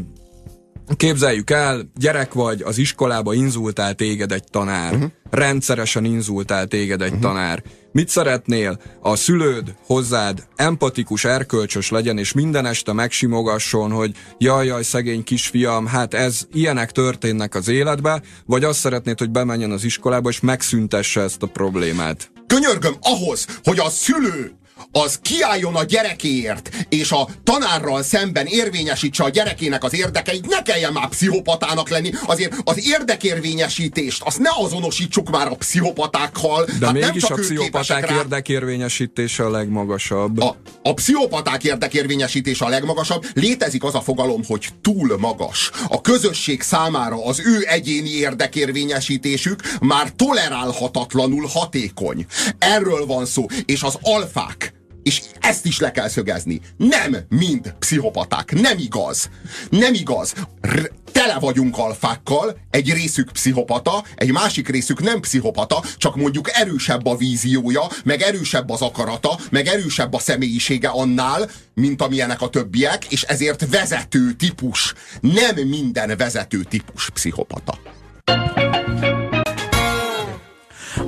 Képzeljük 0.96 1.50
el, 1.50 1.90
gyerek 1.94 2.32
vagy, 2.32 2.62
az 2.62 2.78
iskolába 2.78 3.34
inzultál 3.34 3.94
téged 3.94 4.32
egy 4.32 4.44
tanár. 4.50 4.92
Uh-huh. 4.92 5.10
Rendszeresen 5.30 6.04
inzultál 6.04 6.66
téged 6.66 7.02
egy 7.02 7.08
uh-huh. 7.08 7.22
tanár. 7.22 7.62
Mit 7.92 8.08
szeretnél? 8.08 8.80
A 9.00 9.16
szülőd 9.16 9.74
hozzád 9.86 10.46
empatikus, 10.56 11.24
erkölcsös 11.24 11.90
legyen, 11.90 12.18
és 12.18 12.32
minden 12.32 12.66
este 12.66 12.92
megsimogasson, 12.92 13.90
hogy 13.90 14.14
jaj, 14.38 14.66
jaj, 14.66 14.82
szegény 14.82 15.24
kisfiam, 15.24 15.86
hát 15.86 16.14
ez, 16.14 16.40
ilyenek 16.52 16.90
történnek 16.90 17.54
az 17.54 17.68
életbe, 17.68 18.22
vagy 18.46 18.64
azt 18.64 18.78
szeretnéd, 18.78 19.18
hogy 19.18 19.30
bemenjen 19.30 19.70
az 19.70 19.84
iskolába, 19.84 20.28
és 20.28 20.40
megszüntesse 20.40 21.20
ezt 21.20 21.42
a 21.42 21.46
problémát? 21.46 22.30
Könyörgöm 22.46 22.94
ahhoz, 23.00 23.46
hogy 23.62 23.78
a 23.78 23.90
szülő 23.90 24.59
az 24.92 25.18
kiálljon 25.22 25.74
a 25.74 25.84
gyerekéért, 25.84 26.70
és 26.88 27.12
a 27.12 27.28
tanárral 27.44 28.02
szemben 28.02 28.46
érvényesítse 28.46 29.24
a 29.24 29.28
gyerekének 29.28 29.84
az 29.84 29.94
érdekeit, 29.94 30.46
ne 30.46 30.62
kelljen 30.62 30.92
már 30.92 31.08
pszichopatának 31.08 31.88
lenni. 31.88 32.10
Azért 32.26 32.54
az 32.64 32.86
érdekérvényesítést, 32.86 34.22
azt 34.22 34.38
ne 34.38 34.50
azonosítsuk 34.64 35.30
már 35.30 35.46
a 35.46 35.54
pszichopatákkal. 35.54 36.64
De 36.78 36.86
hát 36.86 36.94
mégis 36.94 37.22
a 37.22 37.34
pszichopaták 37.34 38.10
érdekérvényesítése 38.10 39.44
a 39.44 39.50
legmagasabb. 39.50 40.40
A, 40.40 40.56
a 40.82 40.94
pszichopaták 40.94 41.64
érdekérvényesítése 41.64 42.64
a 42.64 42.68
legmagasabb. 42.68 43.26
Létezik 43.34 43.84
az 43.84 43.94
a 43.94 44.00
fogalom, 44.00 44.44
hogy 44.46 44.68
túl 44.80 45.16
magas. 45.18 45.70
A 45.88 46.00
közösség 46.00 46.62
számára 46.62 47.24
az 47.24 47.40
ő 47.40 47.64
egyéni 47.66 48.08
érdekérvényesítésük 48.08 49.62
már 49.80 50.12
tolerálhatatlanul 50.16 51.46
hatékony. 51.46 52.26
Erről 52.58 53.06
van 53.06 53.26
szó. 53.26 53.46
És 53.64 53.82
az 53.82 53.98
alfák, 54.02 54.69
és 55.02 55.20
ezt 55.40 55.66
is 55.66 55.78
le 55.78 55.90
kell 55.90 56.08
szögezni. 56.08 56.60
Nem 56.76 57.16
mind 57.28 57.74
pszichopaták. 57.78 58.52
Nem 58.52 58.78
igaz. 58.78 59.30
Nem 59.70 59.94
igaz. 59.94 60.34
R 60.66 60.90
tele 61.12 61.38
vagyunk 61.38 61.78
alfákkal, 61.78 62.58
egy 62.70 62.92
részük 62.92 63.32
pszichopata, 63.32 64.04
egy 64.14 64.32
másik 64.32 64.68
részük 64.68 65.02
nem 65.02 65.20
pszichopata, 65.20 65.82
csak 65.96 66.16
mondjuk 66.16 66.50
erősebb 66.52 67.06
a 67.06 67.16
víziója, 67.16 67.82
meg 68.04 68.22
erősebb 68.22 68.70
az 68.70 68.82
akarata, 68.82 69.38
meg 69.50 69.66
erősebb 69.66 70.12
a 70.12 70.18
személyisége 70.18 70.88
annál, 70.88 71.50
mint 71.74 72.02
amilyenek 72.02 72.40
a 72.40 72.48
többiek, 72.48 73.04
és 73.12 73.22
ezért 73.22 73.70
vezető 73.70 74.32
típus. 74.32 74.94
Nem 75.20 75.56
minden 75.68 76.16
vezető 76.16 76.62
típus 76.62 77.10
pszichopata. 77.10 77.78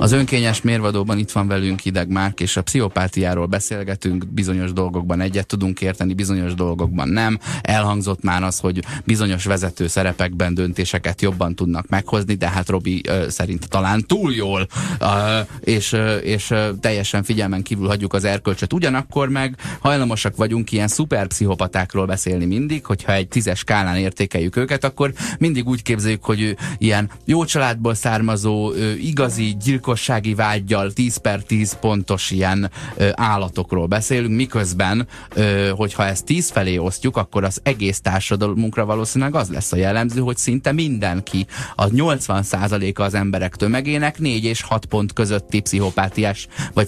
Az 0.03 0.11
önkényes 0.11 0.61
mérvadóban 0.61 1.17
itt 1.17 1.31
van 1.31 1.47
velünk 1.47 1.79
Hideg 1.79 2.07
Márk, 2.09 2.39
és 2.39 2.57
a 2.57 2.61
pszichopátiáról 2.61 3.45
beszélgetünk, 3.45 4.27
bizonyos 4.27 4.73
dolgokban 4.73 5.21
egyet 5.21 5.47
tudunk 5.47 5.81
érteni, 5.81 6.13
bizonyos 6.13 6.53
dolgokban 6.53 7.09
nem. 7.09 7.39
Elhangzott 7.61 8.23
már 8.23 8.43
az, 8.43 8.59
hogy 8.59 8.83
bizonyos 9.05 9.45
vezető 9.45 9.87
szerepekben 9.87 10.53
döntéseket 10.53 11.21
jobban 11.21 11.55
tudnak 11.55 11.87
meghozni, 11.87 12.33
de 12.33 12.49
hát 12.49 12.69
Robi 12.69 13.01
ö, 13.07 13.29
szerint 13.29 13.69
talán 13.69 14.05
túl 14.07 14.33
jól, 14.33 14.67
ö, 14.99 15.39
és, 15.59 15.91
ö, 15.91 16.15
és 16.15 16.53
teljesen 16.79 17.23
figyelmen 17.23 17.63
kívül 17.63 17.87
hagyjuk 17.87 18.13
az 18.13 18.23
erkölcsöt. 18.23 18.73
Ugyanakkor 18.73 19.29
meg 19.29 19.55
hajlamosak 19.79 20.35
vagyunk 20.35 20.71
ilyen 20.71 20.87
szuperpszichopatákról 20.87 22.05
beszélni 22.05 22.45
mindig, 22.45 22.85
hogyha 22.85 23.13
egy 23.13 23.27
tízes 23.27 23.59
skálán 23.59 23.95
értékeljük 23.95 24.55
őket, 24.55 24.83
akkor 24.83 25.13
mindig 25.39 25.67
úgy 25.67 25.81
képzeljük, 25.81 26.23
hogy 26.23 26.55
ilyen 26.77 27.09
jó 27.25 27.45
családból 27.45 27.93
származó, 27.93 28.71
ö, 28.71 28.91
igazi 28.91 29.55
gyilkos 29.63 29.91
gyilkossági 29.93 30.33
vágyjal 30.33 30.91
10 30.91 31.17
per 31.17 31.43
10 31.43 31.73
pontos 31.73 32.31
ilyen 32.31 32.71
ö, 32.95 33.09
állatokról 33.13 33.87
beszélünk, 33.87 34.35
miközben, 34.35 35.07
ö, 35.35 35.71
hogyha 35.75 36.05
ezt 36.05 36.25
10 36.25 36.49
felé 36.49 36.77
osztjuk, 36.77 37.17
akkor 37.17 37.43
az 37.43 37.59
egész 37.63 38.01
társadalmunkra 38.01 38.85
valószínűleg 38.85 39.35
az 39.35 39.49
lesz 39.49 39.71
a 39.71 39.75
jellemző, 39.75 40.21
hogy 40.21 40.37
szinte 40.37 40.71
mindenki, 40.71 41.45
a 41.75 41.85
80%-a 41.85 43.01
az 43.01 43.13
emberek 43.13 43.55
tömegének 43.55 44.19
4 44.19 44.43
és 44.43 44.61
6 44.61 44.85
pont 44.85 45.13
közötti 45.13 45.59
pszichopátiás 45.59 46.47
vagy 46.73 46.87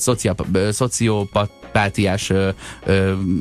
szociopátiás 1.75 2.31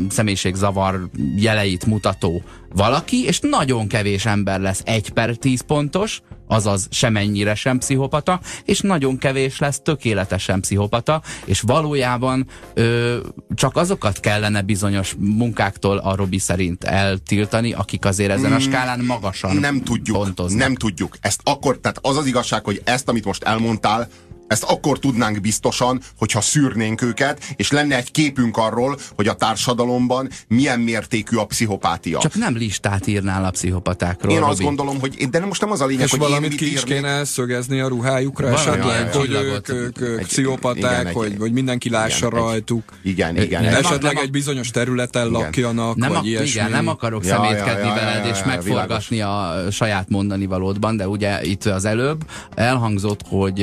személyiségzavar 0.08 1.08
jeleit 1.36 1.86
mutató 1.86 2.42
valaki, 2.74 3.24
és 3.24 3.40
nagyon 3.40 3.88
kevés 3.88 4.26
ember 4.26 4.60
lesz 4.60 4.82
1 4.84 5.10
per 5.10 5.36
10 5.36 5.60
pontos, 5.60 6.20
azaz 6.46 6.86
semennyire 6.90 7.54
sem 7.54 7.78
pszichopata, 7.78 8.40
és 8.64 8.80
nagyon 8.80 9.18
kevés 9.18 9.58
lesz 9.58 9.80
tökéletesen 9.82 10.60
pszichopata, 10.60 11.22
és 11.44 11.60
valójában 11.60 12.46
ö, 12.74 13.16
csak 13.54 13.76
azokat 13.76 14.20
kellene 14.20 14.62
bizonyos 14.62 15.14
munkáktól 15.18 15.96
a 15.96 16.14
Robi 16.14 16.38
szerint 16.38 16.84
eltiltani, 16.84 17.72
akik 17.72 18.04
azért 18.04 18.30
ezen 18.30 18.52
a 18.52 18.56
mm, 18.56 18.58
skálán 18.58 19.00
magasan 19.00 19.56
Nem 19.56 19.80
tudjuk, 19.82 20.16
pontoznak. 20.16 20.60
nem 20.60 20.74
tudjuk. 20.74 21.16
Ezt 21.20 21.40
akkor, 21.44 21.78
tehát 21.78 21.98
az 22.02 22.16
az 22.16 22.26
igazság, 22.26 22.64
hogy 22.64 22.80
ezt, 22.84 23.08
amit 23.08 23.24
most 23.24 23.42
elmondtál, 23.42 24.08
ezt 24.46 24.62
akkor 24.62 24.98
tudnánk 24.98 25.40
biztosan, 25.40 26.00
hogyha 26.18 26.40
szűrnénk 26.40 27.02
őket, 27.02 27.54
és 27.56 27.70
lenne 27.70 27.96
egy 27.96 28.10
képünk 28.10 28.56
arról, 28.56 28.98
hogy 29.16 29.28
a 29.28 29.34
társadalomban 29.34 30.28
milyen 30.48 30.80
mértékű 30.80 31.36
a 31.36 31.44
pszichopátia. 31.44 32.18
Csak 32.18 32.34
nem 32.34 32.56
listát 32.56 33.06
írnál 33.06 33.44
a 33.44 33.50
pszichopatákról. 33.50 34.32
Én 34.32 34.38
Robi. 34.38 34.50
azt 34.50 34.62
gondolom, 34.62 35.00
hogy 35.00 35.28
de 35.30 35.40
most 35.40 35.60
nem 35.60 35.70
az 35.70 35.80
a 35.80 35.86
lényeg, 35.86 36.04
és 36.04 36.10
hogy 36.10 36.20
valamit 36.20 36.50
én 36.50 36.56
ki 36.56 36.72
is 36.72 36.84
kéne 36.84 37.24
szögezni 37.24 37.80
a 37.80 37.88
ruhájukra, 37.88 38.48
esetleg, 38.48 39.12
hogy 39.12 39.30
ők, 39.30 39.68
ők, 39.68 40.00
ők 40.00 40.18
egy, 40.20 40.26
pszichopaták, 40.26 41.00
igen, 41.00 41.12
hogy, 41.12 41.34
hogy 41.38 41.52
mindenki 41.52 41.90
lássa 41.90 42.26
igen, 42.26 42.38
rajtuk. 42.38 42.82
Igen, 43.02 43.36
igen. 43.36 43.62
Nem, 43.62 43.74
esetleg 43.74 44.14
nem, 44.14 44.22
egy 44.22 44.30
bizonyos 44.30 44.70
területen 44.70 45.26
igen. 45.26 45.40
lakjanak, 45.40 45.96
nem 45.96 46.12
vagy 46.12 46.26
ilyesmi. 46.26 46.48
Igen, 46.48 46.70
nem 46.70 46.88
akarok 46.88 47.24
ja, 47.24 47.34
szemétkedni 47.34 47.86
ja, 47.86 47.94
ja, 47.94 47.94
veled, 47.94 48.26
és 48.26 48.44
megforgatni 48.44 49.20
a 49.20 49.54
saját 49.70 50.08
mondani 50.08 50.46
valódban, 50.46 50.96
de 50.96 51.08
ugye 51.08 51.44
itt 51.44 51.64
az 51.64 51.84
előbb 51.84 52.24
elhangzott, 52.54 53.20
hogy 53.28 53.60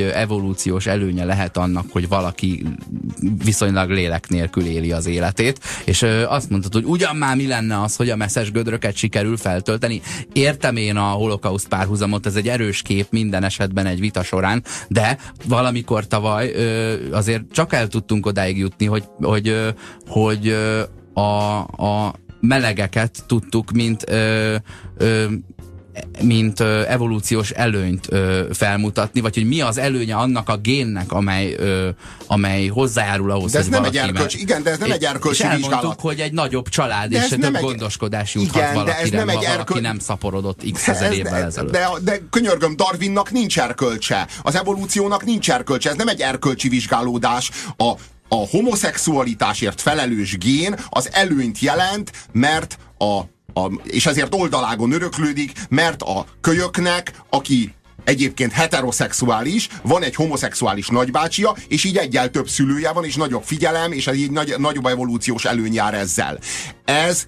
evolúciós 0.72 0.86
előnye 0.86 1.24
lehet 1.24 1.56
annak, 1.56 1.86
hogy 1.90 2.08
valaki 2.08 2.66
viszonylag 3.44 3.90
lélek 3.90 4.28
nélkül 4.28 4.64
éli 4.64 4.92
az 4.92 5.06
életét, 5.06 5.60
és 5.84 6.02
azt 6.28 6.50
mondtad, 6.50 6.72
hogy 6.72 6.84
ugyan 6.84 7.16
már 7.16 7.36
mi 7.36 7.46
lenne 7.46 7.80
az, 7.80 7.96
hogy 7.96 8.10
a 8.10 8.16
messzes 8.16 8.50
gödröket 8.50 8.96
sikerül 8.96 9.36
feltölteni. 9.36 10.00
Értem 10.32 10.76
én 10.76 10.96
a 10.96 11.10
holokauszt 11.10 11.68
párhuzamot, 11.68 12.26
ez 12.26 12.34
egy 12.34 12.48
erős 12.48 12.82
kép 12.82 13.06
minden 13.10 13.44
esetben 13.44 13.86
egy 13.86 14.00
vita 14.00 14.22
során, 14.22 14.62
de 14.88 15.18
valamikor 15.48 16.06
tavaly 16.06 16.52
azért 17.10 17.42
csak 17.52 17.72
el 17.72 17.88
tudtunk 17.88 18.26
odáig 18.26 18.58
jutni, 18.58 18.86
hogy, 18.86 19.04
hogy, 19.20 19.56
hogy 20.06 20.56
a, 21.14 21.58
a 21.60 22.14
melegeket 22.40 23.24
tudtuk, 23.26 23.70
mint 23.70 24.04
ö, 24.08 24.56
ö, 24.96 25.24
mint 26.22 26.60
ö, 26.60 26.82
evolúciós 26.86 27.50
előnyt 27.50 28.06
ö, 28.10 28.46
felmutatni, 28.52 29.20
vagy 29.20 29.34
hogy 29.34 29.46
mi 29.46 29.60
az 29.60 29.78
előnye 29.78 30.14
annak 30.14 30.48
a 30.48 30.56
génnek, 30.56 31.12
amely, 31.12 31.54
ö, 31.58 31.88
amely 32.26 32.66
hozzájárul 32.66 33.30
ahhoz, 33.30 33.52
de 33.52 33.58
ez 33.58 33.64
hogy 33.64 33.72
nem 33.72 33.84
egy 33.84 33.96
erkölcs, 33.96 34.34
igen, 34.34 34.62
de 34.62 34.70
ez 34.70 34.78
nem 34.78 34.90
egy 34.90 35.04
erkölcsi 35.04 35.44
és 35.44 35.56
vizsgálat. 35.56 36.00
hogy 36.00 36.20
egy 36.20 36.32
nagyobb 36.32 36.68
család 36.68 37.10
de 37.10 37.22
és 37.22 37.28
több 37.28 37.54
egy, 37.54 37.62
gondoskodás 37.62 38.34
juthat 38.34 38.56
igen, 38.56 38.74
valakire, 38.74 38.96
de 38.96 39.02
ez 39.02 39.10
nem 39.10 39.28
egy 39.28 39.44
erköl... 39.44 39.80
nem 39.80 39.98
szaporodott 39.98 40.62
x 40.72 40.88
ezer 40.88 41.12
évvel 41.12 41.44
ezelőtt. 41.44 41.72
De, 41.72 41.88
de 42.02 42.20
könyörgöm, 42.30 42.76
Darwinnak 42.76 43.30
nincs 43.30 43.58
erkölcse. 43.58 44.28
Az 44.42 44.54
evolúciónak 44.54 45.24
nincs 45.24 45.50
erkölcse. 45.50 45.90
Ez 45.90 45.96
nem 45.96 46.08
egy 46.08 46.20
erkölcsi 46.20 46.68
vizsgálódás. 46.68 47.50
A, 47.76 47.92
a 48.28 48.46
homoszexualitásért 48.50 49.80
felelős 49.80 50.38
gén 50.38 50.74
az 50.88 51.08
előnyt 51.12 51.58
jelent, 51.58 52.12
mert 52.32 52.78
a 52.98 53.20
a, 53.54 53.70
és 53.84 54.06
ezért 54.06 54.34
oldalágon 54.34 54.92
öröklődik, 54.92 55.52
mert 55.68 56.02
a 56.02 56.26
kölyöknek, 56.40 57.12
aki 57.30 57.74
egyébként 58.04 58.52
heteroszexuális, 58.52 59.68
van 59.82 60.02
egy 60.02 60.14
homoszexuális 60.14 60.88
nagybácsia, 60.88 61.56
és 61.68 61.84
így 61.84 61.96
egyel 61.96 62.30
több 62.30 62.48
szülője 62.48 62.92
van, 62.92 63.04
és 63.04 63.14
nagyobb 63.14 63.42
figyelem, 63.42 63.92
és 63.92 64.10
így 64.14 64.30
nagy, 64.30 64.54
nagyobb 64.58 64.86
evolúciós 64.86 65.44
előny 65.44 65.74
jár 65.74 65.94
ezzel. 65.94 66.38
Ez 66.84 67.26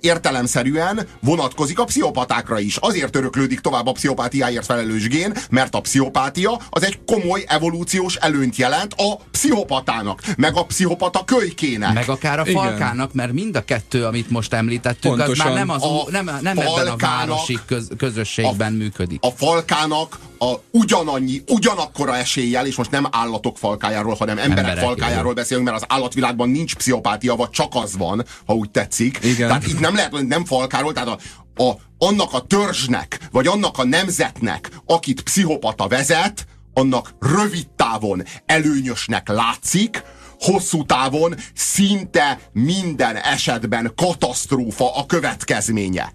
értelemszerűen 0.00 1.06
vonatkozik 1.20 1.78
a 1.78 1.84
pszichopatákra 1.84 2.58
is. 2.58 2.76
Azért 2.76 3.16
öröklődik 3.16 3.60
tovább 3.60 3.86
a 3.86 3.92
pszichopátiáért 3.92 4.64
felelős 4.64 5.08
gén, 5.08 5.34
mert 5.50 5.74
a 5.74 5.80
pszichopátia 5.80 6.60
az 6.70 6.84
egy 6.84 6.98
komoly 7.06 7.44
evolúciós 7.46 8.14
előnyt 8.14 8.56
jelent 8.56 8.94
a 8.96 9.16
pszichopatának, 9.30 10.22
meg 10.36 10.56
a 10.56 10.64
pszichopata 10.64 11.24
kölykének. 11.24 11.92
Meg 11.92 12.08
akár 12.08 12.40
a 12.40 12.44
falkának, 12.44 13.12
mert 13.12 13.32
mind 13.32 13.56
a 13.56 13.64
kettő, 13.64 14.04
amit 14.04 14.30
most 14.30 14.52
említettünk, 14.52 15.16
Pontosan. 15.16 15.46
az 15.46 15.52
már 15.52 15.66
nem, 15.66 15.74
az, 15.74 15.82
a 15.82 16.10
nem, 16.10 16.24
nem 16.40 16.58
ebben 16.58 16.86
a 16.86 16.96
városi 16.96 17.58
köz, 17.66 17.88
közösségben 17.96 18.72
a, 18.72 18.76
működik. 18.76 19.18
A 19.22 19.30
falkának 19.30 20.18
a 20.38 20.54
ugyanannyi, 20.70 21.42
ugyanakkora 21.46 22.16
eséllyel, 22.16 22.66
és 22.66 22.76
most 22.76 22.90
nem 22.90 23.06
állatok 23.10 23.58
falkájáról, 23.58 24.14
hanem 24.14 24.38
emberek, 24.38 24.58
emberek 24.58 24.84
falkájáról 24.84 25.34
beszélünk, 25.34 25.66
mert 25.66 25.82
az 25.82 25.86
állatvilágban 25.88 26.48
nincs 26.48 26.74
pszichopátia, 26.74 27.36
vagy 27.36 27.50
csak 27.50 27.74
az 27.74 27.96
van, 27.96 28.24
ha 28.46 28.54
úgy 28.54 28.70
tetszik. 28.70 29.18
Igen. 29.22 29.48
Tehát 29.48 29.66
itt 29.66 29.80
nem 29.80 29.94
lehet, 29.94 30.26
nem 30.26 30.44
falkáról, 30.44 30.92
tehát 30.92 31.08
a, 31.08 31.18
a, 31.62 31.76
annak 31.98 32.34
a 32.34 32.40
törzsnek, 32.40 33.18
vagy 33.32 33.46
annak 33.46 33.78
a 33.78 33.84
nemzetnek, 33.84 34.70
akit 34.86 35.20
pszichopata 35.20 35.88
vezet, 35.88 36.46
annak 36.72 37.14
rövid 37.20 37.68
távon 37.76 38.22
előnyösnek 38.46 39.28
látszik, 39.28 40.02
hosszú 40.38 40.84
távon 40.84 41.34
szinte 41.54 42.40
minden 42.52 43.16
esetben 43.16 43.92
katasztrófa 43.96 44.94
a 44.96 45.06
következménye. 45.06 46.12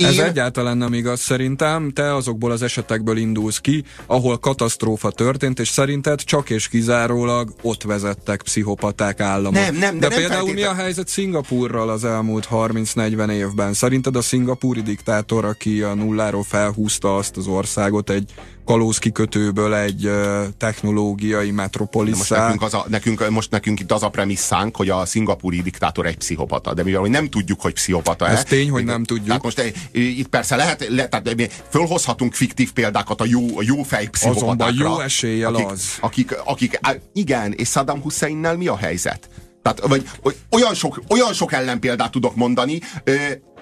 Én... 0.00 0.06
Ez 0.06 0.18
egyáltalán 0.18 0.76
nem 0.76 0.92
igaz 0.92 1.20
szerintem. 1.20 1.90
Te 1.90 2.14
azokból 2.14 2.50
az 2.50 2.62
esetekből 2.62 3.16
indulsz 3.16 3.58
ki, 3.58 3.84
ahol 4.06 4.38
katasztrófa 4.38 5.10
történt, 5.10 5.58
és 5.58 5.68
szerinted 5.68 6.20
csak 6.22 6.50
és 6.50 6.68
kizárólag 6.68 7.54
ott 7.62 7.82
vezettek 7.82 8.42
pszichopaták 8.42 9.20
államok. 9.20 9.52
Nem, 9.52 9.74
nem, 9.76 9.98
de, 9.98 10.08
de 10.08 10.08
nem 10.08 10.18
például 10.18 10.46
feltétlen... 10.46 10.54
mi 10.54 10.78
a 10.78 10.82
helyzet 10.82 11.08
Szingapurral 11.08 11.88
az 11.88 12.04
elmúlt 12.04 12.48
30-40 12.50 13.30
évben? 13.30 13.72
Szerinted 13.72 14.16
a 14.16 14.22
szingapúri 14.22 14.82
diktátor, 14.82 15.44
aki 15.44 15.82
a 15.82 15.94
nulláról 15.94 16.44
felhúzta 16.44 17.16
azt 17.16 17.36
az 17.36 17.46
országot 17.46 18.10
egy 18.10 18.32
kalózkikötőből 18.70 19.74
egy 19.74 20.06
uh, 20.06 20.44
technológiai 20.58 21.50
metropoliszá. 21.50 22.18
Most 22.18 22.30
nekünk, 22.30 22.62
az 22.62 22.74
a, 22.74 22.84
nekünk, 22.88 23.30
most 23.30 23.50
nekünk 23.50 23.80
itt 23.80 23.92
az 23.92 24.02
a 24.02 24.08
premisszánk, 24.08 24.76
hogy 24.76 24.88
a 24.88 25.04
szingapúri 25.04 25.62
diktátor 25.62 26.06
egy 26.06 26.16
pszichopata, 26.16 26.74
de 26.74 26.82
mivel 26.82 27.00
hogy 27.00 27.10
nem 27.10 27.28
tudjuk, 27.28 27.60
hogy 27.60 27.72
pszichopata 27.72 28.28
Ez 28.28 28.44
tény, 28.44 28.70
hogy 28.70 28.84
nem 28.84 29.04
tudjuk. 29.04 29.26
Tehát 29.26 29.42
most 29.42 29.58
itt 29.92 30.28
persze 30.28 30.56
lehet, 30.56 30.86
le, 30.88 31.08
tehát 31.08 31.52
fölhozhatunk 31.70 32.34
fiktív 32.34 32.72
példákat 32.72 33.20
a 33.20 33.24
jó, 33.24 33.58
a 33.58 33.62
jó 33.62 33.82
fej 33.82 34.06
pszichopatákra. 34.06 34.66
Azonban 34.66 34.92
jó 34.92 35.00
eséllyel 35.00 35.54
akik, 35.54 35.66
az. 35.66 35.98
Akik, 36.00 36.36
akik, 36.44 36.80
igen, 37.12 37.52
és 37.52 37.68
Saddam 37.68 38.02
Husseinnel 38.02 38.56
mi 38.56 38.66
a 38.66 38.76
helyzet? 38.76 39.28
Tehát, 39.62 39.80
vagy, 39.80 40.08
olyan, 40.50 40.74
sok, 40.74 41.02
olyan 41.08 41.32
sok 41.32 41.52
ellenpéldát 41.52 42.10
tudok 42.10 42.36
mondani, 42.36 42.80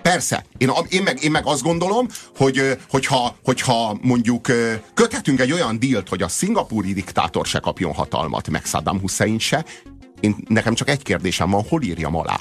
Persze, 0.02 0.44
én, 0.58 0.70
én, 0.88 1.02
meg, 1.02 1.22
én 1.22 1.30
meg 1.30 1.46
azt 1.46 1.62
gondolom, 1.62 2.06
hogy 2.36 2.78
hogyha, 2.90 3.36
hogyha 3.44 3.98
mondjuk 4.00 4.46
köthetünk 4.94 5.40
egy 5.40 5.52
olyan 5.52 5.78
dílt, 5.78 6.08
hogy 6.08 6.22
a 6.22 6.28
szingapúri 6.28 6.92
diktátor 6.92 7.46
se 7.46 7.58
kapjon 7.58 7.92
hatalmat, 7.92 8.48
meg 8.48 8.64
Saddam 8.64 9.00
Hussein 9.00 9.38
se, 9.38 9.64
én, 10.20 10.36
nekem 10.48 10.74
csak 10.74 10.88
egy 10.88 11.02
kérdésem 11.02 11.50
van, 11.50 11.64
hol 11.68 11.82
írjam 11.82 12.16
alá? 12.16 12.40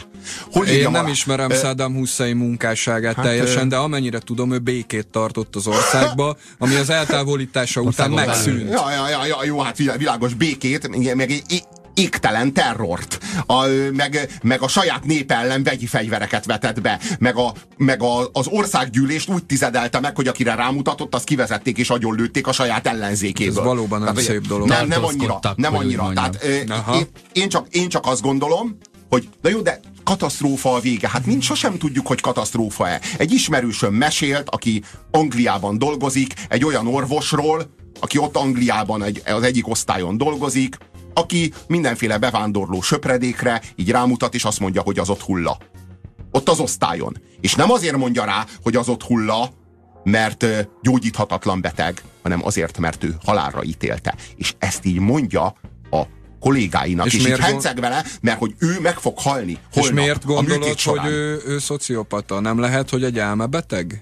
Hol 0.52 0.66
írjam 0.66 0.86
Én 0.86 0.92
nem 0.92 1.02
alá? 1.04 1.12
ismerem 1.12 1.50
uh, 1.50 1.58
Saddam 1.58 1.94
Hussein 1.94 2.36
munkásságát 2.36 3.16
hát, 3.16 3.26
teljesen, 3.26 3.64
uh, 3.64 3.70
de 3.70 3.76
amennyire 3.76 4.20
tudom, 4.20 4.52
ő 4.52 4.60
békét 4.60 5.08
tartott 5.08 5.56
az 5.56 5.68
országba, 5.68 6.38
ami 6.60 6.76
az 6.76 6.90
eltávolítása 6.90 7.82
után 7.82 8.12
megszűnt. 8.12 8.70
Ja, 8.70 8.92
ja, 8.92 9.10
ja, 9.10 9.26
ja, 9.26 9.44
jó, 9.44 9.60
hát 9.60 9.78
világos 9.78 10.34
békét, 10.34 11.16
meg 11.16 11.32
égtelen 11.98 12.54
terrort, 12.54 13.20
a, 13.45 13.66
meg, 13.93 14.39
meg 14.43 14.62
a 14.62 14.68
saját 14.68 15.06
nép 15.06 15.32
ellen 15.32 15.64
vegyi 15.64 15.86
fegyvereket 15.86 16.45
vetett 16.45 16.82
be, 16.82 17.00
meg, 17.20 17.38
a, 17.38 17.54
meg 17.78 18.02
a, 18.02 18.30
az 18.32 18.48
országgyűlést 18.48 19.30
úgy 19.30 19.45
tizedelte 19.45 20.00
meg, 20.00 20.16
hogy 20.16 20.28
akire 20.28 20.56
rámutatott, 20.56 21.16
azt 21.16 21.24
kivezették 21.24 21.78
és 21.78 21.89
agyonlőtték 21.89 22.48
a 22.48 22.52
saját 22.52 22.88
ellenzékéből. 22.88 23.58
Ez 23.58 23.64
valóban 23.64 24.02
nem 24.02 24.14
Tehát, 24.14 24.30
szép 24.30 24.48
dolog. 24.48 24.68
Nem, 24.68 24.88
nem 24.88 25.04
annyira, 25.04 25.39
nem 25.56 25.76
annyira. 25.76 26.12
Tehát, 26.14 26.43
én, 26.43 27.08
én, 27.32 27.50
csak, 27.50 27.68
én 27.70 27.89
csak 27.89 28.06
azt 28.06 28.22
gondolom, 28.22 28.78
hogy 29.10 29.30
na 29.41 29.50
jó, 29.50 29.62
de 29.62 29.80
katasztrófa 30.04 30.74
a 30.74 30.80
vége. 30.80 31.10
Hát 31.10 31.26
mind 31.26 31.41
sosem 31.41 31.78
tudjuk, 31.78 32.08
hogy 32.08 32.22
katasztrófa-e. 32.22 33.02
Egy 33.18 33.32
ismerősöm 33.32 33.93
mesélt, 33.93 34.50
aki 34.50 34.84
Angliában 35.12 35.78
dolgozik, 35.78 36.34
egy 36.50 36.66
olyan 36.66 36.88
orvosról, 36.88 37.76
aki 38.00 38.18
ott 38.18 38.36
Angliában 38.38 39.04
egy, 39.04 39.22
az 39.26 39.43
egyik 39.43 39.68
osztályon 39.68 40.18
dolgozik, 40.18 40.78
aki 41.18 41.53
mindenféle 41.68 42.18
bevándorló 42.18 42.82
söpredékre 42.82 43.61
így 43.76 43.91
rámutat, 43.91 44.34
és 44.34 44.43
azt 44.43 44.59
mondja, 44.59 44.82
hogy 44.82 44.99
az 44.99 45.09
ott 45.09 45.22
hulla. 45.22 45.57
Ott 46.32 46.49
az 46.49 46.59
osztályon. 46.59 47.22
És 47.41 47.55
nem 47.55 47.72
azért 47.72 47.97
mondja 47.97 48.26
rá, 48.26 48.45
hogy 48.63 48.76
az 48.76 48.89
ott 48.89 49.03
hulla, 49.03 49.49
mert 50.03 50.45
gyógyíthatatlan 50.82 51.61
beteg, 51.61 52.01
hanem 52.24 52.45
azért, 52.45 52.78
mert 52.78 53.03
ő 53.03 53.15
halálra 53.26 53.63
ítélte. 53.63 54.15
És 54.36 54.53
ezt 54.57 54.86
így 54.86 54.99
mondja 54.99 55.55
a 55.91 56.01
kollégáinak, 56.39 57.05
és, 57.05 57.13
és 57.13 57.28
így 57.28 57.39
henceg 57.39 57.80
vele, 57.80 58.05
mert 58.22 58.39
hogy 58.39 58.55
ő 58.59 58.80
meg 58.82 58.97
fog 58.97 59.20
halni 59.20 59.57
holnap, 59.72 59.91
És 59.91 59.99
miért 59.99 60.26
gondolod, 60.26 60.80
hogy 60.80 61.05
ő, 61.05 61.41
ő 61.45 61.59
szociopata? 61.59 62.39
Nem 62.39 62.59
lehet, 62.59 62.89
hogy 62.89 63.03
egy 63.03 63.20
elmebeteg? 63.20 64.01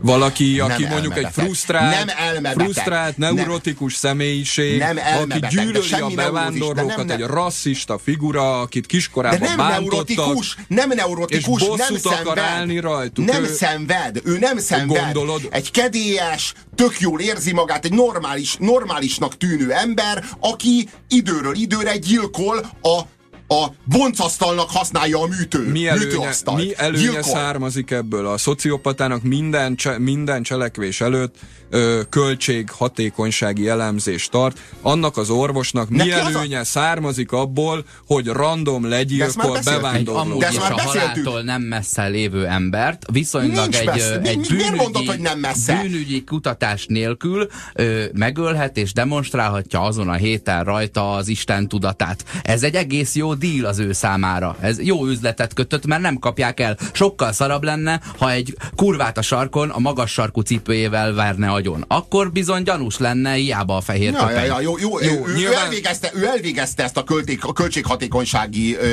Valaki, 0.00 0.60
aki 0.60 0.82
nem 0.82 0.90
mondjuk 0.90 1.12
elmebeteg. 1.12 1.38
egy 1.38 1.44
frusztrált, 1.44 2.06
nem 2.40 2.52
frusztrált, 2.52 3.16
neurotikus 3.16 4.00
nem, 4.00 4.10
személyiség, 4.10 4.78
nem 4.78 4.98
aki 5.30 5.38
gyűlöli 5.50 5.92
a 6.00 6.08
bevándorlókat, 6.14 7.10
egy 7.10 7.20
rasszista 7.20 7.98
figura, 7.98 8.60
akit 8.60 8.86
kiskorában 8.86 9.38
de 9.38 9.46
nem 9.46 9.56
bántottak, 9.56 10.16
neurotikus, 10.16 10.56
nem 10.68 10.88
neurotikus, 10.88 11.62
és 11.62 11.68
nem 11.76 12.12
akar 12.20 12.38
állni 12.38 12.78
rajtuk. 12.78 13.24
Nem 13.24 13.44
ő, 13.44 13.46
szenved, 13.46 14.20
ő 14.24 14.38
nem 14.38 14.58
szenved. 14.58 15.02
Gondolod, 15.02 15.48
egy 15.50 15.70
kedélyes, 15.70 16.52
tök 16.74 17.00
jól 17.00 17.20
érzi 17.20 17.52
magát, 17.52 17.84
egy 17.84 17.92
normális, 17.92 18.56
normálisnak 18.58 19.36
tűnő 19.36 19.72
ember, 19.72 20.24
aki 20.40 20.88
időről 21.08 21.54
időre 21.54 21.96
gyilkol 21.96 22.58
a 22.82 23.00
a 23.48 23.66
boncasztalnak 23.84 24.70
használja 24.70 25.20
a 25.20 25.26
műtő, 25.26 25.70
mi 25.70 25.86
előnye, 25.86 26.34
Mi 26.54 26.72
előnye 26.76 27.22
származik 27.22 27.90
ebből? 27.90 28.26
A 28.26 28.38
szociopatának 28.38 29.22
minden, 29.22 29.76
cse, 29.76 29.98
minden 29.98 30.42
cselekvés 30.42 31.00
előtt 31.00 31.34
ö, 31.70 32.00
költség 32.08 32.70
hatékonysági 32.70 33.68
elemzést 33.68 34.30
tart. 34.30 34.58
Annak 34.82 35.16
az 35.16 35.30
orvosnak 35.30 35.88
mi 35.88 36.10
előnye 36.10 36.58
a... 36.58 36.64
származik 36.64 37.32
abból, 37.32 37.84
hogy 38.06 38.26
random 38.26 38.88
legyilkol 38.88 39.58
bevándorló. 39.64 40.20
Amúgy 40.20 40.46
is 40.50 40.58
a 40.58 40.80
haláltól 40.80 41.42
nem 41.42 41.62
messze 41.62 42.06
lévő 42.06 42.46
embert, 42.46 43.04
viszonylag 43.12 43.62
Nincs 43.62 43.78
egy, 43.78 43.86
messze. 43.86 44.20
egy 44.20 44.46
bűnügyi, 44.48 44.74
mondod, 44.76 45.06
hogy 45.06 45.20
nem 45.20 45.38
messze? 45.38 45.80
bűnügyi 45.82 46.24
kutatás 46.24 46.86
nélkül 46.86 47.48
ö, 47.74 48.04
megölhet 48.12 48.76
és 48.76 48.92
demonstrálhatja 48.92 49.80
azon 49.80 50.08
a 50.08 50.14
héten 50.14 50.64
rajta 50.64 51.12
az 51.12 51.28
Isten 51.28 51.68
tudatát. 51.68 52.24
Ez 52.42 52.62
egy 52.62 52.74
egész 52.74 53.14
jó 53.14 53.34
díl 53.38 53.66
az 53.66 53.78
ő 53.78 53.92
számára. 53.92 54.56
Ez 54.60 54.82
jó 54.82 55.06
üzletet 55.06 55.54
kötött, 55.54 55.86
mert 55.86 56.02
nem 56.02 56.18
kapják 56.18 56.60
el. 56.60 56.76
Sokkal 56.92 57.32
szarabb 57.32 57.62
lenne, 57.62 58.00
ha 58.18 58.30
egy 58.30 58.56
kurvát 58.76 59.18
a 59.18 59.22
sarkon 59.22 59.70
a 59.70 59.78
magas 59.78 60.12
sarkú 60.12 60.40
cipőjével 60.40 61.14
verne 61.14 61.50
agyon. 61.50 61.84
Akkor 61.88 62.32
bizony 62.32 62.62
gyanús 62.62 62.98
lenne, 62.98 63.32
hiába 63.32 63.76
a 63.76 63.80
fehér 63.80 64.12
ja, 64.12 64.30
ja, 64.30 64.44
ja, 64.44 64.60
jó, 64.60 64.78
jó, 64.78 65.00
jó, 65.00 65.26
ő, 65.26 65.34
nyilván... 65.34 65.58
ő, 65.58 65.62
elvégezte, 65.62 66.10
ő 66.14 66.26
elvégezte 66.26 66.82
ezt 66.82 66.96
a, 66.96 67.04
költék, 67.04 67.44
a 67.44 67.52
költséghatékonysági 67.52 68.76
ö, 68.76 68.86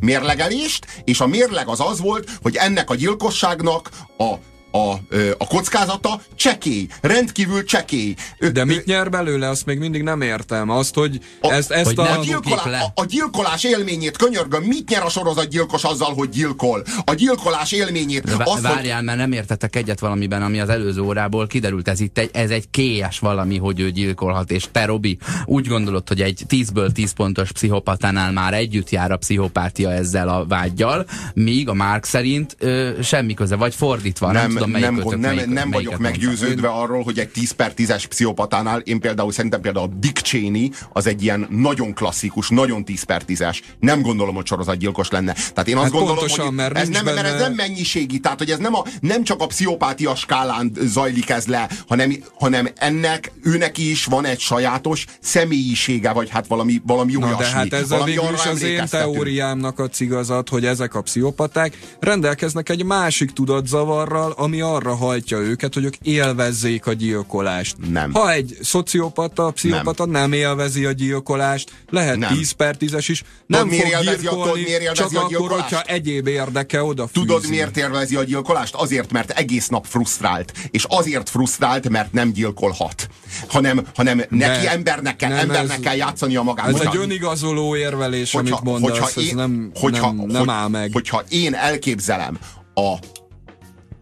mérlegelést, 0.00 0.86
és 1.04 1.20
a 1.20 1.26
mérleg 1.26 1.68
az 1.68 1.80
az 1.80 2.00
volt, 2.00 2.30
hogy 2.42 2.56
ennek 2.56 2.90
a 2.90 2.94
gyilkosságnak 2.94 3.90
a 4.18 4.34
a, 4.74 4.92
a 5.38 5.46
kockázata 5.46 6.20
csekély, 6.34 6.86
rendkívül 7.00 7.64
csekély. 7.64 8.14
De 8.52 8.64
mit 8.64 8.84
nyer 8.84 9.10
belőle, 9.10 9.48
azt 9.48 9.66
még 9.66 9.78
mindig 9.78 10.02
nem 10.02 10.20
értem. 10.20 10.70
Azt, 10.70 10.94
hogy 10.94 11.20
a, 11.40 11.52
ezt, 11.52 11.70
ezt 11.70 11.86
hogy 11.86 11.98
a, 11.98 12.18
a, 12.18 12.24
gyilkolá, 12.24 12.80
a, 12.80 12.92
a 12.94 13.04
gyilkolás 13.04 13.64
élményét 13.64 14.16
könyörgöm, 14.16 14.62
mit 14.62 14.88
nyer 14.88 15.02
a 15.02 15.08
sorozatgyilkos 15.08 15.84
azzal, 15.84 16.14
hogy 16.14 16.28
gyilkol? 16.28 16.84
A 17.04 17.14
gyilkolás 17.14 17.72
élményét. 17.72 18.24
De 18.24 18.44
azt, 18.44 18.60
várjál, 18.62 18.96
hogy... 18.96 19.04
mert 19.04 19.18
nem 19.18 19.32
értetek 19.32 19.76
egyet 19.76 20.00
valamiben, 20.00 20.42
ami 20.42 20.60
az 20.60 20.68
előző 20.68 21.00
órából 21.00 21.46
kiderült. 21.46 21.88
Ez 21.88 22.00
itt 22.00 22.18
egy, 22.18 22.30
ez 22.32 22.50
egy 22.50 22.70
kélyes 22.70 23.18
valami, 23.18 23.58
hogy 23.58 23.80
ő 23.80 23.90
gyilkolhat. 23.90 24.50
És 24.50 24.66
te, 24.72 24.84
Robi, 24.84 25.18
úgy 25.44 25.66
gondolod, 25.66 26.08
hogy 26.08 26.20
egy 26.20 26.42
10-ből 26.48 26.92
10 26.92 27.12
pontos 27.12 27.52
pszichopatánál 27.52 28.32
már 28.32 28.54
együtt 28.54 28.90
jár 28.90 29.12
a 29.12 29.16
pszichopátia 29.16 29.92
ezzel 29.92 30.28
a 30.28 30.46
vágyjal, 30.46 31.06
míg 31.34 31.68
a 31.68 31.74
Mark 31.74 32.04
szerint 32.04 32.56
ö, 32.58 32.90
semmi 33.02 33.34
köze, 33.34 33.56
vagy 33.56 33.74
fordítva. 33.74 34.32
Nem, 34.32 34.52
nem 34.52 34.63
tudom, 34.64 34.80
nem, 34.80 34.96
kötök, 34.96 35.20
nem, 35.20 35.50
nem 35.50 35.70
vagyok 35.70 35.98
meggyőződve 35.98 36.68
mondta. 36.68 36.82
arról, 36.82 37.02
hogy 37.02 37.18
egy 37.18 37.28
10 37.28 37.50
per 37.50 37.72
10-es 37.76 38.04
pszichopatánál, 38.08 38.80
én 38.80 39.00
például 39.00 39.32
szerintem 39.32 39.60
például 39.60 39.86
a 39.86 39.94
Dick 39.98 40.20
Cheney 40.20 40.70
az 40.92 41.06
egy 41.06 41.22
ilyen 41.22 41.46
nagyon 41.50 41.94
klasszikus, 41.94 42.48
nagyon 42.48 42.84
10 42.84 43.02
per 43.02 43.22
10-es. 43.28 43.58
Nem 43.80 44.02
gondolom, 44.02 44.34
hogy 44.34 44.46
sorozatgyilkos 44.46 45.10
lenne. 45.10 45.32
Tehát 45.32 45.68
én 45.68 45.76
azt 45.76 45.84
hát 45.84 45.92
gondolom, 45.92 46.16
pontosan, 46.16 46.46
hogy 46.46 46.54
mert 46.54 46.76
ez 46.76 46.88
nem, 46.88 47.04
benne... 47.04 47.22
mert 47.22 47.34
ez 47.34 47.40
nem 47.40 47.52
mennyiségi, 47.52 48.18
tehát 48.20 48.38
hogy 48.38 48.50
ez 48.50 48.58
nem, 48.58 48.74
a, 48.74 48.84
nem 49.00 49.24
csak 49.24 49.40
a 49.40 49.46
pszichopátia 49.46 50.14
skálán 50.14 50.72
zajlik 50.80 51.30
ez 51.30 51.46
le, 51.46 51.68
hanem, 51.88 52.16
hanem 52.38 52.68
ennek, 52.76 53.32
őnek 53.42 53.78
is 53.78 54.04
van 54.04 54.24
egy 54.24 54.40
sajátos 54.40 55.04
személyisége, 55.20 56.12
vagy 56.12 56.30
hát 56.30 56.46
valami, 56.46 56.82
valami 56.86 57.12
Na, 57.12 57.26
olyasmi. 57.26 57.44
de 57.44 57.50
hát 57.50 57.72
ez 57.72 57.90
a 57.90 58.04
végül 58.04 58.34
is 58.34 58.46
az 58.46 58.62
én 58.62 58.84
teóriámnak 58.90 59.78
a 59.78 59.88
cigazat, 59.88 60.48
hogy 60.48 60.66
ezek 60.66 60.94
a 60.94 61.00
pszichopaták 61.00 61.78
rendelkeznek 62.00 62.68
egy 62.68 62.84
másik 62.84 63.30
tudatzavarral, 63.30 64.34
ami 64.36 64.53
ami 64.54 64.62
arra 64.62 64.94
hajtja 64.94 65.38
őket, 65.38 65.74
hogy 65.74 65.84
ők 65.84 65.94
élvezzék 66.02 66.86
a 66.86 66.92
gyilkolást. 66.92 67.76
Nem. 67.90 68.12
Ha 68.12 68.32
egy 68.32 68.58
szociopata, 68.62 69.50
pszichopata 69.50 70.04
nem, 70.06 70.20
nem 70.20 70.32
élvezi 70.32 70.84
a 70.84 70.92
gyilkolást, 70.92 71.70
lehet 71.90 72.16
nem. 72.16 72.34
10 72.36 72.50
per 72.50 72.76
10-es 72.78 73.04
is, 73.08 73.22
nem 73.46 73.68
tudod, 73.68 73.80
fog 73.80 73.90
élvezi 73.90 74.20
gyilkolni, 74.20 74.86
a, 74.86 74.92
csak 74.92 75.12
a 75.14 75.20
akkor, 75.20 75.50
hogyha 75.50 75.80
egyéb 75.80 76.26
érdeke 76.26 76.82
oda 76.82 77.08
Tudod, 77.12 77.48
miért 77.48 77.76
élvezi 77.76 78.16
a 78.16 78.22
gyilkolást? 78.22 78.74
Azért, 78.74 79.12
mert 79.12 79.30
egész 79.30 79.68
nap 79.68 79.86
frusztrált. 79.86 80.52
És 80.70 80.84
azért 80.88 81.28
frusztrált, 81.28 81.88
mert 81.88 82.12
nem 82.12 82.32
gyilkolhat. 82.32 83.08
Hanem, 83.48 83.86
hanem 83.94 84.22
neki 84.28 84.66
embernek 84.66 85.16
kell, 85.16 85.32
embernek 85.32 85.76
ez, 85.76 85.82
kell 85.82 85.96
játszani 85.96 86.36
a 86.36 86.42
magát. 86.42 86.68
Ez 86.68 86.80
egy 86.80 86.96
önigazoló 86.96 87.76
érvelés, 87.76 88.32
hogyha, 88.32 88.56
amit 88.56 88.70
mondasz, 88.70 88.98
hogyha 88.98 89.20
én, 89.20 89.28
ez 89.28 89.34
nem, 89.34 89.70
hogyha, 89.74 90.12
nem, 90.12 90.26
nem 90.26 90.50
áll 90.50 90.68
meg. 90.68 90.90
Hogyha 90.92 91.22
én 91.28 91.54
elképzelem 91.54 92.38
a 92.74 92.94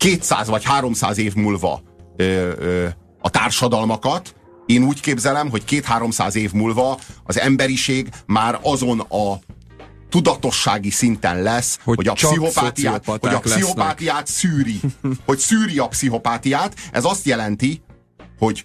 200 0.03 0.48
vagy 0.48 0.64
300 0.64 1.18
év 1.18 1.34
múlva 1.34 1.82
ö, 2.16 2.53
ö, 2.59 2.86
a 3.20 3.30
társadalmakat, 3.30 4.34
én 4.66 4.84
úgy 4.84 5.00
képzelem, 5.00 5.50
hogy 5.50 5.64
két-háromszáz 5.64 6.36
év 6.36 6.53
múlva 6.53 6.98
az 7.24 7.40
emberiség 7.40 8.09
már 8.26 8.59
azon 8.62 9.00
a 9.00 9.38
tudatossági 10.09 10.90
szinten 10.90 11.42
lesz, 11.42 11.78
hogy, 11.84 11.96
Hogy 11.96 12.09
a, 12.09 12.12
pszichopátiát, 12.12 13.05
hogy 13.05 13.14
a 13.14 13.18
szociopáták 13.18 13.44
lesznek. 13.44 13.59
pszichopátiát 13.59 14.26
szűri. 14.26 14.80
hogy 15.26 15.38
szűri 15.38 15.78
a 15.78 15.88
pszichopátiát. 15.88 16.74
Ez 16.92 17.05
azt 17.05 17.26
jelenti, 17.26 17.82
hogy 18.38 18.64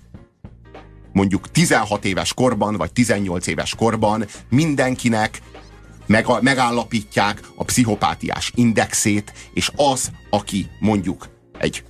mondjuk 1.13 1.51
16 1.51 2.05
éves 2.05 2.33
korban, 2.33 2.75
vagy 2.75 2.93
18 2.93 3.47
éves 3.47 3.75
korban 3.75 4.25
mindenkinek 4.49 5.41
meg, 6.07 6.25
megállapítják 6.41 7.41
a 7.55 7.63
pszichopátiás 7.63 8.51
indexét, 8.55 9.33
és 9.53 9.71
az, 9.75 10.11
aki 10.29 10.69
mondjuk 10.79 11.27
egy 11.59 11.83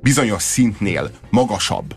bizonyos 0.00 0.42
szintnél 0.42 1.10
magasabb 1.30 1.96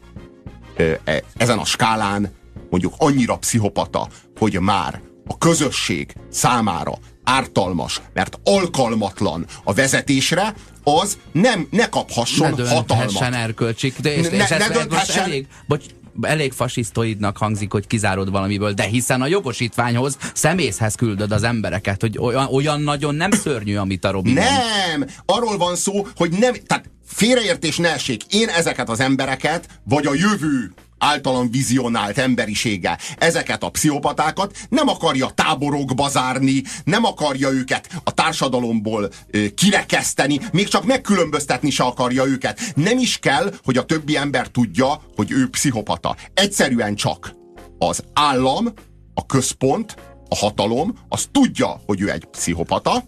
e- 1.04 1.24
ezen 1.38 1.58
a 1.58 1.66
skálán, 1.66 2.32
mondjuk 2.70 2.94
annyira 2.98 3.38
pszichopata, 3.38 4.08
hogy 4.38 4.60
már 4.60 5.02
a 5.28 5.38
közösség 5.38 6.14
számára 6.30 6.94
ártalmas, 7.24 8.02
mert 8.14 8.40
alkalmatlan 8.44 9.46
a 9.64 9.74
vezetésre, 9.74 10.54
az 10.84 11.18
nem, 11.32 11.68
ne 11.72 11.78
Ne 11.78 11.90
kaphasson 11.90 12.56
dönthessen 12.56 12.76
hatalmat. 12.78 13.34
erkölcsik. 13.34 14.00
De, 14.00 14.16
és, 14.16 14.30
Ne- 14.30 14.38
és 14.44 14.50
ne 14.50 14.70
dönthessen. 14.70 15.24
elég, 15.24 15.48
bocs, 15.68 15.86
elég 16.22 16.51
fasisztoidnak 16.51 17.38
hangzik, 17.38 17.72
hogy 17.72 17.88
kizárod 17.88 18.32
valamiből, 18.32 18.74
de 18.74 18.84
hiszen 18.84 19.22
a 19.22 19.28
jogosítványhoz 19.28 20.18
szemészhez 20.34 20.95
küldöd 20.95 21.32
az 21.32 21.43
embereket, 21.43 22.01
hogy 22.01 22.18
olyan, 22.18 22.47
olyan 22.51 22.82
nagyon 22.82 23.16
nem 23.16 23.32
szörnyű, 23.32 23.76
amit 23.76 24.05
a 24.05 24.12
Robi 24.12 24.34
mond. 24.34 24.45
Nem! 24.47 25.05
Arról 25.26 25.57
van 25.57 25.76
szó, 25.76 26.07
hogy 26.16 26.32
nem... 26.32 26.53
Tehát 26.68 26.89
félreértés 27.05 27.78
ne 27.78 27.93
essék. 27.93 28.24
Én 28.30 28.47
ezeket 28.47 28.89
az 28.89 28.99
embereket, 28.99 29.68
vagy 29.84 30.05
a 30.05 30.14
jövő 30.14 30.74
általam 31.00 31.52
vizionált 31.52 32.18
emberisége 32.18 32.97
ezeket 33.18 33.64
a 33.64 33.70
pszichopatákat 33.70 34.58
nem 34.70 34.88
akarja 34.88 35.30
táborokba 35.30 36.10
zárni, 36.10 36.64
nem 36.84 37.06
akarja 37.06 37.50
őket 37.50 38.02
a 38.04 38.12
társadalomból 38.12 39.10
ö, 39.28 39.54
kirekeszteni, 39.54 40.39
még 40.52 40.68
csak 40.68 40.86
megkülönböztetni 40.86 41.70
se 41.70 41.84
akarja 41.84 42.26
őket. 42.26 42.60
Nem 42.76 42.97
is 42.97 43.18
kell, 43.18 43.54
hogy 43.64 43.78
a 43.78 43.86
többi 43.86 44.18
ember 44.18 44.47
tudja, 44.47 45.02
hogy 45.16 45.32
ő 45.32 45.50
pszichopata. 45.50 46.16
Egyszerűen 46.34 46.95
csak 46.95 47.36
az 47.78 48.04
állam, 48.14 48.74
a 49.14 49.26
központ, 49.26 49.95
a 50.30 50.36
hatalom, 50.36 50.97
az 51.10 51.28
tudja, 51.32 51.82
hogy 51.86 52.02
ő 52.02 52.12
egy 52.12 52.26
pszichopata, 52.26 53.04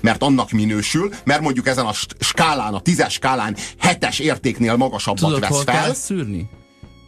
mert 0.00 0.22
annak 0.22 0.50
minősül, 0.50 1.10
mert 1.24 1.40
mondjuk 1.40 1.66
ezen 1.66 1.86
a 1.86 1.92
skálán, 2.18 2.74
a 2.74 2.80
tízes 2.80 3.12
skálán 3.12 3.56
hetes 3.78 4.18
értéknél 4.18 4.76
magasabbat 4.76 5.20
Tudod, 5.20 5.40
vesz 5.40 5.62
fel. 5.62 5.74
kell 5.74 5.94
szűrni? 5.94 6.48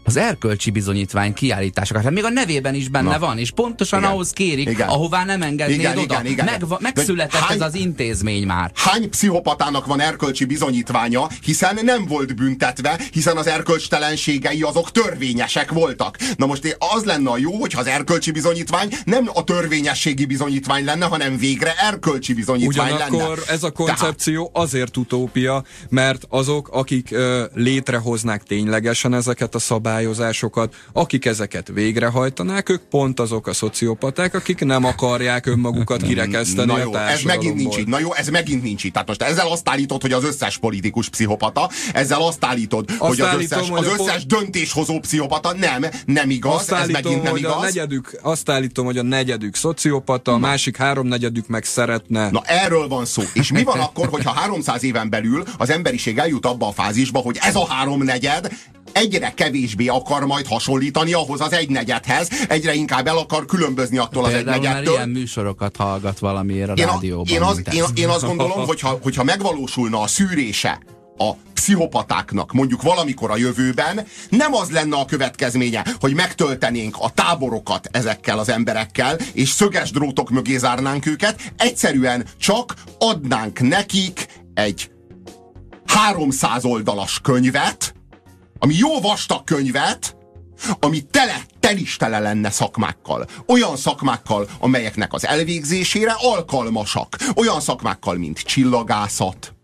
Az 0.09 0.17
erkölcsi 0.17 0.71
bizonyítvány 0.71 1.35
kiállításokat. 1.35 2.03
Hát 2.03 2.13
még 2.13 2.25
a 2.25 2.29
nevében 2.29 2.75
is 2.75 2.89
benne 2.89 3.11
Na. 3.11 3.19
van, 3.19 3.39
és 3.39 3.51
pontosan 3.51 3.99
Igen. 3.99 4.11
ahhoz 4.11 4.31
kérik, 4.31 4.69
Igen. 4.69 4.89
ahová 4.89 5.25
nem 5.25 5.43
engednéd 5.43 5.79
Igen, 5.79 5.93
oda. 5.99 6.03
igen, 6.03 6.27
igen. 6.27 6.45
Megva- 6.45 6.81
De 6.81 6.91
megszületett 6.95 7.33
hány- 7.41 7.61
ez 7.61 7.67
az 7.67 7.75
intézmény 7.75 8.47
már. 8.47 8.71
Hány 8.75 9.11
pszichopatának 9.11 9.87
van 9.87 10.01
erkölcsi 10.01 10.45
bizonyítványa, 10.45 11.29
hiszen 11.43 11.79
nem 11.83 12.07
volt 12.07 12.37
büntetve, 12.37 13.01
hiszen 13.13 13.37
az 13.37 13.47
erkölcstelenségei 13.47 14.63
azok 14.63 14.91
törvényesek 14.91 15.71
voltak. 15.73 16.17
Na 16.37 16.47
most 16.47 16.77
az 16.95 17.05
lenne 17.05 17.31
a 17.31 17.39
jó, 17.39 17.53
hogyha 17.61 17.81
az 17.81 17.87
erkölcsi 17.87 18.31
bizonyítvány 18.31 18.89
nem 19.05 19.29
a 19.35 19.45
törvényességi 19.45 20.25
bizonyítvány 20.27 20.85
lenne, 20.85 21.05
hanem 21.07 21.37
végre 21.37 21.75
erkölcsi 21.75 22.35
bizonyítvány 22.35 22.93
Ugyanakkor 22.93 23.19
lenne. 23.37 23.53
ez 23.53 23.63
a 23.63 23.71
koncepció 23.71 24.51
azért 24.53 24.97
utópia, 24.97 25.65
mert 25.89 26.23
azok, 26.29 26.69
akik 26.69 27.11
ö, 27.11 27.45
létrehoznák 27.55 28.43
ténylegesen 28.43 29.15
ezeket 29.15 29.55
a 29.55 29.59
szabályozásokat, 29.99 30.75
akik 30.93 31.25
ezeket 31.25 31.71
végrehajtanák, 31.75 32.69
ők 32.69 32.83
pont 32.83 33.21
azok 33.21 33.47
a 33.47 33.53
szociopaták, 33.53 34.35
akik 34.35 34.65
nem 34.65 34.85
akarják 34.85 35.47
önmagukat 35.47 36.03
kirekeszteni 36.03 36.67
Na 36.67 36.75
a 36.75 36.79
jó, 36.79 36.95
ez 36.95 37.23
megint 37.23 37.55
nincs 37.55 37.79
így. 37.79 37.87
Na 37.87 37.99
jó, 37.99 38.15
ez 38.15 38.29
megint 38.29 38.63
nincs 38.63 38.85
így. 38.85 38.93
Tehát 38.93 39.09
most 39.09 39.23
ezzel 39.23 39.47
azt 39.47 39.69
állítod, 39.69 40.03
hogy 40.03 40.13
az 40.13 40.25
összes 40.25 40.59
politikus 40.59 41.09
pszichopata, 41.09 41.71
ezzel 41.93 42.23
azt 42.23 42.45
állítod, 42.45 42.85
Azt 42.89 42.99
hogy 42.99 43.21
az 43.21 43.27
állítom, 43.27 43.59
összes, 43.59 43.71
hogy 43.71 43.87
az 43.87 43.99
a 43.99 44.03
összes 44.03 44.27
döntéshozó 44.27 44.99
pszichopata. 44.99 45.55
Nem, 45.55 45.85
nem 46.07 46.31
igaz, 46.31 46.55
Azt 46.55 46.73
ez 46.73 46.79
állítom, 46.79 47.03
megint 47.03 47.23
nem 47.23 47.33
hogy 47.33 47.45
a 47.45 47.49
igaz. 47.49 47.63
negyedük, 47.63 48.19
azt 48.23 48.51
állítom, 48.51 48.85
hogy 48.85 48.99
a 48.99 49.03
negyedük 49.03 49.55
szociopata, 49.55 50.33
a 50.33 50.39
másik 50.39 50.77
háromnegyedük 50.77 51.47
meg 51.47 51.65
szeretne. 51.65 52.31
Na 52.31 52.43
erről 52.45 52.89
van 52.89 53.05
szó. 53.05 53.23
És 53.33 53.53
mi 53.53 53.63
van 53.63 53.79
akkor, 53.79 54.09
hogyha 54.09 54.33
300 54.33 54.83
éven 54.83 55.11
belül 55.11 55.45
az 55.59 55.71
emberiség 55.71 56.19
eljut 56.19 56.47
abba 56.47 56.67
a 56.67 56.73
fázisba, 56.73 57.19
hogy 57.19 57.39
ez 57.41 57.55
a 57.57 57.67
háromnegyed 57.67 58.49
egyre 58.93 59.32
kevésbé 59.34 59.86
akar 59.86 60.26
majd 60.26 60.47
hasonlítani 60.47 61.12
ahhoz 61.12 61.41
az 61.41 61.53
egynegyedhez, 61.53 62.28
egyre 62.49 62.74
inkább 62.74 63.07
el 63.07 63.16
akar 63.18 63.45
különbözni 63.47 63.99
attól 63.99 64.24
az 64.24 64.30
Például 64.32 64.57
már 64.57 64.66
egynegyedtől. 64.66 64.95
ilyen 64.95 65.09
műsorokat 65.09 65.76
hallgat 65.76 66.18
valamiért 66.18 66.70
a 66.70 66.72
Én, 66.72 66.86
a, 66.86 66.93
rádióban. 66.93 67.34
én, 67.34 67.43
az, 67.43 67.62
én, 67.72 67.84
én 67.95 68.09
azt 68.09 68.24
gondolom, 68.24 68.66
hogyha, 68.66 68.99
hogyha 69.03 69.24
megvalósulna 69.24 70.01
a 70.01 70.07
szűrése 70.07 70.80
a 71.16 71.32
pszichopatáknak 71.55 72.53
mondjuk 72.53 72.82
valamikor 72.82 73.30
a 73.30 73.36
jövőben, 73.36 74.07
nem 74.28 74.55
az 74.55 74.70
lenne 74.70 74.97
a 74.97 75.05
következménye, 75.05 75.84
hogy 76.01 76.14
megtöltenénk 76.14 76.97
a 76.99 77.11
táborokat 77.11 77.89
ezekkel 77.93 78.39
az 78.39 78.49
emberekkel, 78.49 79.16
és 79.32 79.49
szöges 79.49 79.91
drótok 79.91 80.30
mögé 80.30 80.57
zárnánk 80.57 81.07
őket, 81.07 81.53
egyszerűen 81.57 82.26
csak 82.39 82.74
adnánk 82.99 83.61
nekik 83.61 84.26
egy 84.55 84.91
300 85.86 86.64
oldalas 86.64 87.20
könyvet, 87.22 87.95
ami 88.59 88.75
jó 88.75 89.01
vastag 89.01 89.45
könyvet, 89.45 90.17
ami 90.81 91.01
tele, 91.01 91.41
telis 91.61 91.97
tele 91.97 92.19
lenne 92.19 92.51
szakmákkal. 92.51 93.27
Olyan 93.47 93.77
szakmákkal, 93.77 94.49
amelyeknek 94.59 95.13
az 95.13 95.27
elvégzésére 95.27 96.15
alkalmasak. 96.19 97.17
Olyan 97.35 97.61
szakmákkal, 97.61 98.17
mint 98.17 98.39
csillagászat, 98.39 99.55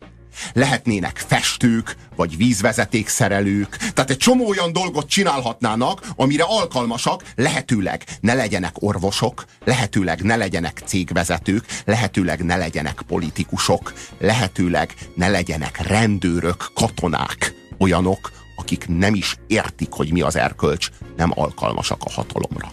lehetnének 0.52 1.24
festők, 1.26 1.96
vagy 2.16 2.36
vízvezetékszerelők. 2.36 3.76
Tehát 3.76 4.10
egy 4.10 4.16
csomó 4.16 4.48
olyan 4.48 4.72
dolgot 4.72 5.08
csinálhatnának, 5.08 6.06
amire 6.16 6.44
alkalmasak, 6.44 7.22
lehetőleg 7.34 8.04
ne 8.20 8.34
legyenek 8.34 8.74
orvosok, 8.74 9.44
lehetőleg 9.64 10.22
ne 10.22 10.36
legyenek 10.36 10.82
cégvezetők, 10.86 11.64
lehetőleg 11.84 12.44
ne 12.44 12.56
legyenek 12.56 13.02
politikusok, 13.06 13.92
lehetőleg 14.18 14.94
ne 15.14 15.28
legyenek 15.28 15.86
rendőrök, 15.86 16.70
katonák, 16.74 17.54
olyanok, 17.78 18.32
akik 18.56 18.84
nem 18.88 19.14
is 19.14 19.36
értik, 19.46 19.88
hogy 19.90 20.12
mi 20.12 20.20
az 20.20 20.36
erkölcs, 20.36 20.88
nem 21.16 21.30
alkalmasak 21.34 22.00
a 22.04 22.10
hatalomra. 22.10 22.68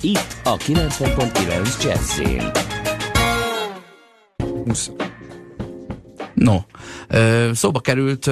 Itt 0.00 0.36
a 0.44 0.56
90.9 0.56 1.82
Jazzin. 1.84 2.50
Musz- 4.64 4.92
No, 6.34 6.58
szóba 7.52 7.80
került 7.80 8.30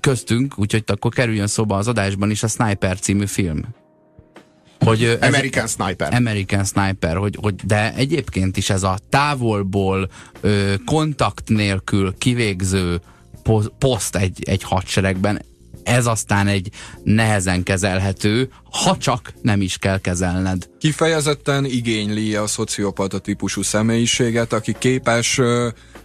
köztünk, 0.00 0.54
úgyhogy 0.58 0.82
akkor 0.86 1.12
kerüljön 1.12 1.46
szóba 1.46 1.76
az 1.76 1.88
adásban 1.88 2.30
is 2.30 2.42
a 2.42 2.46
Sniper 2.48 2.98
című 2.98 3.26
film. 3.26 3.60
Hogy, 4.84 5.04
ez- 5.04 5.18
American 5.34 5.66
Sniper. 5.66 6.14
American 6.14 6.64
Sniper, 6.64 7.16
hogy, 7.16 7.36
hogy 7.40 7.54
de 7.54 7.94
egyébként 7.94 8.56
is 8.56 8.70
ez 8.70 8.82
a 8.82 8.98
távolból 9.08 10.10
kontakt 10.84 11.48
nélkül 11.48 12.14
kivégző 12.18 13.00
poszt 13.78 14.16
egy, 14.16 14.42
egy 14.44 14.62
hadseregben, 14.62 15.42
ez 15.82 16.06
aztán 16.06 16.46
egy 16.46 16.68
nehezen 17.02 17.62
kezelhető, 17.62 18.48
ha 18.70 18.96
csak 18.96 19.32
nem 19.42 19.60
is 19.60 19.78
kell 19.78 19.98
kezelned. 20.00 20.68
Kifejezetten 20.78 21.64
igényli 21.64 22.34
a 22.34 22.46
szociopata 22.46 23.18
típusú 23.18 23.62
személyiséget, 23.62 24.52
aki 24.52 24.74
képes 24.78 25.40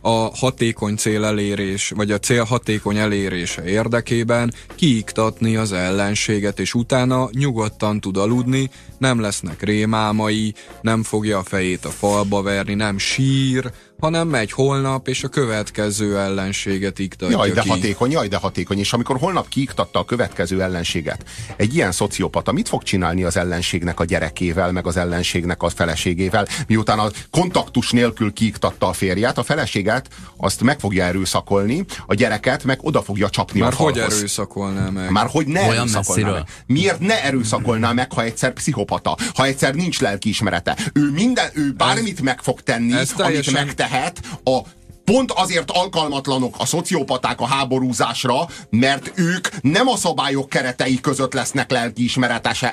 a 0.01 0.37
hatékony 0.37 0.95
cél 0.95 1.23
elérés, 1.23 1.89
vagy 1.95 2.11
a 2.11 2.19
cél 2.19 2.43
hatékony 2.43 2.97
elérése 2.97 3.63
érdekében 3.65 4.53
kiiktatni 4.75 5.55
az 5.55 5.71
ellenséget, 5.71 6.59
és 6.59 6.73
utána 6.73 7.29
nyugodtan 7.31 7.99
tud 7.99 8.17
aludni, 8.17 8.69
nem 8.97 9.21
lesznek 9.21 9.61
rémálmai, 9.61 10.53
nem 10.81 11.03
fogja 11.03 11.37
a 11.37 11.43
fejét 11.43 11.85
a 11.85 11.89
falba 11.89 12.41
verni, 12.41 12.73
nem 12.73 12.97
sír, 12.97 13.71
hanem 13.99 14.27
megy 14.27 14.51
holnap, 14.51 15.07
és 15.07 15.23
a 15.23 15.27
következő 15.27 16.17
ellenséget 16.19 16.99
iktatja 16.99 17.37
Jaj, 17.37 17.51
de 17.51 17.61
ki. 17.61 17.69
hatékony, 17.69 18.11
jaj, 18.11 18.27
de 18.27 18.37
hatékony. 18.37 18.79
És 18.79 18.93
amikor 18.93 19.17
holnap 19.17 19.47
kiiktatta 19.49 19.99
a 19.99 20.05
következő 20.05 20.61
ellenséget, 20.61 21.23
egy 21.57 21.75
ilyen 21.75 21.91
szociopata 21.91 22.51
mit 22.51 22.67
fog 22.67 22.83
csinálni 22.83 23.23
az 23.23 23.37
ellenségnek 23.37 23.99
a 23.99 24.05
gyerekével, 24.05 24.71
meg 24.71 24.87
az 24.87 24.97
ellenségnek 24.97 25.63
a 25.63 25.69
feleségével, 25.69 26.47
miután 26.67 26.99
a 26.99 27.09
kontaktus 27.31 27.91
nélkül 27.91 28.33
kiiktatta 28.33 28.87
a 28.87 28.93
férjét, 28.93 29.37
a 29.37 29.43
feleséget 29.43 30.07
azt 30.37 30.61
meg 30.61 30.79
fogja 30.79 31.03
erőszakolni, 31.05 31.85
a 32.05 32.13
gyereket 32.13 32.63
meg 32.63 32.79
oda 32.81 33.01
fogja 33.01 33.29
csapni 33.29 33.59
Már 33.59 33.73
a 33.73 33.75
hogy 33.75 33.93
falhoz. 33.97 34.17
erőszakolná 34.17 34.89
meg? 34.89 35.11
Már 35.11 35.27
hogy 35.29 35.47
ne 35.47 35.59
Olyan 35.61 35.71
erőszakolná 35.73 36.01
messziről? 36.07 36.33
meg. 36.33 36.63
Miért 36.65 36.99
ne 36.99 37.23
erőszakolná 37.23 37.91
meg, 37.91 38.11
ha 38.13 38.23
egyszer 38.23 38.53
pszichopata? 38.53 39.17
Ha 39.35 39.45
egyszer 39.45 39.75
nincs 39.75 39.99
lelkiismerete? 40.01 40.77
Ő 40.93 41.11
minden, 41.11 41.49
ő 41.53 41.71
bármit 41.77 42.21
meg 42.21 42.39
fog 42.41 42.61
tenni, 42.61 42.91
ez 42.93 42.97
amit 42.99 43.15
teljesen- 43.15 43.53
megtehet 43.85 44.19
a 44.43 44.61
pont 45.05 45.31
azért 45.31 45.71
alkalmatlanok 45.71 46.55
a 46.57 46.65
szociopaták 46.65 47.41
a 47.41 47.45
háborúzásra, 47.45 48.47
mert 48.69 49.11
ők 49.15 49.47
nem 49.61 49.87
a 49.87 49.97
szabályok 49.97 50.49
keretei 50.49 50.99
között 51.01 51.33
lesznek 51.33 51.71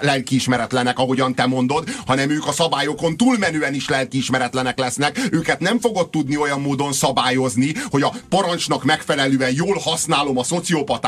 lelkiismeretlenek, 0.01 0.99
ahogyan 0.99 1.35
te 1.35 1.47
mondod, 1.47 1.89
hanem 2.07 2.31
ők 2.31 2.47
a 2.47 2.53
szabályokon 2.53 3.17
túlmenően 3.17 3.75
is 3.75 3.89
lelkiismeretlenek 3.89 4.79
lesznek. 4.79 5.21
Őket 5.31 5.61
nem 5.61 5.81
fogod 5.81 6.11
tudni 6.11 6.37
olyan 6.37 6.61
módon 6.61 6.93
szabályozni, 6.93 7.75
hogy 7.91 8.03
a 8.03 8.15
parancsnak 8.29 8.85
megfelelően 8.85 9.53
jól 9.55 9.79
használom 9.79 10.39
a 10.39 10.45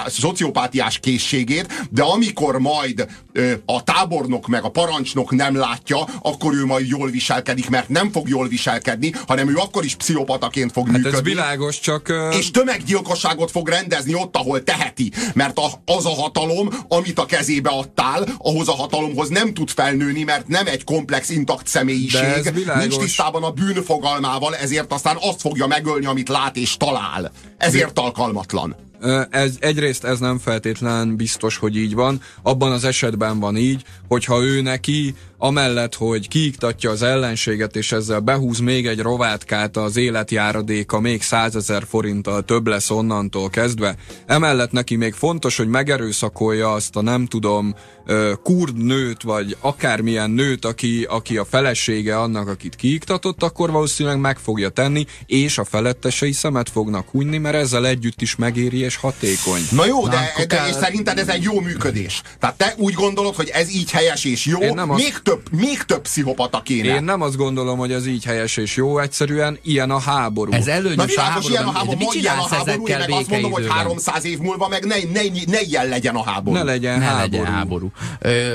szociopátiás 0.06 0.98
készségét, 0.98 1.86
de 1.90 2.02
amikor 2.02 2.58
majd 2.58 3.06
ö, 3.32 3.52
a 3.66 3.82
tábornok 3.82 4.46
meg 4.46 4.64
a 4.64 4.70
parancsnok 4.70 5.30
nem 5.30 5.56
látja, 5.56 5.98
akkor 6.22 6.54
ő 6.54 6.64
majd 6.64 6.88
jól 6.88 7.10
viselkedik, 7.10 7.68
mert 7.68 7.88
nem 7.88 8.10
fog 8.10 8.28
jól 8.28 8.48
viselkedni, 8.48 9.12
hanem 9.26 9.48
ő 9.48 9.56
akkor 9.56 9.84
is 9.84 9.94
pszichopataként 9.94 10.72
fog 10.72 10.86
hát 10.86 10.96
működni. 10.96 11.13
Ez 11.14 11.22
világos, 11.22 11.80
csak... 11.80 12.08
Uh... 12.08 12.36
És 12.36 12.50
tömeggyilkosságot 12.50 13.50
fog 13.50 13.68
rendezni 13.68 14.14
ott, 14.14 14.36
ahol 14.36 14.62
teheti, 14.62 15.12
mert 15.34 15.58
a, 15.58 15.66
az 15.84 16.06
a 16.06 16.14
hatalom, 16.14 16.68
amit 16.88 17.18
a 17.18 17.26
kezébe 17.26 17.70
adtál, 17.70 18.28
ahhoz 18.38 18.68
a 18.68 18.74
hatalomhoz 18.74 19.28
nem 19.28 19.54
tud 19.54 19.70
felnőni, 19.70 20.22
mert 20.22 20.48
nem 20.48 20.66
egy 20.66 20.84
komplex, 20.84 21.30
intakt 21.30 21.66
személyiség, 21.66 22.52
nincs 22.78 22.96
tisztában 22.96 23.42
a 23.42 23.50
bűn 23.50 23.82
fogalmával, 23.84 24.56
ezért 24.56 24.92
aztán 24.92 25.16
azt 25.20 25.40
fogja 25.40 25.66
megölni, 25.66 26.06
amit 26.06 26.28
lát 26.28 26.56
és 26.56 26.76
talál. 26.76 27.32
Ezért 27.58 27.98
alkalmatlan. 27.98 28.76
Ez, 29.30 29.56
egyrészt 29.60 30.04
ez 30.04 30.18
nem 30.18 30.38
feltétlen 30.38 31.16
biztos, 31.16 31.56
hogy 31.56 31.76
így 31.76 31.94
van. 31.94 32.20
Abban 32.42 32.72
az 32.72 32.84
esetben 32.84 33.38
van 33.38 33.56
így, 33.56 33.84
hogyha 34.08 34.42
ő 34.42 34.60
neki 34.60 35.14
amellett, 35.38 35.94
hogy 35.94 36.28
kiiktatja 36.28 36.90
az 36.90 37.02
ellenséget, 37.02 37.76
és 37.76 37.92
ezzel 37.92 38.20
behúz 38.20 38.58
még 38.58 38.86
egy 38.86 39.00
rovátkát 39.00 39.76
az 39.76 39.96
életjáradéka 39.96 41.00
még 41.00 41.22
százezer 41.22 41.84
forinttal 41.88 42.42
több 42.42 42.66
lesz 42.66 42.90
onnantól 42.90 43.50
kezdve. 43.50 43.96
Emellett 44.26 44.72
neki 44.72 44.96
még 44.96 45.12
fontos, 45.12 45.56
hogy 45.56 45.68
megerőszakolja 45.68 46.72
azt 46.72 46.96
a 46.96 47.02
nem 47.02 47.26
tudom, 47.26 47.74
kurd 48.42 48.76
nőt, 48.76 49.22
vagy 49.22 49.56
akármilyen 49.60 50.30
nőt, 50.30 50.64
aki, 50.64 51.06
aki 51.08 51.36
a 51.36 51.44
felesége 51.44 52.18
annak, 52.18 52.48
akit 52.48 52.76
kiiktatott, 52.76 53.42
akkor 53.42 53.70
valószínűleg 53.70 54.18
meg 54.18 54.38
fogja 54.38 54.68
tenni, 54.68 55.06
és 55.26 55.58
a 55.58 55.64
felettesei 55.64 56.32
szemet 56.32 56.70
fognak 56.70 57.08
hunyni, 57.08 57.38
mert 57.38 57.56
ezzel 57.56 57.86
együtt 57.86 58.22
is 58.22 58.36
megéri 58.36 58.78
és 58.78 58.93
hatékony. 58.96 59.68
Na 59.70 59.86
jó, 59.86 60.08
de, 60.08 60.32
Na, 60.38 60.44
de 60.44 60.66
és 60.68 60.74
szerinted 60.74 61.18
ez 61.18 61.28
egy 61.28 61.42
jó 61.42 61.60
működés. 61.60 62.22
Tehát 62.38 62.56
te 62.56 62.74
úgy 62.76 62.94
gondolod, 62.94 63.34
hogy 63.34 63.48
ez 63.48 63.70
így 63.70 63.90
helyes 63.90 64.24
és 64.24 64.46
jó, 64.46 64.58
Én 64.60 64.74
nem 64.74 64.88
még 64.88 65.12
azt... 65.12 65.22
több 65.22 65.42
még 65.50 65.82
több 65.82 66.00
pszichopata 66.00 66.62
kéne. 66.62 66.94
Én 66.94 67.04
nem 67.04 67.20
azt 67.20 67.36
gondolom, 67.36 67.78
hogy 67.78 67.92
ez 67.92 68.06
így 68.06 68.24
helyes 68.24 68.56
és 68.56 68.76
jó, 68.76 68.98
egyszerűen 68.98 69.58
ilyen 69.62 69.90
a 69.90 69.98
háború. 69.98 70.52
Ez 70.52 70.66
előnyös 70.66 70.96
Na, 70.96 71.04
világos, 71.04 71.32
háború, 71.32 71.48
ilyen 71.48 71.64
a 71.64 71.72
háború, 71.72 71.98
ma 71.98 72.12
ilyen 72.12 72.38
a 72.38 72.48
háború, 72.48 72.86
én 72.86 72.96
meg 72.98 73.10
azt 73.10 73.28
mondom, 73.30 73.50
hogy 73.50 73.66
300 73.68 74.24
év 74.24 74.38
múlva 74.38 74.68
meg 74.68 74.84
ne, 74.84 74.96
ne, 75.12 75.20
ne 75.46 75.60
ilyen 75.60 75.88
legyen 75.88 76.14
a 76.14 76.22
háború. 76.22 76.56
Ne 76.56 76.62
legyen 76.62 76.98
ne 76.98 77.04
háború. 77.04 77.30
Legyen 77.30 77.44
háború. 77.46 77.92
Ö, 78.20 78.54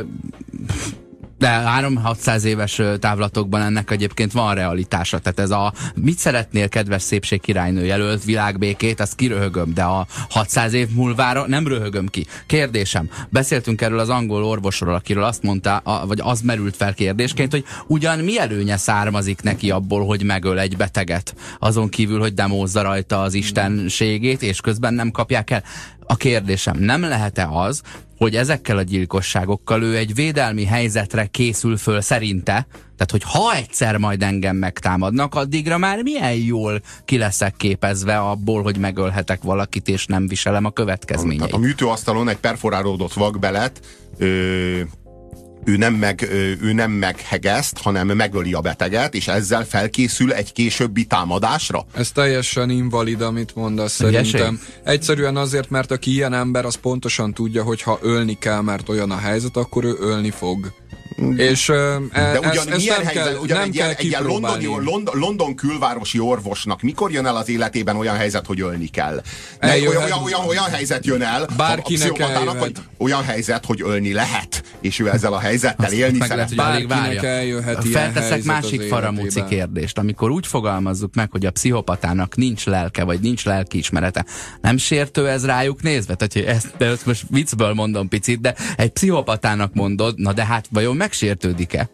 de 1.40 1.64
3-600 1.80 2.44
éves 2.44 2.82
távlatokban 3.00 3.62
ennek 3.62 3.92
egyébként 3.92 4.32
van 4.32 4.56
realitása. 4.56 5.20
Tehát 5.20 5.40
ez 5.40 5.50
a 5.50 5.74
mit 5.96 6.18
szeretnél, 6.18 6.70
kedves 6.70 7.02
szépség 7.02 7.42
királynő 7.42 7.86
jelölt 7.86 8.24
világbékét, 8.24 9.00
azt 9.00 9.16
kiröhögöm, 9.16 9.74
de 9.74 9.84
a 9.84 10.08
600 10.30 10.74
év 10.74 10.90
múlvára 10.90 11.48
nem 11.48 11.68
röhögöm 11.68 12.08
ki. 12.08 12.26
Kérdésem, 12.46 13.10
beszéltünk 13.30 13.82
erről 13.82 14.00
az 14.00 14.10
angol 14.10 14.44
orvosról, 14.44 14.94
akiről 14.94 15.24
azt 15.24 15.44
mondta, 15.44 15.78
a, 15.78 16.08
vagy 16.08 16.20
az 16.24 16.42
merült 16.42 16.76
fel 16.76 16.94
kérdésként, 16.94 17.52
hogy 17.52 17.64
ugyan 17.88 18.20
mi 18.20 18.40
előnye 18.40 18.78
származik 18.78 19.42
neki 19.42 19.72
abból, 19.72 20.06
hogy 20.06 20.24
megöl 20.24 20.60
egy 20.60 20.78
beteget, 20.78 21.36
azon 21.60 21.90
kívül, 21.90 22.20
hogy 22.20 22.34
demózza 22.34 22.82
rajta 22.82 23.22
az 23.22 23.34
istenségét, 23.34 24.42
és 24.42 24.62
közben 24.62 24.94
nem 24.94 25.12
kapják 25.12 25.50
el. 25.50 25.64
A 26.12 26.16
kérdésem, 26.16 26.78
nem 26.78 27.02
lehet-e 27.02 27.48
az, 27.48 27.82
hogy 28.18 28.36
ezekkel 28.36 28.78
a 28.78 28.82
gyilkosságokkal 28.82 29.84
ő 29.84 29.98
egy 29.98 30.14
védelmi 30.16 30.66
helyzetre 30.66 31.26
készül 31.26 31.78
föl 31.78 32.02
szerinte, 32.02 32.68
tehát 32.72 33.12
hogy 33.12 33.24
ha 33.24 33.56
egyszer 33.56 33.98
majd 33.98 34.24
engem 34.24 34.56
megtámadnak, 34.56 35.36
addigra 35.36 35.78
már 35.78 36.02
milyen 36.04 36.34
jól 36.34 36.82
ki 37.06 37.18
leszek 37.18 37.54
képezve 37.58 38.18
abból, 38.18 38.64
hogy 38.64 38.78
megölhetek 38.78 39.42
valakit, 39.42 39.88
és 39.88 40.06
nem 40.06 40.28
viselem 40.28 40.66
a 40.66 40.72
következményeit. 40.72 41.40
Tehát 41.40 41.54
a 41.54 41.58
műtőasztalon 41.58 42.30
egy 42.30 42.38
perforálódott 42.38 43.14
vakbelet 43.14 43.80
ö, 44.18 44.82
ő 45.70 45.78
nem, 45.78 45.94
meg, 45.94 46.28
ő 46.62 46.74
nem 46.74 46.92
meghegeszt, 46.92 47.78
hanem 47.78 48.08
megöli 48.08 48.54
a 48.54 48.62
beteget, 48.62 49.14
és 49.14 49.28
ezzel 49.28 49.66
felkészül 49.66 50.34
egy 50.34 50.54
későbbi 50.54 51.06
támadásra? 51.06 51.86
Ez 51.94 52.12
teljesen 52.12 52.70
invalid, 52.70 53.22
amit 53.22 53.56
mondasz 53.56 53.94
szerintem. 53.94 54.60
Egyszerűen 54.84 55.38
azért, 55.38 55.70
mert 55.70 55.92
aki 55.92 56.12
ilyen 56.12 56.34
ember, 56.34 56.66
az 56.66 56.76
pontosan 56.76 57.34
tudja, 57.34 57.64
hogy 57.64 57.82
ha 57.82 58.00
ölni 58.02 58.38
kell, 58.38 58.62
mert 58.62 58.90
olyan 58.90 59.12
a 59.12 59.18
helyzet, 59.18 59.58
akkor 59.58 59.84
ő 59.84 59.96
ölni 60.00 60.30
fog. 60.30 60.72
És, 61.38 61.70
e, 61.70 62.00
De 62.12 62.40
ugyan 62.40 62.52
ezt, 62.52 62.78
milyen 62.78 62.96
helyzet, 62.96 63.14
kell, 63.14 63.36
ugyan 63.36 63.58
nem 63.58 63.68
egy, 63.68 63.76
kell 63.76 63.90
egy 63.90 64.06
ilyen 64.06 64.24
londoni, 64.24 64.66
London, 64.66 65.20
London 65.20 65.56
külvárosi 65.56 66.20
orvosnak 66.20 66.82
mikor 66.82 67.12
jön 67.12 67.26
el 67.26 67.36
az 67.36 67.50
életében 67.50 67.96
olyan 67.96 68.16
helyzet, 68.16 68.46
hogy 68.46 68.62
ölni 68.62 68.88
kell? 68.88 69.22
Olyan, 69.62 69.88
olyan, 69.88 70.24
olyan, 70.24 70.46
olyan 70.48 70.70
helyzet 70.72 71.06
jön 71.06 71.22
el 71.22 71.48
Bárkinek 71.58 72.20
a, 72.20 72.56
hogy 72.58 72.72
olyan 72.98 73.24
helyzet, 73.24 73.66
hogy 73.66 73.82
ölni 73.82 74.14
lehet, 74.14 74.64
és 74.82 75.00
ő 75.00 75.10
ezzel 75.10 75.34
a 75.34 75.40
helyzettel 75.40 75.92
élni 75.92 76.20
szeret. 76.20 76.56
Bárkinek 76.56 77.24
eljöhet 77.24 77.88
Felteszek 77.88 78.44
másik 78.44 78.82
faramúci 78.82 79.44
kérdést. 79.50 79.98
Amikor 79.98 80.30
úgy 80.30 80.48
fogalmazzuk 80.48 81.14
meg, 81.16 81.32
hogy 81.32 81.46
a 81.46 81.52
pszichopatának 81.52 82.36
nincs 82.36 82.66
lelke, 82.66 83.04
vagy 83.04 83.20
nincs 83.20 83.46
lelkiismerete, 83.46 84.26
nem 84.62 84.78
sértő 84.78 85.28
ez 85.28 85.46
rájuk 85.46 85.82
nézve? 85.82 86.16
Tehát, 86.16 86.34
hogy 86.34 86.44
ezt, 86.44 86.68
de 86.78 86.86
ezt 86.86 87.06
most 87.06 87.24
viccből 87.30 87.74
mondom 87.74 88.08
picit, 88.08 88.42
de 88.42 88.56
egy 88.78 88.90
pszichopatának 88.90 89.74
mondod, 89.74 90.20
na 90.20 90.34
de 90.34 90.46
hát 90.46 90.66
vajon 90.72 90.96
megsértődik-e? 91.10 91.90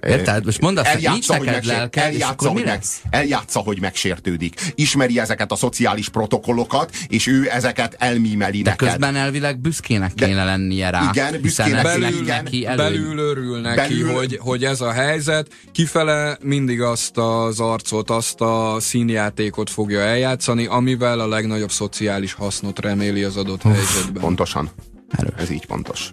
Érted? 0.00 0.44
Most 0.44 0.60
mondd 0.60 0.78
azt, 0.78 0.88
hogy 0.88 1.08
nincs 1.10 1.28
neked 1.28 1.64
lelke, 1.64 2.02
eljátsza, 2.02 2.48
hogy 2.48 2.64
meg, 2.64 2.82
eljátsza, 3.10 3.60
hogy 3.60 3.80
megsértődik. 3.80 4.72
Ismeri 4.74 5.18
ezeket 5.18 5.52
a 5.52 5.56
szociális 5.56 6.08
protokollokat, 6.08 6.96
és 7.08 7.26
ő 7.26 7.50
ezeket 7.50 7.96
elmímeli 7.98 8.62
De 8.62 8.70
neked. 8.70 8.88
közben 8.88 9.16
elvileg 9.16 9.58
büszkének 9.58 10.14
kéne 10.14 10.34
De, 10.34 10.44
lennie 10.44 10.90
rá. 10.90 11.10
Igen, 11.12 11.40
büszkének. 11.40 11.82
Belül, 11.82 12.24
neki 12.24 12.68
belül 12.76 13.18
örül 13.18 13.60
neki, 13.60 13.76
belül, 13.76 14.12
hogy, 14.12 14.38
hogy 14.40 14.64
ez 14.64 14.80
a 14.80 14.92
helyzet. 14.92 15.48
Kifele 15.72 16.38
mindig 16.42 16.80
azt 16.80 17.16
az 17.16 17.60
arcot, 17.60 18.10
azt 18.10 18.40
a 18.40 18.76
színjátékot 18.80 19.70
fogja 19.70 20.00
eljátszani, 20.00 20.66
amivel 20.66 21.20
a 21.20 21.28
legnagyobb 21.28 21.70
szociális 21.70 22.32
hasznot 22.32 22.80
reméli 22.80 23.22
az 23.22 23.36
adott 23.36 23.64
Uf, 23.64 23.72
helyzetben. 23.72 24.22
Pontosan. 24.22 24.70
Erős. 25.10 25.32
Ez 25.36 25.50
így 25.50 25.66
pontos. 25.66 26.10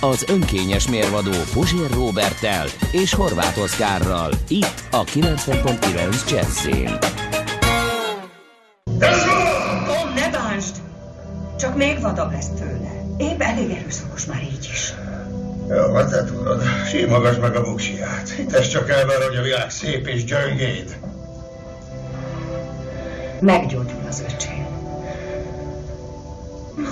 Az 0.00 0.24
önkényes 0.28 0.88
mérvadó 0.88 1.30
Puzsér 1.52 1.90
Robertel 1.90 2.66
és 2.92 3.14
Horváth 3.14 3.58
Oszkárral. 3.58 4.32
Itt 4.48 4.82
a 4.90 5.04
90.9 5.04 6.30
Jazzin. 6.30 6.98
Ó, 9.88 10.14
ne 10.14 10.30
bánsd! 10.30 10.76
Csak 11.58 11.76
még 11.76 12.00
vadabb 12.00 12.32
lesz 12.32 12.48
tőle. 12.48 13.04
Épp 13.18 13.40
elég 13.40 13.70
erőszakos 13.70 14.26
már 14.26 14.42
így 14.42 14.68
is. 14.72 14.94
Jó, 15.68 15.94
hát 15.94 16.10
te 16.10 16.24
tudod, 16.24 16.62
símogass 16.88 17.36
meg 17.36 17.56
a 17.56 17.62
buksiját. 17.62 18.28
Hites 18.28 18.68
csak 18.68 18.90
el 18.90 19.06
hogy 19.06 19.36
a 19.36 19.42
világ 19.42 19.70
szép 19.70 20.06
és 20.06 20.24
gyöngéd. 20.24 20.98
Meggyógyul 23.40 24.06
az 24.08 24.24
öcsém. 24.32 24.66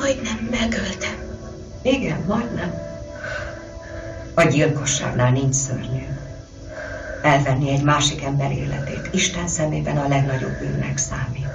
Majdnem 0.01 0.49
megöltem. 0.51 1.17
Igen, 1.83 2.25
majdnem. 2.27 2.88
A 4.39 4.43
gyilkosságnál 4.43 5.31
nincs 5.31 5.55
szörnyű. 5.55 6.03
Elvenni 7.23 7.71
egy 7.71 7.83
másik 7.83 8.23
ember 8.23 8.53
életét 8.53 9.09
Isten 9.13 9.49
szemében 9.49 9.97
a 9.97 10.09
legnagyobb 10.09 10.59
bűnnek 10.59 10.99
számít. 10.99 11.47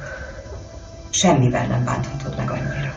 Semmivel 1.10 1.68
nem 1.68 1.84
bánthatod 1.84 2.38
meg 2.38 2.50
annyira. 2.50 2.94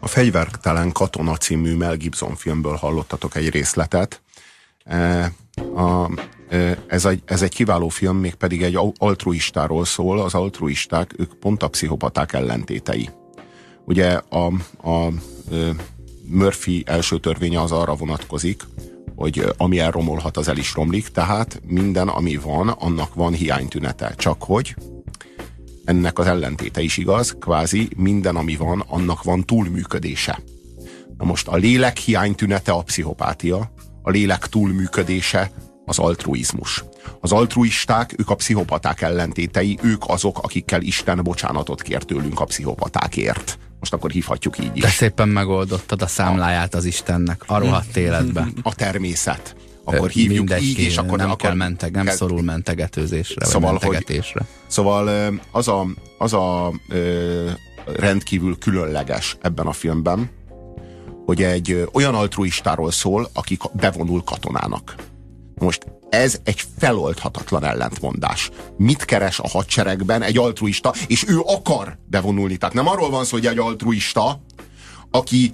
A 0.00 0.06
Fegyvertelen 0.06 0.92
katona 0.92 1.36
című 1.36 1.76
Mel 1.76 1.96
Gibson 1.96 2.36
filmből 2.36 2.76
hallottatok 2.76 3.34
egy 3.36 3.50
részletet. 3.50 4.20
E, 4.84 5.32
a 5.74 6.10
ez 6.86 7.04
egy, 7.04 7.22
ez 7.24 7.42
egy 7.42 7.54
kiváló 7.54 7.88
film, 7.88 8.16
mégpedig 8.16 8.62
egy 8.62 8.78
altruistáról 8.96 9.84
szól. 9.84 10.20
Az 10.20 10.34
altruisták, 10.34 11.14
ők 11.16 11.34
pont 11.34 11.62
a 11.62 11.68
pszichopaták 11.68 12.32
ellentétei. 12.32 13.08
Ugye 13.84 14.20
a, 14.28 14.46
a 14.90 15.08
Murphy 16.24 16.82
első 16.86 17.18
törvénye 17.18 17.60
az 17.60 17.72
arra 17.72 17.94
vonatkozik, 17.94 18.62
hogy 19.14 19.44
ami 19.56 19.78
elromolhat, 19.78 20.36
az 20.36 20.48
el 20.48 20.56
is 20.56 20.74
romlik, 20.74 21.08
tehát 21.08 21.60
minden, 21.66 22.08
ami 22.08 22.36
van, 22.36 22.68
annak 22.68 23.14
van 23.14 23.32
hiánytünete. 23.32 24.14
Csak 24.16 24.42
hogy 24.42 24.74
ennek 25.84 26.18
az 26.18 26.26
ellentéte 26.26 26.80
is 26.80 26.96
igaz, 26.96 27.36
kvázi 27.40 27.88
minden, 27.96 28.36
ami 28.36 28.56
van, 28.56 28.84
annak 28.88 29.22
van 29.22 29.44
túlműködése. 29.44 30.42
Na 31.18 31.24
most 31.24 31.48
a 31.48 31.56
lélek 31.56 31.96
hiány 31.96 32.34
tünete 32.34 32.72
a 32.72 32.82
pszichopátia, 32.82 33.72
a 34.02 34.10
lélek 34.10 34.46
túlműködése 34.46 35.50
az 35.90 35.98
altruizmus. 35.98 36.84
Az 37.20 37.32
altruisták, 37.32 38.14
ők 38.18 38.30
a 38.30 38.34
pszichopaták 38.34 39.00
ellentétei, 39.00 39.78
ők 39.82 40.02
azok, 40.06 40.38
akikkel 40.38 40.80
Isten 40.82 41.20
bocsánatot 41.22 41.82
kér 41.82 42.02
tőlünk 42.02 42.40
a 42.40 42.44
pszichopatákért. 42.44 43.58
Most 43.80 43.92
akkor 43.92 44.10
hívhatjuk 44.10 44.58
így 44.58 44.70
is. 44.76 44.82
De 44.82 44.88
szépen 44.88 45.28
megoldottad 45.28 46.02
a 46.02 46.06
számláját 46.06 46.74
az 46.74 46.84
Istennek, 46.84 47.42
a 47.46 47.58
rohadt 47.58 47.96
életben. 47.96 48.52
A 48.62 48.74
természet. 48.74 49.56
Akkor 49.84 50.08
hívjuk 50.10 50.38
Mindegy, 50.38 50.62
így, 50.62 50.78
és 50.78 50.96
akkor 50.96 51.18
nem 51.18 51.26
akkor 51.30 51.48
kell 51.48 51.54
menteg, 51.54 51.92
nem 51.92 52.04
kell- 52.04 52.14
szorul 52.14 52.42
mentegetőzésre, 52.42 53.44
Szóval, 53.44 53.72
vagy 53.72 53.82
hogy- 53.82 53.90
mentegetésre. 53.92 54.40
Szóval 54.66 55.06
ö, 55.06 55.28
az 55.50 55.68
a, 55.68 55.86
az 56.18 56.32
a 56.32 56.72
ö, 56.88 57.50
rendkívül 57.96 58.58
különleges 58.58 59.36
ebben 59.40 59.66
a 59.66 59.72
filmben, 59.72 60.30
hogy 61.24 61.42
egy 61.42 61.88
olyan 61.92 62.14
altruistáról 62.14 62.90
szól, 62.90 63.28
aki 63.32 63.58
bevonul 63.72 64.24
katonának. 64.24 64.94
Most 65.60 65.86
ez 66.08 66.40
egy 66.44 66.62
feloldhatatlan 66.78 67.64
ellentmondás. 67.64 68.50
Mit 68.76 69.04
keres 69.04 69.38
a 69.38 69.48
hadseregben 69.48 70.22
egy 70.22 70.38
altruista, 70.38 70.94
és 71.06 71.24
ő 71.28 71.38
akar 71.38 71.98
bevonulni. 72.06 72.56
Tehát 72.56 72.74
nem 72.74 72.88
arról 72.88 73.10
van 73.10 73.24
szó, 73.24 73.36
hogy 73.36 73.46
egy 73.46 73.58
altruista, 73.58 74.40
aki 75.10 75.52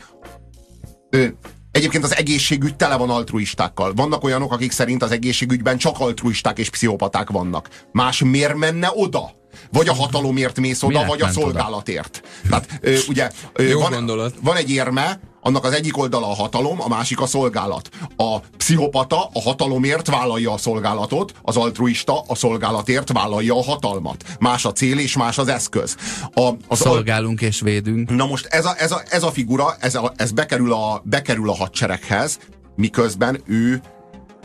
ö, 1.10 1.26
Egyébként 1.70 2.04
az 2.04 2.16
egészségügy 2.16 2.76
tele 2.76 2.96
van 2.96 3.10
altruistákkal. 3.10 3.94
Vannak 3.94 4.24
olyanok, 4.24 4.52
akik 4.52 4.72
szerint 4.72 5.02
az 5.02 5.10
egészségügyben 5.10 5.76
csak 5.78 6.00
altruisták 6.00 6.58
és 6.58 6.70
pszichopaták 6.70 7.30
vannak. 7.30 7.68
Más 7.92 8.22
miért 8.22 8.54
menne 8.54 8.90
oda? 8.94 9.30
Vagy 9.72 9.88
a 9.88 9.94
hatalomért 9.94 10.60
mész 10.60 10.82
oda, 10.82 10.92
Miért 10.92 11.06
vagy 11.08 11.20
a 11.20 11.24
ment 11.24 11.36
oda? 11.36 11.46
szolgálatért. 11.46 12.22
Tehát 12.48 12.78
ö, 12.80 12.96
ugye 13.08 13.30
ö, 13.52 13.62
Jó 13.62 13.80
van, 13.80 13.90
gondolat. 13.92 14.34
van 14.42 14.56
egy 14.56 14.70
érme, 14.70 15.20
annak 15.40 15.64
az 15.64 15.72
egyik 15.72 15.96
oldala 15.98 16.30
a 16.30 16.34
hatalom, 16.34 16.80
a 16.82 16.88
másik 16.88 17.20
a 17.20 17.26
szolgálat. 17.26 17.88
A 18.16 18.38
pszichopata 18.38 19.30
a 19.32 19.40
hatalomért 19.40 20.06
vállalja 20.08 20.52
a 20.52 20.56
szolgálatot, 20.56 21.34
az 21.42 21.56
altruista 21.56 22.20
a 22.26 22.34
szolgálatért 22.34 23.12
vállalja 23.12 23.58
a 23.58 23.62
hatalmat. 23.62 24.24
Más 24.40 24.64
a 24.64 24.72
cél 24.72 24.98
és 24.98 25.16
más 25.16 25.38
az 25.38 25.48
eszköz. 25.48 25.96
A, 26.34 26.40
az 26.40 26.54
al- 26.68 26.76
Szolgálunk 26.78 27.40
és 27.40 27.60
védünk. 27.60 28.10
Na 28.10 28.26
most 28.26 28.46
ez 28.46 28.64
a, 28.64 28.74
ez 28.78 28.92
a, 28.92 29.02
ez 29.08 29.22
a 29.22 29.30
figura, 29.30 29.74
ez, 29.80 29.94
a, 29.94 30.12
ez 30.16 30.32
bekerül, 30.32 30.72
a, 30.72 31.02
bekerül 31.04 31.50
a 31.50 31.54
hadsereghez, 31.54 32.38
miközben 32.76 33.40
ő 33.46 33.80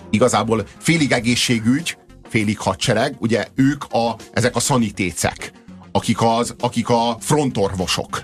igazából 0.09 0.66
félig 0.80 1.12
egészségügy, 1.12 1.97
félig 2.32 2.60
hadsereg, 2.60 3.16
ugye 3.20 3.48
ők 3.56 3.84
a, 3.84 4.16
ezek 4.34 4.56
a 4.56 4.60
szanitécek, 4.60 5.52
akik, 5.92 6.22
az, 6.22 6.56
akik 6.60 6.90
a 6.90 7.18
frontorvosok. 7.20 8.22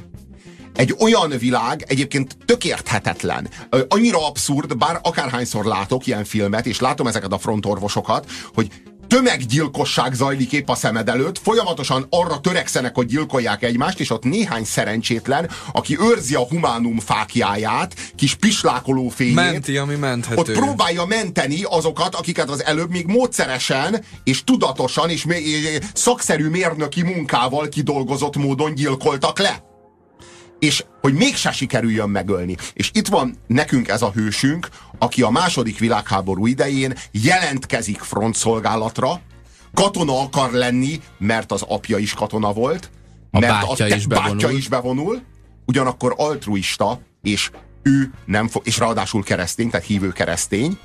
Egy 0.76 0.96
olyan 1.00 1.30
világ 1.40 1.86
egyébként 1.88 2.38
tök 2.46 2.66
érthetetlen. 2.66 3.50
Ö, 3.70 3.82
Annyira 3.88 4.28
abszurd, 4.28 4.78
bár 4.78 5.00
akárhányszor 5.04 5.66
látok 5.66 6.08
ilyen 6.08 6.24
filmet, 6.24 6.66
és 6.66 6.80
látom 6.80 7.08
ezeket 7.08 7.32
a 7.32 7.38
frontorvosokat, 7.38 8.32
hogy 8.54 8.72
tömeggyilkosság 9.08 10.14
zajlik 10.14 10.52
épp 10.52 10.70
a 10.70 10.76
szemed 10.76 11.10
előtt, 11.10 11.40
folyamatosan 11.40 12.08
arra 12.10 12.40
törekszenek, 12.40 12.96
hogy 12.96 13.06
gyilkolják 13.06 13.64
egymást, 13.64 14.00
és 14.00 14.10
ott 14.10 14.24
néhány 14.24 14.64
szerencsétlen, 14.64 15.50
aki 15.72 15.98
őrzi 16.00 16.36
a 16.36 16.48
humánum 16.48 17.00
fákjáját, 17.00 17.96
kis 18.16 18.36
pislákoló 18.36 19.10
fényét, 19.10 19.36
Menti, 19.36 19.78
ami 19.78 19.96
menthető. 19.96 20.40
ott 20.40 20.52
próbálja 20.52 21.06
menteni 21.06 21.64
azokat, 21.64 22.16
akiket 22.16 22.50
az 22.50 22.64
előbb 22.64 22.90
még 22.90 23.06
módszeresen 23.06 24.04
és 24.24 24.44
tudatosan 24.44 25.10
és 25.10 25.26
szakszerű 25.94 26.48
mérnöki 26.48 27.02
munkával 27.02 27.70
kidolgozott 27.70 28.36
módon 28.36 28.76
gyilkoltak 28.76 29.40
le. 29.40 29.67
És 30.60 30.84
hogy 31.02 31.14
mégse 31.14 31.52
sikerüljön 31.52 32.10
megölni. 32.10 32.56
És 32.74 32.90
itt 32.94 33.08
van 33.08 33.36
nekünk 33.48 33.88
ez 33.88 34.02
a 34.02 34.12
hősünk, 34.12 34.68
aki 34.98 35.22
a 35.22 35.30
második 35.30 35.80
világháború 35.80 36.46
idején 36.48 36.94
jelentkezik 37.12 38.00
frontszolgálatra, 38.00 39.22
katona 39.74 40.22
akar 40.22 40.52
lenni, 40.52 41.02
mert 41.18 41.52
az 41.52 41.62
apja 41.62 41.98
is 41.98 42.14
katona 42.14 42.54
volt, 42.54 42.90
A 43.32 43.40
mert 43.40 43.54
bátyja 43.68 43.88
te- 43.88 43.96
is 43.96 44.06
bevonul. 44.06 44.32
bátyja 44.32 44.50
is 44.58 44.68
bevonul, 44.68 45.22
ugyanakkor 45.66 46.14
altruista, 46.18 47.00
és 47.22 47.50
ő 47.84 48.12
nem 48.26 48.48
fog, 48.48 48.62
és 48.68 48.78
ráadásul 48.78 49.24
keresztény, 49.24 49.70
tehát 49.70 49.86
hívő 49.86 50.12
keresztény, 50.12 50.78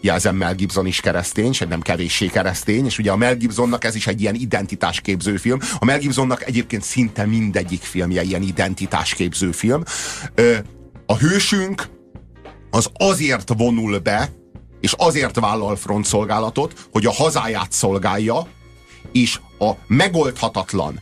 jelzem 0.00 0.36
Mel 0.36 0.54
Gibson 0.54 0.86
is 0.86 1.00
keresztény, 1.00 1.48
és 1.48 1.64
nem 1.68 1.80
kevéssé 1.80 2.26
keresztény, 2.26 2.84
és 2.84 2.98
ugye 2.98 3.10
a 3.10 3.16
Mel 3.16 3.36
Gibsonnak 3.36 3.84
ez 3.84 3.94
is 3.94 4.06
egy 4.06 4.20
ilyen 4.20 4.34
identitásképző 4.34 5.36
film. 5.36 5.58
A 5.78 5.84
Mel 5.84 5.98
Gibsonnak 5.98 6.46
egyébként 6.46 6.82
szinte 6.82 7.24
mindegyik 7.24 7.82
filmje 7.82 8.22
ilyen 8.22 8.42
identitásképző 8.42 9.52
film. 9.52 9.82
A 11.06 11.16
hősünk 11.16 11.88
az 12.70 12.90
azért 12.92 13.52
vonul 13.56 13.98
be, 13.98 14.28
és 14.80 14.94
azért 14.96 15.40
vállal 15.40 15.76
frontszolgálatot, 15.76 16.88
hogy 16.92 17.06
a 17.06 17.12
hazáját 17.12 17.72
szolgálja, 17.72 18.46
és 19.12 19.40
a 19.58 19.70
megoldhatatlan, 19.86 21.00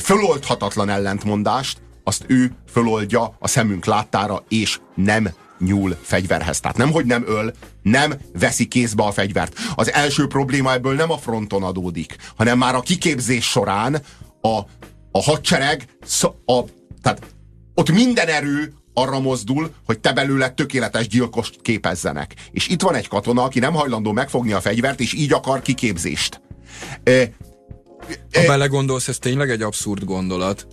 föloldhatatlan 0.00 0.88
ellentmondást, 0.88 1.82
azt 2.04 2.24
ő 2.26 2.56
föloldja 2.72 3.36
a 3.38 3.48
szemünk 3.48 3.84
láttára, 3.84 4.44
és 4.48 4.80
nem 4.94 5.28
nyúl 5.58 5.98
fegyverhez. 6.02 6.60
Tehát 6.60 6.76
nem, 6.76 6.90
hogy 6.90 7.04
nem 7.04 7.24
öl, 7.26 7.52
nem 7.82 8.14
veszi 8.38 8.66
kézbe 8.66 9.02
a 9.02 9.12
fegyvert. 9.12 9.58
Az 9.74 9.92
első 9.92 10.26
probléma 10.26 10.72
ebből 10.72 10.94
nem 10.94 11.10
a 11.10 11.18
fronton 11.18 11.62
adódik, 11.62 12.16
hanem 12.36 12.58
már 12.58 12.74
a 12.74 12.80
kiképzés 12.80 13.44
során 13.50 13.94
a, 14.40 14.58
a 15.10 15.22
hadsereg, 15.22 15.84
a, 16.46 16.60
tehát 17.02 17.22
ott 17.74 17.90
minden 17.90 18.28
erő 18.28 18.74
arra 18.94 19.20
mozdul, 19.20 19.70
hogy 19.86 19.98
te 19.98 20.12
belőle 20.12 20.50
tökéletes 20.50 21.08
gyilkost 21.08 21.60
képezzenek. 21.62 22.34
És 22.50 22.68
itt 22.68 22.82
van 22.82 22.94
egy 22.94 23.08
katona, 23.08 23.42
aki 23.42 23.58
nem 23.58 23.72
hajlandó 23.74 24.12
megfogni 24.12 24.52
a 24.52 24.60
fegyvert, 24.60 25.00
és 25.00 25.12
így 25.12 25.32
akar 25.32 25.62
kiképzést. 25.62 26.40
E, 27.04 27.30
Ha 28.32 28.46
belegondolsz, 28.46 29.08
ez 29.08 29.18
tényleg 29.18 29.50
egy 29.50 29.62
abszurd 29.62 30.04
gondolat. 30.04 30.66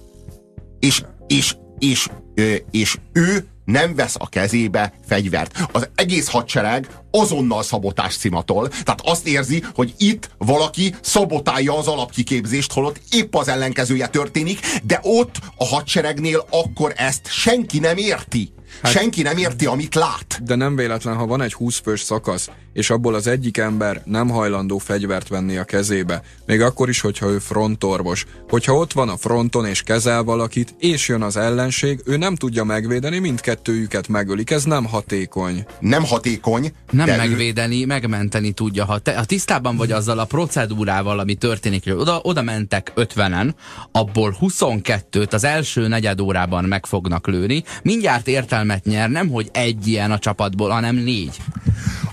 és, 0.80 1.04
és, 1.28 1.56
és, 1.80 2.08
ö, 2.36 2.56
és 2.72 2.98
ő 3.14 3.48
nem 3.66 3.96
vesz 3.96 4.16
a 4.20 4.30
kezébe 4.30 4.94
fegyvert. 5.06 5.60
Az 5.72 5.90
egész 5.96 6.28
hadsereg 6.28 6.88
azonnal 7.12 7.64
szabotás 7.64 8.18
cimatol. 8.18 8.68
Tehát 8.68 9.02
azt 9.04 9.28
érzi, 9.28 9.64
hogy 9.74 9.94
itt 9.98 10.30
valaki 10.38 10.96
szabotálja 11.02 11.78
az 11.78 11.88
alapkiképzést, 11.88 12.74
holott 12.74 13.02
épp 13.12 13.36
az 13.36 13.48
ellenkezője 13.48 14.08
történik, 14.08 14.60
de 14.84 15.00
ott 15.04 15.36
a 15.56 15.66
hadseregnél 15.66 16.46
akkor 16.50 16.94
ezt 16.96 17.28
senki 17.28 17.80
nem 17.80 17.98
érti. 17.98 18.52
Hát, 18.82 18.92
senki 18.92 19.22
nem 19.22 19.38
érti, 19.38 19.66
amit 19.66 19.96
lát. 19.96 20.44
De 20.44 20.56
nem 20.56 20.76
véletlen, 20.76 21.16
ha 21.16 21.26
van 21.26 21.42
egy 21.42 21.54
20 21.54 21.80
fős 21.80 22.02
szakasz, 22.02 22.50
és 22.74 22.90
abból 22.90 23.16
az 23.16 23.28
egyik 23.28 23.58
ember 23.58 24.02
nem 24.06 24.30
hajlandó 24.30 24.78
fegyvert 24.78 25.28
venni 25.28 25.58
a 25.58 25.64
kezébe, 25.64 26.22
még 26.46 26.62
akkor 26.62 26.90
is, 26.90 27.02
hogyha 27.02 27.30
ő 27.30 27.40
frontorvos. 27.40 28.26
Hogyha 28.50 28.74
ott 28.74 28.94
van 28.94 29.10
a 29.10 29.18
fronton 29.18 29.66
és 29.66 29.82
kezel 29.82 30.24
valakit, 30.24 30.76
és 30.80 31.08
jön 31.08 31.22
az 31.22 31.38
ellenség, 31.38 32.02
ő 32.06 32.18
nem 32.18 32.36
tudja 32.36 32.64
megvédeni, 32.64 33.20
mindkettőjüket 33.20 34.08
megölik. 34.08 34.52
Ez 34.52 34.64
nem 34.64 34.86
hatékony. 34.86 35.66
Nem 35.80 36.06
hatékony, 36.06 36.74
Nem 36.92 37.01
de 37.08 37.14
ő- 37.14 37.18
megvédeni, 37.18 37.86
megmenteni 37.86 38.52
tudja. 38.52 38.86
Ha, 38.86 38.98
te, 39.00 39.18
ha 39.18 39.24
tisztában 39.24 39.76
vagy 39.76 39.92
azzal 39.92 40.20
a 40.20 40.26
procedúrával, 40.26 41.20
ami 41.20 41.34
történik, 41.34 41.84
hogy 41.84 41.94
oda, 41.94 42.20
oda 42.24 42.42
mentek 42.42 42.92
50-en, 42.96 43.54
abból 43.92 44.38
22-t 44.42 45.34
az 45.34 45.44
első 45.44 45.88
negyed 45.88 46.22
órában 46.22 46.64
meg 46.64 46.86
fognak 46.86 47.28
lőni, 47.28 47.64
mindjárt 47.84 48.28
értelmet 48.28 48.86
nyer, 48.86 49.10
nem 49.10 49.30
hogy 49.30 49.50
egy 49.52 49.88
ilyen 49.88 50.12
a 50.12 50.20
csapatból, 50.20 50.70
hanem 50.70 50.96
négy. 50.96 51.38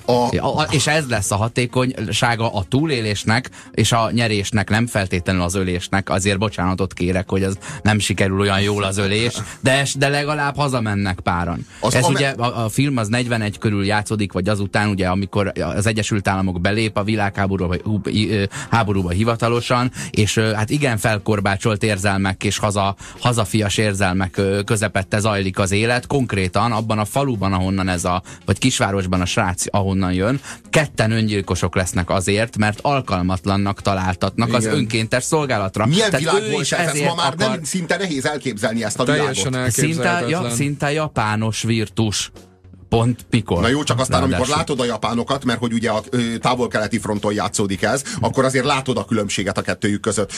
A, 0.09 0.47
A, 0.61 0.67
és 0.71 0.87
ez 0.87 1.09
lesz 1.09 1.31
a 1.31 1.37
hatékonysága 1.37 2.53
a 2.53 2.63
túlélésnek, 2.63 3.51
és 3.73 3.93
a 3.93 4.11
nyerésnek, 4.11 4.71
nem 4.71 4.87
feltétlenül 4.87 5.43
az 5.43 5.55
ölésnek. 5.55 6.11
Azért 6.11 6.39
bocsánatot 6.39 6.93
kérek, 6.93 7.31
hogy 7.31 7.43
az 7.43 7.59
nem 7.83 7.99
sikerül 7.99 8.41
olyan 8.41 8.61
jól 8.61 8.83
az 8.85 8.97
ölés, 8.99 9.35
de, 9.61 9.87
de 9.99 10.09
legalább 10.09 10.57
hazamennek 10.57 11.21
páran. 11.21 11.67
Az 11.81 11.95
ez 11.95 12.05
ame- 12.05 12.19
ugye 12.19 12.29
a, 12.29 12.65
a 12.65 12.69
film 12.69 12.97
az 12.97 13.09
41 13.09 13.59
körül 13.59 13.85
játszódik, 13.85 14.33
vagy 14.33 14.49
azután, 14.49 14.89
ugye, 14.89 15.09
amikor 15.09 15.53
az 15.77 15.87
Egyesült 15.87 16.29
Államok 16.29 16.61
belép 16.61 16.97
a 16.97 17.05
világháborúba, 17.05 17.77
vagy 18.03 18.49
háborúba 18.71 19.11
hivatalosan, 19.11 19.91
és 20.11 20.39
hát 20.39 20.71
igen 20.71 20.97
felkorbácsolt 20.97 21.83
érzelmek 21.83 22.45
és 22.45 22.59
haza, 22.59 22.97
hazafias 23.21 23.77
érzelmek 23.77 24.41
közepette 24.65 25.19
zajlik 25.19 25.59
az 25.59 25.73
élet. 25.73 26.07
Konkrétan 26.07 26.73
abban 26.73 26.99
a 26.99 27.05
faluban, 27.05 27.53
ahonnan 27.53 27.89
ez 27.89 28.05
a, 28.05 28.23
vagy 28.45 28.59
kisvárosban 28.59 29.21
a 29.21 29.27
srác, 29.27 29.65
ahonnan 29.71 29.98
jön, 30.11 30.41
ketten 30.71 31.11
öngyilkosok 31.11 31.75
lesznek 31.75 32.11
azért, 32.11 32.57
mert 32.57 32.79
alkalmatlannak 32.83 33.83
találtatnak 33.83 34.55
az 34.55 34.65
Igen. 34.65 34.77
önkéntes 34.77 35.25
szolgálatra. 35.25 35.87
milyen 35.87 36.11
Tehát 36.11 36.35
világ 36.35 36.51
volt 36.51 36.73
ez? 36.73 36.79
Ez 36.79 36.89
ezért 36.89 37.09
ma 37.09 37.15
már 37.15 37.33
akar... 37.33 37.49
nem, 37.49 37.65
szinte 37.65 37.97
nehéz 37.97 38.27
elképzelni 38.27 38.85
ezt 38.85 38.99
a 39.01 39.05
Teljesen 39.05 39.51
világot. 39.51 39.71
Szinte, 39.71 40.25
ja, 40.29 40.51
szinte 40.51 40.93
japános 40.93 41.63
virtus 41.63 42.31
Pont 42.89 43.27
mikor? 43.31 43.61
Na 43.61 43.69
jó, 43.69 43.83
csak 43.83 44.01
aztán, 44.01 44.23
amikor 44.23 44.39
Ráadásul. 44.39 44.57
látod 44.57 44.81
a 44.81 44.85
japánokat, 44.85 45.45
mert 45.45 45.59
hogy 45.59 45.73
ugye 45.73 45.91
a 45.91 46.03
távol-keleti 46.41 46.99
fronton 46.99 47.33
játszódik 47.33 47.83
ez, 47.83 48.03
akkor 48.21 48.45
azért 48.45 48.65
látod 48.65 48.97
a 48.97 49.05
különbséget 49.05 49.59
a 49.59 49.63
kettőjük 49.63 50.01
között. 50.01 50.33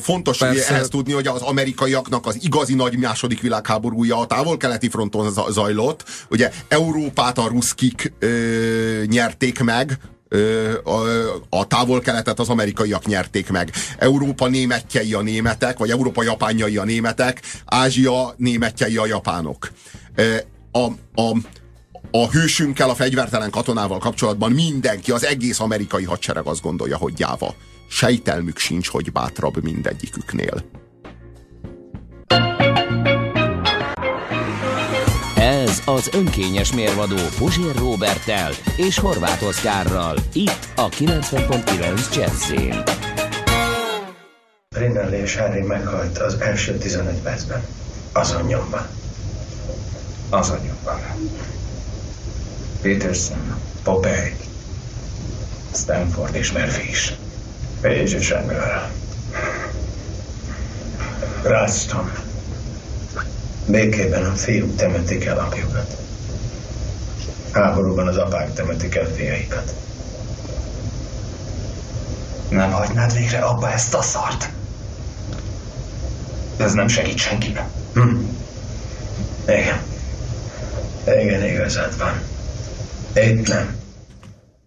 Fontos 0.00 0.38
Persze. 0.38 0.74
ehhez 0.74 0.88
tudni, 0.88 1.12
hogy 1.12 1.26
az 1.26 1.42
amerikaiaknak 1.42 2.26
az 2.26 2.38
igazi 2.40 2.74
nagy 2.74 2.98
második 2.98 3.40
világháborúja 3.40 4.18
a 4.18 4.26
távol-keleti 4.26 4.88
fronton 4.88 5.30
za- 5.32 5.50
zajlott. 5.50 6.04
Ugye 6.30 6.50
Európát 6.68 7.38
a 7.38 7.46
ruszkik 7.48 8.12
ö, 8.18 9.02
nyerték 9.06 9.60
meg, 9.60 9.98
a, 10.84 10.96
a 11.48 11.66
távol-keletet 11.66 12.38
az 12.40 12.48
amerikaiak 12.48 13.06
nyerték 13.06 13.50
meg. 13.50 13.72
Európa 13.98 14.46
németjei 14.46 15.14
a 15.14 15.20
németek, 15.20 15.78
vagy 15.78 15.90
Európa 15.90 16.22
japánjai 16.22 16.76
a 16.76 16.84
németek, 16.84 17.42
Ázsia 17.64 18.34
németjei 18.36 18.96
a 18.96 19.06
japánok. 19.06 19.70
A, 20.72 20.84
a, 21.22 21.36
a 22.10 22.30
hősünkkel, 22.30 22.90
a 22.90 22.94
fegyvertelen 22.94 23.50
katonával 23.50 23.98
kapcsolatban 23.98 24.52
mindenki, 24.52 25.10
az 25.10 25.24
egész 25.24 25.60
amerikai 25.60 26.04
hadsereg 26.04 26.46
azt 26.46 26.62
gondolja, 26.62 26.96
hogy 26.96 27.12
gyáva. 27.12 27.54
Sejtelmük 27.88 28.58
sincs, 28.58 28.88
hogy 28.88 29.12
bátrabb 29.12 29.62
mindegyiküknél. 29.62 30.64
Ez 35.36 35.82
az 35.84 36.10
önkényes 36.12 36.72
mérvadó 36.72 37.16
Puzsér 37.38 37.74
Robertel 37.74 38.50
és 38.76 38.98
Horváth 38.98 39.46
Oszkárral. 39.46 40.16
Itt 40.32 40.68
a 40.76 40.88
90.9 40.88 42.14
Jazzin. 42.14 42.82
Rinaldi 44.76 45.16
és 45.16 45.36
Harry 45.36 45.62
meghalt 45.62 46.18
az 46.18 46.40
első 46.40 46.78
15 46.78 47.22
percben. 47.22 47.64
Az 48.12 48.32
anyjomban. 48.32 48.86
Az 50.30 50.50
anyjomban. 50.50 51.00
Peterson, 52.82 53.60
Popeye, 53.82 54.36
Stanford 55.74 56.34
és 56.34 56.52
Murphy 56.52 56.88
is. 56.88 57.14
Page 57.80 58.16
és. 58.16 58.34
Ralston. 61.42 62.12
Békében 63.66 64.24
a 64.24 64.32
fiúk 64.32 64.76
temetik 64.76 65.24
el 65.24 65.38
apjukat. 65.38 65.96
Háborúban 67.52 68.06
az 68.06 68.16
apák 68.16 68.54
temetik 68.54 68.94
el 68.94 69.06
fiaikat. 69.06 69.74
Nem 72.48 72.70
hagynád 72.70 73.12
végre 73.12 73.38
abba 73.38 73.72
ezt 73.72 73.94
a 73.94 74.02
szart? 74.02 74.50
Ez 76.56 76.72
nem 76.72 76.88
segít 76.88 77.18
senkinek. 77.18 77.68
Hm. 77.92 78.16
Igen. 79.46 79.82
Igen, 81.22 81.44
igazad 81.44 81.98
van. 81.98 82.20
Nem. 83.14 83.76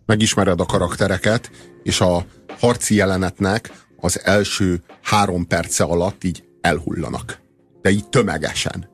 Megismered 0.05 0.59
a 0.59 0.65
karaktereket, 0.65 1.51
és 1.83 2.01
a 2.01 2.25
harci 2.59 2.95
jelenetnek 2.95 3.71
az 3.97 4.19
első 4.23 4.83
három 5.01 5.47
perce 5.47 5.83
alatt 5.83 6.23
így 6.23 6.43
elhullanak. 6.61 7.39
De 7.81 7.89
így 7.89 8.09
tömegesen. 8.09 8.89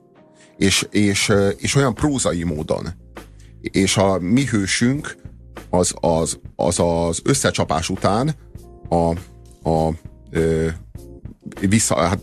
És, 0.58 0.88
és, 0.92 1.34
és 1.58 1.76
olyan 1.76 1.94
prózai 1.94 2.44
módon. 2.44 2.88
És 3.62 3.98
a 3.98 4.20
mi 4.20 4.46
hősünk 4.46 5.18
az 5.70 5.94
az, 6.00 6.40
az, 6.56 6.80
az 6.80 7.20
összecsapás 7.24 7.90
után 7.90 8.36
a, 8.90 9.10
a 9.70 9.94
ö, 10.32 10.68
vissza, 11.60 11.96
hát, 11.96 12.20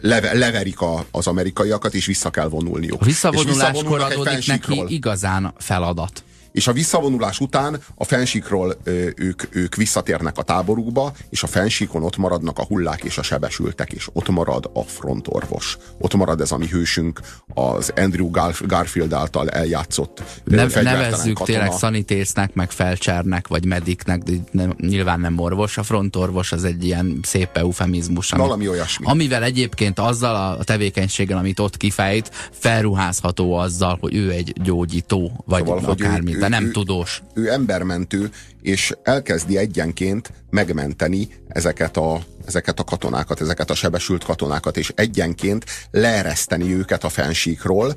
leve, 0.00 0.34
leverik 0.34 0.80
a, 0.80 1.04
az 1.10 1.26
amerikaiakat, 1.26 1.94
és 1.94 2.06
vissza 2.06 2.30
kell 2.30 2.48
vonulniuk. 2.48 3.00
A 3.00 3.04
visszavonulnak 3.04 3.74
egy 3.74 4.18
adódik 4.18 4.46
neki 4.46 4.84
igazán 4.86 5.54
feladat. 5.58 6.24
És 6.52 6.66
a 6.66 6.72
visszavonulás 6.72 7.40
után 7.40 7.80
a 7.94 8.04
fensíkról 8.04 8.76
ők, 9.14 9.42
ők 9.50 9.74
visszatérnek 9.74 10.38
a 10.38 10.42
táborukba, 10.42 11.12
és 11.30 11.42
a 11.42 11.46
fensíkon 11.46 12.02
ott 12.02 12.16
maradnak 12.16 12.58
a 12.58 12.64
hullák 12.64 13.04
és 13.04 13.18
a 13.18 13.22
sebesültek, 13.22 13.92
és 13.92 14.08
ott 14.12 14.28
marad 14.28 14.70
a 14.72 14.82
frontorvos. 14.82 15.78
Ott 15.98 16.14
marad 16.14 16.40
ez 16.40 16.52
a 16.52 16.56
mi 16.56 16.66
hősünk, 16.66 17.20
az 17.54 17.92
Andrew 17.96 18.30
Garf- 18.30 18.66
Garfield 18.66 19.12
által 19.12 19.48
eljátszott 19.48 20.22
Ne, 20.44 20.64
nevezzük 20.82 21.34
katona. 21.34 21.58
tényleg 21.58 21.72
szanitésznek, 21.72 22.54
meg 22.54 22.70
felcsernek, 22.70 23.48
vagy 23.48 23.64
mediknek, 23.64 24.22
de 24.22 24.32
nem, 24.50 24.74
nyilván 24.78 25.20
nem 25.20 25.38
orvos. 25.38 25.78
A 25.78 25.82
frontorvos 25.82 26.52
az 26.52 26.64
egy 26.64 26.84
ilyen 26.84 27.18
szép 27.22 27.56
eufemizmus. 27.56 28.32
Ami, 28.32 28.42
Valami 28.42 28.68
olyasmi. 28.68 29.06
Amivel 29.08 29.42
egyébként 29.42 29.98
azzal 29.98 30.56
a 30.58 30.64
tevékenységgel, 30.64 31.38
amit 31.38 31.58
ott 31.58 31.76
kifejt, 31.76 32.30
felruházható 32.52 33.54
azzal, 33.54 33.98
hogy 34.00 34.14
ő 34.14 34.30
egy 34.30 34.52
gyógyító, 34.62 35.44
vagy 35.46 35.64
Szóval, 35.64 35.80
szóval, 35.80 36.41
ő- 36.42 36.46
ő- 36.46 36.50
de 36.50 36.56
nem 36.58 36.64
ő- 36.64 36.70
tudós. 36.70 37.22
ő 37.34 37.50
embermentő, 37.50 38.30
és 38.62 38.94
elkezdi 39.02 39.56
egyenként 39.56 40.32
megmenteni 40.50 41.28
ezeket 41.48 41.96
a, 41.96 42.20
ezeket 42.46 42.78
a 42.80 42.84
katonákat, 42.84 43.40
ezeket 43.40 43.70
a 43.70 43.74
sebesült 43.74 44.24
katonákat, 44.24 44.76
és 44.76 44.92
egyenként 44.94 45.64
leereszteni 45.90 46.74
őket 46.74 47.04
a 47.04 47.08
fensíkról, 47.08 47.94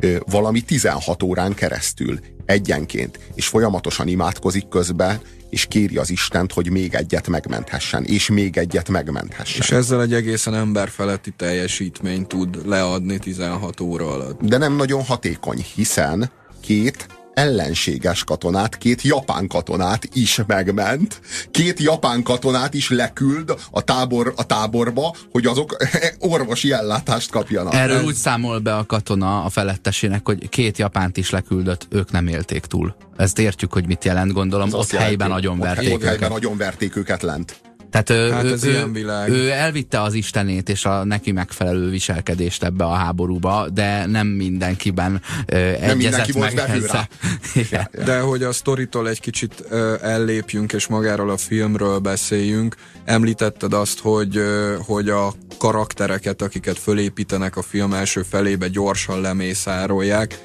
ö, 0.00 0.16
valami 0.30 0.60
16 0.60 1.22
órán 1.22 1.54
keresztül, 1.54 2.18
egyenként, 2.44 3.18
és 3.34 3.46
folyamatosan 3.46 4.08
imádkozik 4.08 4.68
közben, 4.68 5.20
és 5.50 5.66
kéri 5.66 5.96
az 5.96 6.10
Istent, 6.10 6.52
hogy 6.52 6.70
még 6.70 6.94
egyet 6.94 7.28
megmenthessen, 7.28 8.04
és 8.04 8.28
még 8.28 8.56
egyet 8.56 8.88
megmenthessen. 8.88 9.60
És 9.60 9.70
ezzel 9.70 10.02
egy 10.02 10.14
egészen 10.14 10.54
emberfeletti 10.54 11.30
teljesítményt 11.30 12.28
tud 12.28 12.66
leadni 12.66 13.18
16 13.18 13.80
óra 13.80 14.12
alatt. 14.12 14.40
de 14.40 14.56
nem 14.56 14.76
nagyon 14.76 15.02
hatékony, 15.04 15.66
hiszen 15.74 16.30
két 16.60 17.06
ellenséges 17.34 18.24
katonát, 18.24 18.78
két 18.78 19.02
japán 19.02 19.46
katonát 19.46 20.08
is 20.12 20.40
megment, 20.46 21.20
két 21.50 21.80
japán 21.80 22.22
katonát 22.22 22.74
is 22.74 22.90
leküld 22.90 23.54
a, 23.70 23.82
tábor, 23.82 24.32
a 24.36 24.46
táborba, 24.46 25.14
hogy 25.30 25.46
azok 25.46 25.76
orvosi 26.18 26.72
ellátást 26.72 27.30
kapjanak. 27.30 27.74
Erről 27.74 28.04
úgy 28.04 28.14
számol 28.14 28.58
be 28.58 28.76
a 28.76 28.86
katona 28.86 29.44
a 29.44 29.48
felettesének, 29.48 30.26
hogy 30.26 30.48
két 30.48 30.78
japánt 30.78 31.16
is 31.16 31.30
leküldött, 31.30 31.86
ők 31.90 32.10
nem 32.10 32.26
élték 32.26 32.66
túl. 32.66 32.94
Ezt 33.16 33.38
értjük, 33.38 33.72
hogy 33.72 33.86
mit 33.86 34.04
jelent, 34.04 34.32
gondolom. 34.32 34.66
Ez 34.66 34.74
Ott 34.74 34.80
azt 34.80 34.92
jelenti, 34.92 35.08
helyben 35.16 35.36
nagyon 35.36 35.60
ott, 35.60 35.68
ott 35.68 35.74
helyben 35.74 36.12
őket. 36.12 36.28
nagyon 36.28 36.56
verték 36.56 36.96
őket 36.96 37.22
lent. 37.22 37.60
Tehát 37.92 38.10
ő, 38.10 38.30
Hát 38.30 38.44
ez 38.44 38.64
ő, 38.64 38.70
ilyen 38.70 38.92
világ. 38.92 39.28
ő 39.28 39.50
elvitte 39.50 40.00
az 40.02 40.14
istenét 40.14 40.68
és 40.68 40.84
a 40.84 41.04
neki 41.04 41.32
megfelelő 41.32 41.90
viselkedést 41.90 42.62
ebbe 42.62 42.84
a 42.84 42.92
háborúba, 42.92 43.68
de 43.72 44.06
nem 44.06 44.26
mindenkiben 44.26 45.22
ö, 45.46 45.56
egyezett 45.56 45.96
mindenki 45.96 46.38
meg 46.38 46.58
ezzel. 46.58 47.08
Igen. 47.54 47.88
De 48.04 48.20
hogy 48.20 48.42
a 48.42 48.52
sztoritól 48.52 49.08
egy 49.08 49.20
kicsit 49.20 49.64
ö, 49.68 49.94
ellépjünk, 50.02 50.72
és 50.72 50.86
magáról 50.86 51.30
a 51.30 51.36
filmről 51.36 51.98
beszéljünk, 51.98 52.76
említetted 53.04 53.72
azt, 53.72 53.98
hogy, 53.98 54.36
ö, 54.36 54.76
hogy 54.86 55.08
a 55.08 55.32
karaktereket, 55.58 56.42
akiket 56.42 56.78
fölépítenek 56.78 57.56
a 57.56 57.62
film 57.62 57.92
első 57.92 58.22
felébe, 58.22 58.68
gyorsan 58.68 59.20
lemészárolják. 59.20 60.38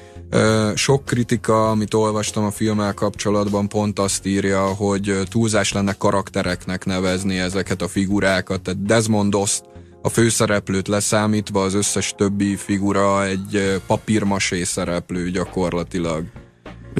Sok 0.74 1.04
kritika, 1.04 1.70
amit 1.70 1.94
olvastam 1.94 2.44
a 2.44 2.50
filmmel 2.50 2.94
kapcsolatban, 2.94 3.68
pont 3.68 3.98
azt 3.98 4.26
írja, 4.26 4.66
hogy 4.66 5.18
túlzás 5.30 5.72
lenne 5.72 5.92
karaktereknek 5.92 6.84
nevezni 6.84 7.38
ezeket 7.38 7.82
a 7.82 7.88
figurákat. 7.88 8.60
Tehát 8.60 8.82
Desmond 8.82 9.30
Dost 9.30 9.64
a 10.02 10.08
főszereplőt 10.08 10.88
leszámítva 10.88 11.62
az 11.62 11.74
összes 11.74 12.14
többi 12.16 12.56
figura 12.56 13.24
egy 13.24 13.80
papírmasé 13.86 14.62
szereplő 14.62 15.30
gyakorlatilag. 15.30 16.24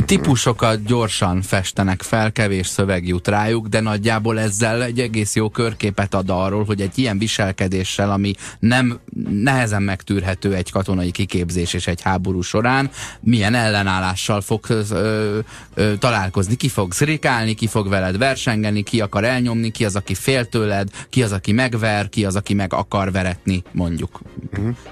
Típusokat 0.07 0.85
gyorsan 0.85 1.43
festenek 1.43 2.03
fel, 2.03 2.33
kevés 2.33 2.67
szöveg 2.67 3.07
jut 3.07 3.29
rájuk, 3.29 3.67
de 3.67 3.81
nagyjából 3.81 4.41
ezzel 4.41 4.83
egy 4.83 5.01
egész 5.01 5.35
jó 5.35 5.49
körképet 5.49 6.15
ad 6.15 6.31
arról, 6.31 6.65
hogy 6.65 6.81
egy 6.81 6.99
ilyen 6.99 7.19
viselkedéssel, 7.19 8.11
ami 8.11 8.35
nem 8.59 8.99
nehezen 9.31 9.83
megtűrhető 9.83 10.55
egy 10.55 10.71
katonai 10.71 11.11
kiképzés 11.11 11.73
és 11.73 11.87
egy 11.87 12.01
háború 12.01 12.41
során, 12.41 12.91
milyen 13.21 13.55
ellenállással 13.55 14.41
fog 14.41 14.65
ö, 14.69 15.39
ö, 15.75 15.97
találkozni. 15.99 16.55
Ki 16.55 16.69
fog 16.69 16.93
szrikálni, 16.93 17.55
ki 17.55 17.67
fog 17.67 17.89
veled 17.89 18.19
versengeni, 18.19 18.83
ki 18.83 19.01
akar 19.01 19.25
elnyomni, 19.25 19.71
ki 19.71 19.85
az, 19.85 19.97
aki 19.97 20.15
fél 20.15 20.45
tőled, 20.45 20.89
ki 21.11 21.23
az, 21.23 21.33
aki 21.33 21.53
megver, 21.53 22.09
ki 22.09 22.25
az, 22.25 22.37
aki 22.37 22.55
meg 22.55 22.73
akar 22.73 23.13
veretni, 23.13 23.63
mondjuk. 23.73 24.21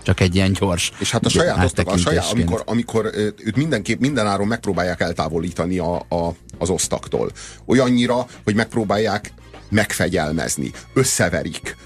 Csak 0.03 0.21
egy 0.21 0.35
ilyen 0.35 0.53
gyors 0.53 0.93
És 0.99 1.11
hát 1.11 1.25
a 1.25 1.29
saját, 1.29 1.79
a 1.79 1.97
saját 1.97 2.33
amikor, 2.33 2.63
amikor 2.67 3.11
őt 3.15 3.57
mindenképp 3.57 4.01
mindenáron 4.01 4.47
megpróbálják 4.47 4.96
eltávolítani 5.01 5.79
a, 5.79 5.95
a, 5.95 6.35
az 6.59 6.71
osztaktól. 6.71 7.31
Olyannyira, 7.67 8.27
hogy 8.45 8.55
megpróbálják 8.55 9.33
megfegyelmezni, 9.69 10.71
összeverik. 10.95 11.77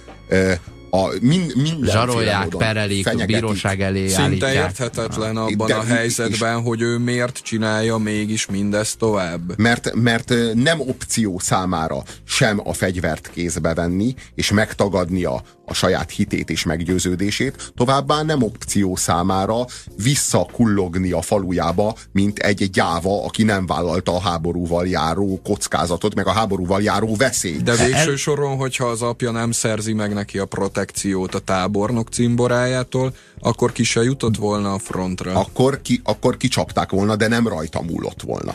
A 0.90 1.08
mind, 1.20 1.56
mindenféle 1.56 1.92
Zsarolják, 1.92 2.48
perelik, 2.48 3.04
fenyegetik. 3.04 3.34
bíróság 3.34 3.80
elé 3.80 4.06
Szinte 4.06 4.22
állítják. 4.22 4.54
érthetetlen 4.54 5.36
abban 5.36 5.66
De- 5.66 5.74
a 5.74 5.82
helyzetben, 5.84 6.60
hogy 6.62 6.80
ő 6.80 6.98
miért 6.98 7.38
csinálja 7.42 7.96
mégis 7.96 8.46
mindezt 8.46 8.98
tovább. 8.98 9.58
Mert, 9.58 9.94
mert 9.94 10.34
nem 10.54 10.80
opció 10.80 11.38
számára 11.38 12.02
sem 12.24 12.60
a 12.64 12.72
fegyvert 12.72 13.30
kézbe 13.30 13.74
venni, 13.74 14.14
és 14.34 14.50
megtagadni 14.50 15.24
a, 15.24 15.42
saját 15.72 16.10
hitét 16.10 16.50
és 16.50 16.64
meggyőződését, 16.64 17.72
továbbá 17.76 18.22
nem 18.22 18.42
opció 18.42 18.96
számára 18.96 19.64
visszakullogni 20.02 21.10
a 21.12 21.22
falujába, 21.22 21.94
mint 22.12 22.38
egy 22.38 22.70
gyáva, 22.70 23.24
aki 23.24 23.42
nem 23.42 23.66
vállalta 23.66 24.14
a 24.14 24.20
háborúval 24.20 24.86
járó 24.86 25.40
kockázatot, 25.44 26.14
meg 26.14 26.26
a 26.26 26.32
háborúval 26.32 26.82
járó 26.82 27.16
veszélyt. 27.16 27.62
De 27.62 27.74
végső 27.74 28.16
soron, 28.16 28.56
hogyha 28.56 28.84
az 28.84 29.02
apja 29.02 29.30
nem 29.30 29.50
szerzi 29.50 29.92
meg 29.92 30.14
neki 30.14 30.38
a 30.38 30.44
protekciót 30.80 31.34
a 31.34 31.38
tábornok 31.38 32.08
cimborájától, 32.08 33.14
akkor 33.40 33.72
ki 33.72 33.82
se 33.82 34.02
jutott 34.02 34.36
volna 34.36 34.72
a 34.72 34.78
frontra. 34.78 35.32
Akkor, 35.32 35.82
ki, 35.82 36.00
akkor 36.04 36.36
kicsapták 36.36 36.90
volna, 36.90 37.16
de 37.16 37.28
nem 37.28 37.48
rajta 37.48 37.82
múlott 37.82 38.22
volna. 38.22 38.54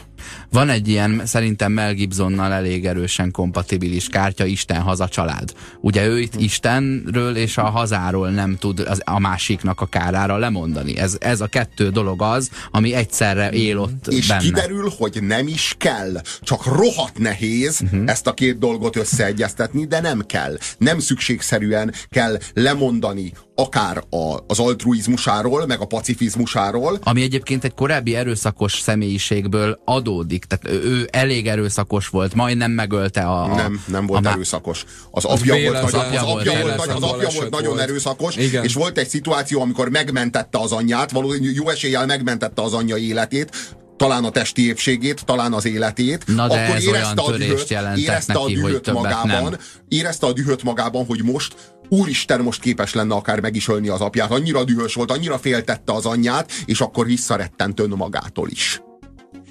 Van 0.49 0.69
egy 0.69 0.87
ilyen, 0.87 1.21
szerintem 1.25 1.71
Mel 1.71 1.93
Gibsonnal 1.93 2.51
elég 2.51 2.85
erősen 2.85 3.31
kompatibilis 3.31 4.07
kártya, 4.07 4.45
Isten 4.45 4.81
haza 4.81 5.07
család. 5.07 5.53
Ugye 5.81 6.07
ő 6.07 6.19
itt 6.19 6.35
Istenről 6.35 7.35
és 7.35 7.57
a 7.57 7.63
hazáról 7.63 8.29
nem 8.29 8.55
tud 8.55 8.79
az, 8.79 9.01
a 9.03 9.19
másiknak 9.19 9.81
a 9.81 9.85
kárára 9.85 10.37
lemondani. 10.37 10.97
Ez, 10.97 11.17
ez 11.19 11.41
a 11.41 11.47
kettő 11.47 11.89
dolog 11.89 12.21
az, 12.21 12.49
ami 12.71 12.93
egyszerre 12.93 13.49
él 13.49 13.79
ott 13.79 14.07
És 14.07 14.27
benne. 14.27 14.41
kiderül, 14.41 14.91
hogy 14.97 15.17
nem 15.21 15.47
is 15.47 15.75
kell. 15.77 16.21
Csak 16.41 16.65
rohadt 16.65 17.17
nehéz 17.17 17.81
uh-huh. 17.81 18.03
ezt 18.05 18.27
a 18.27 18.33
két 18.33 18.57
dolgot 18.57 18.95
összeegyeztetni, 18.95 19.85
de 19.85 20.01
nem 20.01 20.25
kell. 20.25 20.57
Nem 20.77 20.99
szükségszerűen 20.99 21.93
kell 22.15 22.37
lemondani 22.53 23.31
akár 23.55 24.03
a, 24.09 24.37
az 24.47 24.59
altruizmusáról, 24.59 25.65
meg 25.65 25.79
a 25.79 25.85
pacifizmusáról, 25.85 26.99
Ami 27.03 27.21
egyébként 27.21 27.63
egy 27.63 27.73
korábbi 27.73 28.15
erőszakos 28.15 28.79
személyiségből 28.79 29.79
adódik. 29.85 30.45
Tehát 30.45 30.67
ő, 30.67 30.89
ő 30.89 31.07
elég 31.11 31.47
erőszakos 31.47 32.07
volt, 32.07 32.33
majdnem 32.33 32.71
megölte 32.71 33.21
a... 33.21 33.43
a 33.43 33.55
nem, 33.55 33.83
nem 33.87 34.05
volt 34.05 34.25
a, 34.25 34.29
erőszakos. 34.29 34.85
Az 35.11 35.25
apja 35.25 35.55
volt, 35.63 35.83
az 35.83 35.93
apja 35.93 36.23
volt, 36.25 36.47
az 36.87 37.03
apja 37.03 37.29
volt 37.35 37.49
nagyon 37.49 37.79
erőszakos, 37.79 38.35
Igen. 38.35 38.63
és 38.63 38.73
volt 38.73 38.97
egy 38.97 39.07
szituáció, 39.07 39.61
amikor 39.61 39.89
megmentette 39.89 40.59
az 40.59 40.71
anyját, 40.71 41.11
valószínűleg 41.11 41.55
jó 41.55 41.69
eséllyel 41.69 42.05
megmentette 42.05 42.61
az 42.61 42.73
anyja 42.73 42.97
életét, 42.97 43.75
talán 43.97 44.23
a 44.23 44.29
testi 44.29 44.67
épségét, 44.67 45.25
talán 45.25 45.53
az 45.53 45.65
életét, 45.65 46.23
Na 46.27 46.47
de 46.47 46.53
akkor 46.53 46.75
ez 46.75 46.83
érezte 46.83 47.21
olyan 47.21 47.33
a 47.33 47.37
dühöt, 47.37 47.71
érezte 47.95 48.33
a 48.33 48.41
neki, 48.41 48.53
hogy 48.59 48.69
dühöt 48.71 48.91
magában, 48.91 49.43
nem. 49.43 49.59
érezte 49.87 50.27
a 50.27 50.33
dühöt 50.33 50.63
magában, 50.63 51.05
hogy 51.05 51.23
most 51.23 51.55
Úristen 51.89 52.41
most 52.41 52.61
képes 52.61 52.93
lenne 52.93 53.15
akár 53.15 53.39
meg 53.39 53.55
is 53.55 53.67
ölni 53.67 53.87
az 53.87 54.01
apját, 54.01 54.31
annyira 54.31 54.63
dühös 54.63 54.93
volt, 54.93 55.11
annyira 55.11 55.37
féltette 55.37 55.93
az 55.93 56.05
anyját, 56.05 56.51
és 56.65 56.81
akkor 56.81 57.05
visszarettent 57.05 57.79
önmagától 57.79 58.49
is. 58.49 58.81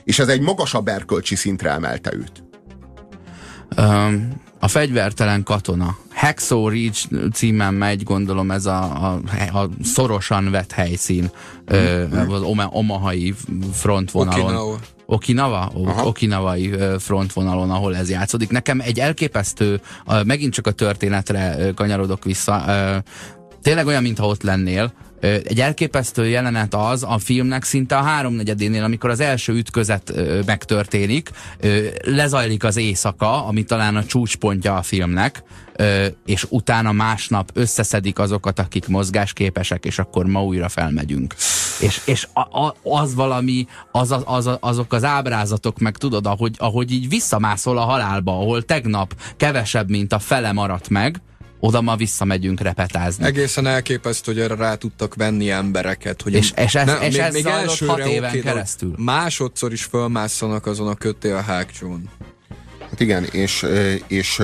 És 0.05 0.19
ez 0.19 0.29
egy 0.29 0.41
magasabb 0.41 0.89
erkölcsi 0.89 1.35
szintre 1.35 1.71
emelte 1.71 2.13
őt. 2.15 2.45
Öm, 3.77 4.41
a 4.65 4.69
fegyvertelen 4.69 5.43
katona. 5.43 5.97
Hacksaw 6.15 6.69
Ridge 6.69 6.99
címen 7.33 7.75
megy, 7.75 8.03
gondolom 8.03 8.51
ez 8.51 8.67
a, 8.67 8.83
a, 8.83 9.21
a 9.59 9.69
szorosan 9.83 10.51
vett 10.51 10.73
helyszín 10.73 11.31
ö, 11.65 12.05
az 12.29 12.43
Oma- 12.43 12.69
Omahai 12.73 13.35
frontvonalon. 13.73 14.45
Okinawa. 14.45 14.79
Okinawa? 15.07 15.71
O- 15.75 16.07
Okinawai 16.07 16.75
frontvonalon, 16.99 17.71
ahol 17.71 17.97
ez 17.97 18.11
játszódik. 18.11 18.51
Nekem 18.51 18.81
egy 18.81 19.01
elképesztő, 19.01 19.81
megint 20.25 20.53
csak 20.53 20.67
a 20.67 20.71
történetre 20.71 21.73
kanyarodok 21.75 22.25
vissza, 22.25 22.65
tényleg 23.63 23.87
olyan, 23.87 24.03
mintha 24.03 24.27
ott 24.27 24.43
lennél, 24.43 24.93
egy 25.25 25.61
elképesztő 25.61 26.29
jelenet 26.29 26.75
az 26.75 27.03
a 27.03 27.19
filmnek 27.19 27.65
szinte 27.65 27.97
a 27.97 28.03
háromnegyedénél, 28.03 28.83
amikor 28.83 29.11
az 29.11 29.21
első 29.21 29.53
ütközet 29.53 30.13
megtörténik, 30.47 31.31
lezajlik 32.03 32.65
az 32.65 32.77
éjszaka, 32.77 33.47
ami 33.47 33.63
talán 33.63 33.97
a 33.97 34.05
csúcspontja 34.05 34.75
a 34.75 34.83
filmnek, 34.83 35.43
és 36.27 36.47
utána 36.49 36.93
másnap 36.93 37.51
összeszedik 37.55 38.19
azokat, 38.19 38.59
akik 38.59 38.89
mozgásképesek, 38.89 39.85
és 39.85 39.99
akkor 39.99 40.27
ma 40.27 40.45
újra 40.45 40.69
felmegyünk. 40.69 41.35
És, 41.81 42.01
és 42.05 42.29
a, 42.33 42.65
a, 42.65 42.75
az 42.83 43.15
valami, 43.15 43.67
az, 43.91 44.11
az, 44.11 44.23
az, 44.25 44.51
azok 44.61 44.93
az 44.93 45.05
ábrázatok, 45.05 45.79
meg 45.79 45.97
tudod, 45.97 46.27
ahogy, 46.27 46.55
ahogy 46.59 46.93
így 46.93 47.09
visszamászol 47.09 47.79
a 47.79 47.85
halálba, 47.85 48.33
ahol 48.33 48.63
tegnap 48.63 49.15
kevesebb, 49.37 49.89
mint 49.89 50.13
a 50.13 50.19
fele 50.19 50.53
maradt 50.53 50.89
meg, 50.89 51.21
oda 51.67 51.81
ma 51.81 51.97
visszamegyünk 51.97 52.61
repetázni. 52.61 53.25
Egészen 53.25 53.67
elképesztő, 53.67 54.33
hogy 54.33 54.41
erre 54.41 54.55
rá 54.55 54.75
tudtak 54.75 55.15
venni 55.15 55.51
embereket. 55.51 56.23
Hogy 56.23 56.33
És- 56.35 56.53
és 56.57 56.75
ez- 56.75 56.91
és 57.03 57.17
ez 57.17 57.33
zajlott 57.35 57.53
elsőre 57.53 57.93
hat 57.93 58.07
éven 58.07 58.31
oké, 58.31 58.41
keresztül. 58.41 58.95
Másodszor 58.97 59.73
is 59.73 59.85
fölmásszanak 59.85 60.67
azon 60.67 60.89
a 60.89 60.95
kötél 60.95 61.37
hágcsón. 61.37 62.11
Hát 62.91 63.01
igen, 63.01 63.25
és, 63.25 63.67
és 64.07 64.43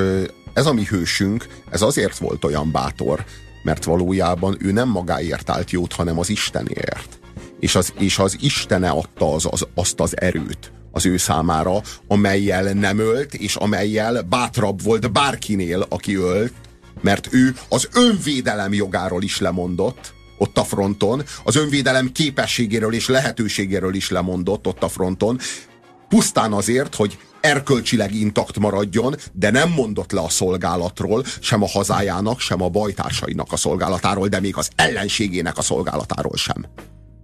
ez 0.52 0.66
a 0.66 0.72
mi 0.72 0.84
hősünk, 0.84 1.46
ez 1.70 1.82
azért 1.82 2.18
volt 2.18 2.44
olyan 2.44 2.70
bátor, 2.70 3.24
mert 3.62 3.84
valójában 3.84 4.56
ő 4.60 4.72
nem 4.72 4.88
magáért 4.88 5.50
állt 5.50 5.70
jót, 5.70 5.92
hanem 5.92 6.18
az 6.18 6.28
Istenért. 6.30 7.18
És 7.58 7.74
az, 7.74 7.92
és 7.98 8.18
az 8.18 8.36
Istene 8.40 8.90
adta 8.90 9.34
az, 9.34 9.46
az, 9.50 9.66
azt 9.74 10.00
az 10.00 10.20
erőt 10.20 10.72
az 10.92 11.06
ő 11.06 11.16
számára, 11.16 11.80
amelyel 12.08 12.72
nem 12.72 12.98
ölt, 12.98 13.34
és 13.34 13.56
amelyel 13.56 14.22
bátrabb 14.22 14.82
volt 14.82 15.12
bárkinél, 15.12 15.86
aki 15.88 16.16
ölt, 16.16 16.52
mert 17.00 17.28
ő 17.32 17.54
az 17.68 17.88
önvédelem 17.94 18.72
jogáról 18.72 19.22
is 19.22 19.38
lemondott, 19.38 20.12
ott 20.38 20.58
a 20.58 20.64
fronton, 20.64 21.22
az 21.44 21.56
önvédelem 21.56 22.12
képességéről 22.12 22.94
és 22.94 23.08
lehetőségéről 23.08 23.94
is 23.94 24.10
lemondott 24.10 24.66
ott 24.66 24.82
a 24.82 24.88
fronton, 24.88 25.38
pusztán 26.08 26.52
azért, 26.52 26.94
hogy 26.94 27.18
erkölcsileg 27.40 28.14
intakt 28.14 28.58
maradjon, 28.58 29.14
de 29.32 29.50
nem 29.50 29.70
mondott 29.70 30.12
le 30.12 30.20
a 30.20 30.28
szolgálatról, 30.28 31.24
sem 31.40 31.62
a 31.62 31.68
hazájának, 31.68 32.40
sem 32.40 32.62
a 32.62 32.68
bajtársainak 32.68 33.52
a 33.52 33.56
szolgálatáról, 33.56 34.28
de 34.28 34.40
még 34.40 34.56
az 34.56 34.70
ellenségének 34.76 35.58
a 35.58 35.62
szolgálatáról 35.62 36.36
sem. 36.36 36.66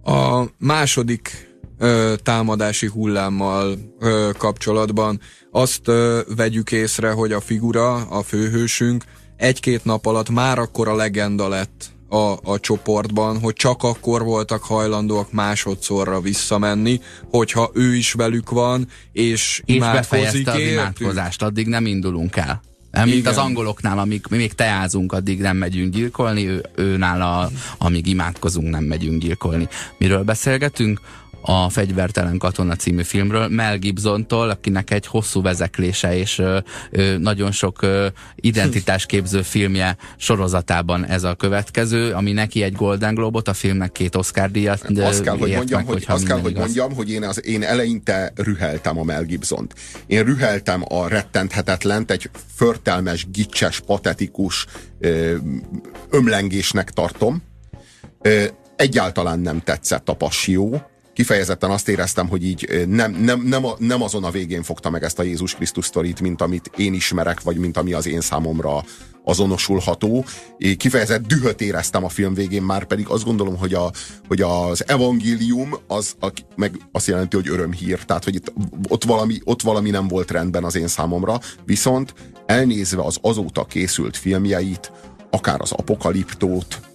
A 0.03 0.45
második 0.57 1.49
ö, 1.77 2.13
támadási 2.23 2.87
hullámmal 2.87 3.77
ö, 3.99 4.29
kapcsolatban 4.37 5.19
azt 5.51 5.87
ö, 5.87 6.21
vegyük 6.35 6.71
észre, 6.71 7.11
hogy 7.11 7.31
a 7.31 7.41
figura, 7.41 7.93
a 7.93 8.23
főhősünk 8.23 9.03
egy-két 9.37 9.85
nap 9.85 10.05
alatt 10.05 10.29
már 10.29 10.59
akkor 10.59 10.87
a 10.87 10.95
legenda 10.95 11.47
lett 11.47 11.95
a, 12.09 12.51
a 12.51 12.59
csoportban, 12.59 13.39
hogy 13.39 13.53
csak 13.53 13.83
akkor 13.83 14.23
voltak 14.23 14.63
hajlandóak 14.63 15.31
másodszorra 15.31 16.21
visszamenni, 16.21 17.01
hogyha 17.29 17.71
ő 17.73 17.95
is 17.95 18.11
velük 18.13 18.49
van, 18.49 18.87
és, 19.11 19.61
és 19.65 19.75
imádkozik 19.75 20.47
az 20.47 20.59
imádkozást, 20.59 21.41
addig 21.41 21.67
nem 21.67 21.85
indulunk 21.85 22.35
el. 22.35 22.61
Mint 22.91 23.17
Igen. 23.17 23.31
az 23.31 23.37
angoloknál, 23.37 23.99
amíg 23.99 24.25
mi 24.29 24.37
még 24.37 24.53
teázunk, 24.53 25.11
addig 25.11 25.39
nem 25.39 25.57
megyünk 25.57 25.93
gyilkolni, 25.93 26.47
ő, 26.47 26.65
ő 26.75 26.97
nála, 26.97 27.49
amíg 27.77 28.07
imádkozunk, 28.07 28.69
nem 28.69 28.83
megyünk 28.83 29.21
gyilkolni. 29.21 29.67
Miről 29.97 30.23
beszélgetünk? 30.23 30.99
A 31.41 31.69
Fegyvertelen 31.69 32.37
Katona 32.37 32.75
című 32.75 33.03
filmről, 33.03 33.47
Mel 33.47 33.77
Gibsontól, 33.77 34.49
akinek 34.49 34.91
egy 34.91 35.07
hosszú 35.07 35.41
vezeklése 35.41 36.17
és 36.17 36.37
ö, 36.37 36.59
ö, 36.91 37.17
nagyon 37.17 37.51
sok 37.51 37.81
ö, 37.81 38.07
identitásképző 38.35 39.41
filmje 39.41 39.97
sorozatában 40.17 41.05
ez 41.05 41.23
a 41.23 41.35
következő, 41.35 42.11
ami 42.11 42.31
neki 42.31 42.63
egy 42.63 42.73
Golden 42.73 43.15
Globot, 43.15 43.47
a 43.47 43.53
filmnek 43.53 43.91
két 43.91 44.15
Oscar 44.15 44.51
díjat 44.51 44.83
Azt 44.99 45.23
kell, 45.23 45.37
hogy 45.37 45.55
mondjam, 45.55 45.79
meg, 45.79 45.93
hogy, 45.93 46.03
azt 46.07 46.25
kell, 46.25 46.39
hogy 46.39 46.51
igaz. 46.51 46.63
mondjam, 46.63 46.93
hogy 46.93 47.11
én, 47.11 47.23
az, 47.23 47.45
én 47.45 47.63
eleinte 47.63 48.31
rüheltem 48.35 48.99
a 48.99 49.03
Mel 49.03 49.23
Gibsont. 49.23 49.73
Én 50.07 50.23
rüheltem 50.23 50.83
a 50.87 51.07
rettenthetetlent, 51.07 52.11
egy 52.11 52.29
förtelmes, 52.55 53.27
gicses, 53.31 53.79
patetikus 53.79 54.65
ö, 54.99 55.35
ömlengésnek 56.09 56.91
tartom. 56.91 57.43
Ö, 58.21 58.43
egyáltalán 58.75 59.39
nem 59.39 59.61
tetszett 59.63 60.09
a 60.09 60.13
passió. 60.13 60.81
Kifejezetten 61.17 61.69
azt 61.69 61.89
éreztem, 61.89 62.27
hogy 62.27 62.45
így 62.45 62.85
nem, 62.87 63.11
nem, 63.11 63.41
nem, 63.41 63.65
nem 63.77 64.01
azon 64.01 64.23
a 64.23 64.31
végén 64.31 64.63
fogta 64.63 64.89
meg 64.89 65.03
ezt 65.03 65.19
a 65.19 65.23
Jézus 65.23 65.55
Krisztus 65.55 65.85
sztorit, 65.85 66.21
mint 66.21 66.41
amit 66.41 66.71
én 66.75 66.93
ismerek, 66.93 67.41
vagy 67.41 67.57
mint 67.57 67.77
ami 67.77 67.93
az 67.93 68.07
én 68.07 68.21
számomra 68.21 68.83
azonosulható. 69.23 70.25
Én 70.57 70.77
kifejezett 70.77 71.27
dühöt 71.27 71.61
éreztem 71.61 72.03
a 72.03 72.09
film 72.09 72.33
végén, 72.33 72.61
már 72.61 72.85
pedig 72.85 73.07
azt 73.07 73.23
gondolom, 73.23 73.57
hogy, 73.57 73.73
a, 73.73 73.91
hogy 74.27 74.41
az 74.41 74.87
evangélium 74.87 75.77
az 75.87 76.15
a, 76.19 76.31
meg 76.55 76.77
azt 76.91 77.07
jelenti, 77.07 77.35
hogy 77.35 77.49
örömhír. 77.49 78.03
Tehát, 78.05 78.23
hogy 78.23 78.35
itt, 78.35 78.53
ott, 78.87 79.03
valami, 79.03 79.39
ott 79.43 79.61
valami 79.61 79.89
nem 79.89 80.07
volt 80.07 80.31
rendben 80.31 80.63
az 80.63 80.75
én 80.75 80.87
számomra, 80.87 81.39
viszont 81.65 82.13
elnézve 82.45 83.01
az 83.01 83.17
azóta 83.21 83.65
készült 83.65 84.17
filmjeit, 84.17 84.91
akár 85.29 85.61
az 85.61 85.71
apokaliptót, 85.71 86.86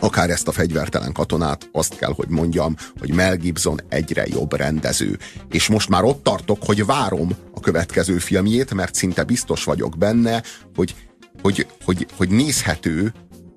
akár 0.00 0.30
ezt 0.30 0.48
a 0.48 0.52
fegyvertelen 0.52 1.12
katonát, 1.12 1.68
azt 1.72 1.96
kell, 1.96 2.12
hogy 2.14 2.28
mondjam, 2.28 2.76
hogy 2.98 3.12
Mel 3.12 3.36
Gibson 3.36 3.80
egyre 3.88 4.26
jobb 4.26 4.56
rendező. 4.56 5.18
És 5.50 5.68
most 5.68 5.88
már 5.88 6.04
ott 6.04 6.22
tartok, 6.22 6.58
hogy 6.64 6.86
várom 6.86 7.30
a 7.54 7.60
következő 7.60 8.18
filmjét, 8.18 8.74
mert 8.74 8.94
szinte 8.94 9.22
biztos 9.22 9.64
vagyok 9.64 9.98
benne, 9.98 10.42
hogy, 10.76 10.94
hogy, 11.42 11.66
hogy, 11.84 12.06
hogy 12.16 12.28
nézhető 12.28 13.12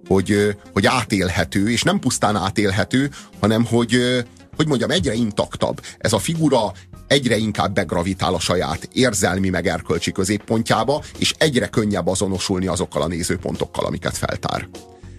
hogy, 0.08 0.58
hogy 0.74 0.86
átélhető, 0.86 1.72
és 1.72 1.84
nem 1.84 2.00
pusztán 2.00 2.36
átélhető, 2.36 3.10
hanem 3.40 3.66
hogy, 3.66 4.26
hogy 4.56 4.68
mondjam, 4.68 4.92
egyre 4.92 5.14
intaktabb. 5.14 5.82
Ez 5.98 6.14
a 6.14 6.20
figura 6.20 6.72
egyre 7.08 7.38
inkább 7.38 7.74
begravitál 7.74 8.34
a 8.34 8.40
saját 8.40 8.90
érzelmi 8.94 9.50
meg 9.50 9.68
erkölcsi 9.68 10.12
középpontjába, 10.12 11.04
és 11.18 11.34
egyre 11.38 11.68
könnyebb 11.68 12.08
azonosulni 12.08 12.68
azokkal 12.68 13.02
a 13.02 13.08
nézőpontokkal, 13.08 13.86
amiket 13.86 14.18
feltár. 14.18 14.68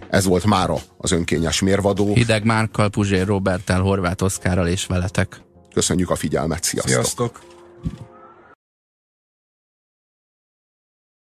Ez 0.09 0.25
volt 0.25 0.45
mára 0.45 0.75
az 0.97 1.11
önkényes 1.11 1.61
mérvadó. 1.61 2.13
Hideg 2.13 2.43
Márkkal, 2.43 2.89
Puzsér 2.89 3.25
Roberttel, 3.25 3.81
Horváth 3.81 4.23
Oszkárral 4.23 4.67
és 4.67 4.85
veletek. 4.85 5.41
Köszönjük 5.73 6.09
a 6.09 6.15
figyelmet, 6.15 6.63
sziasztok! 6.63 6.93
Sziasztok! 6.93 7.39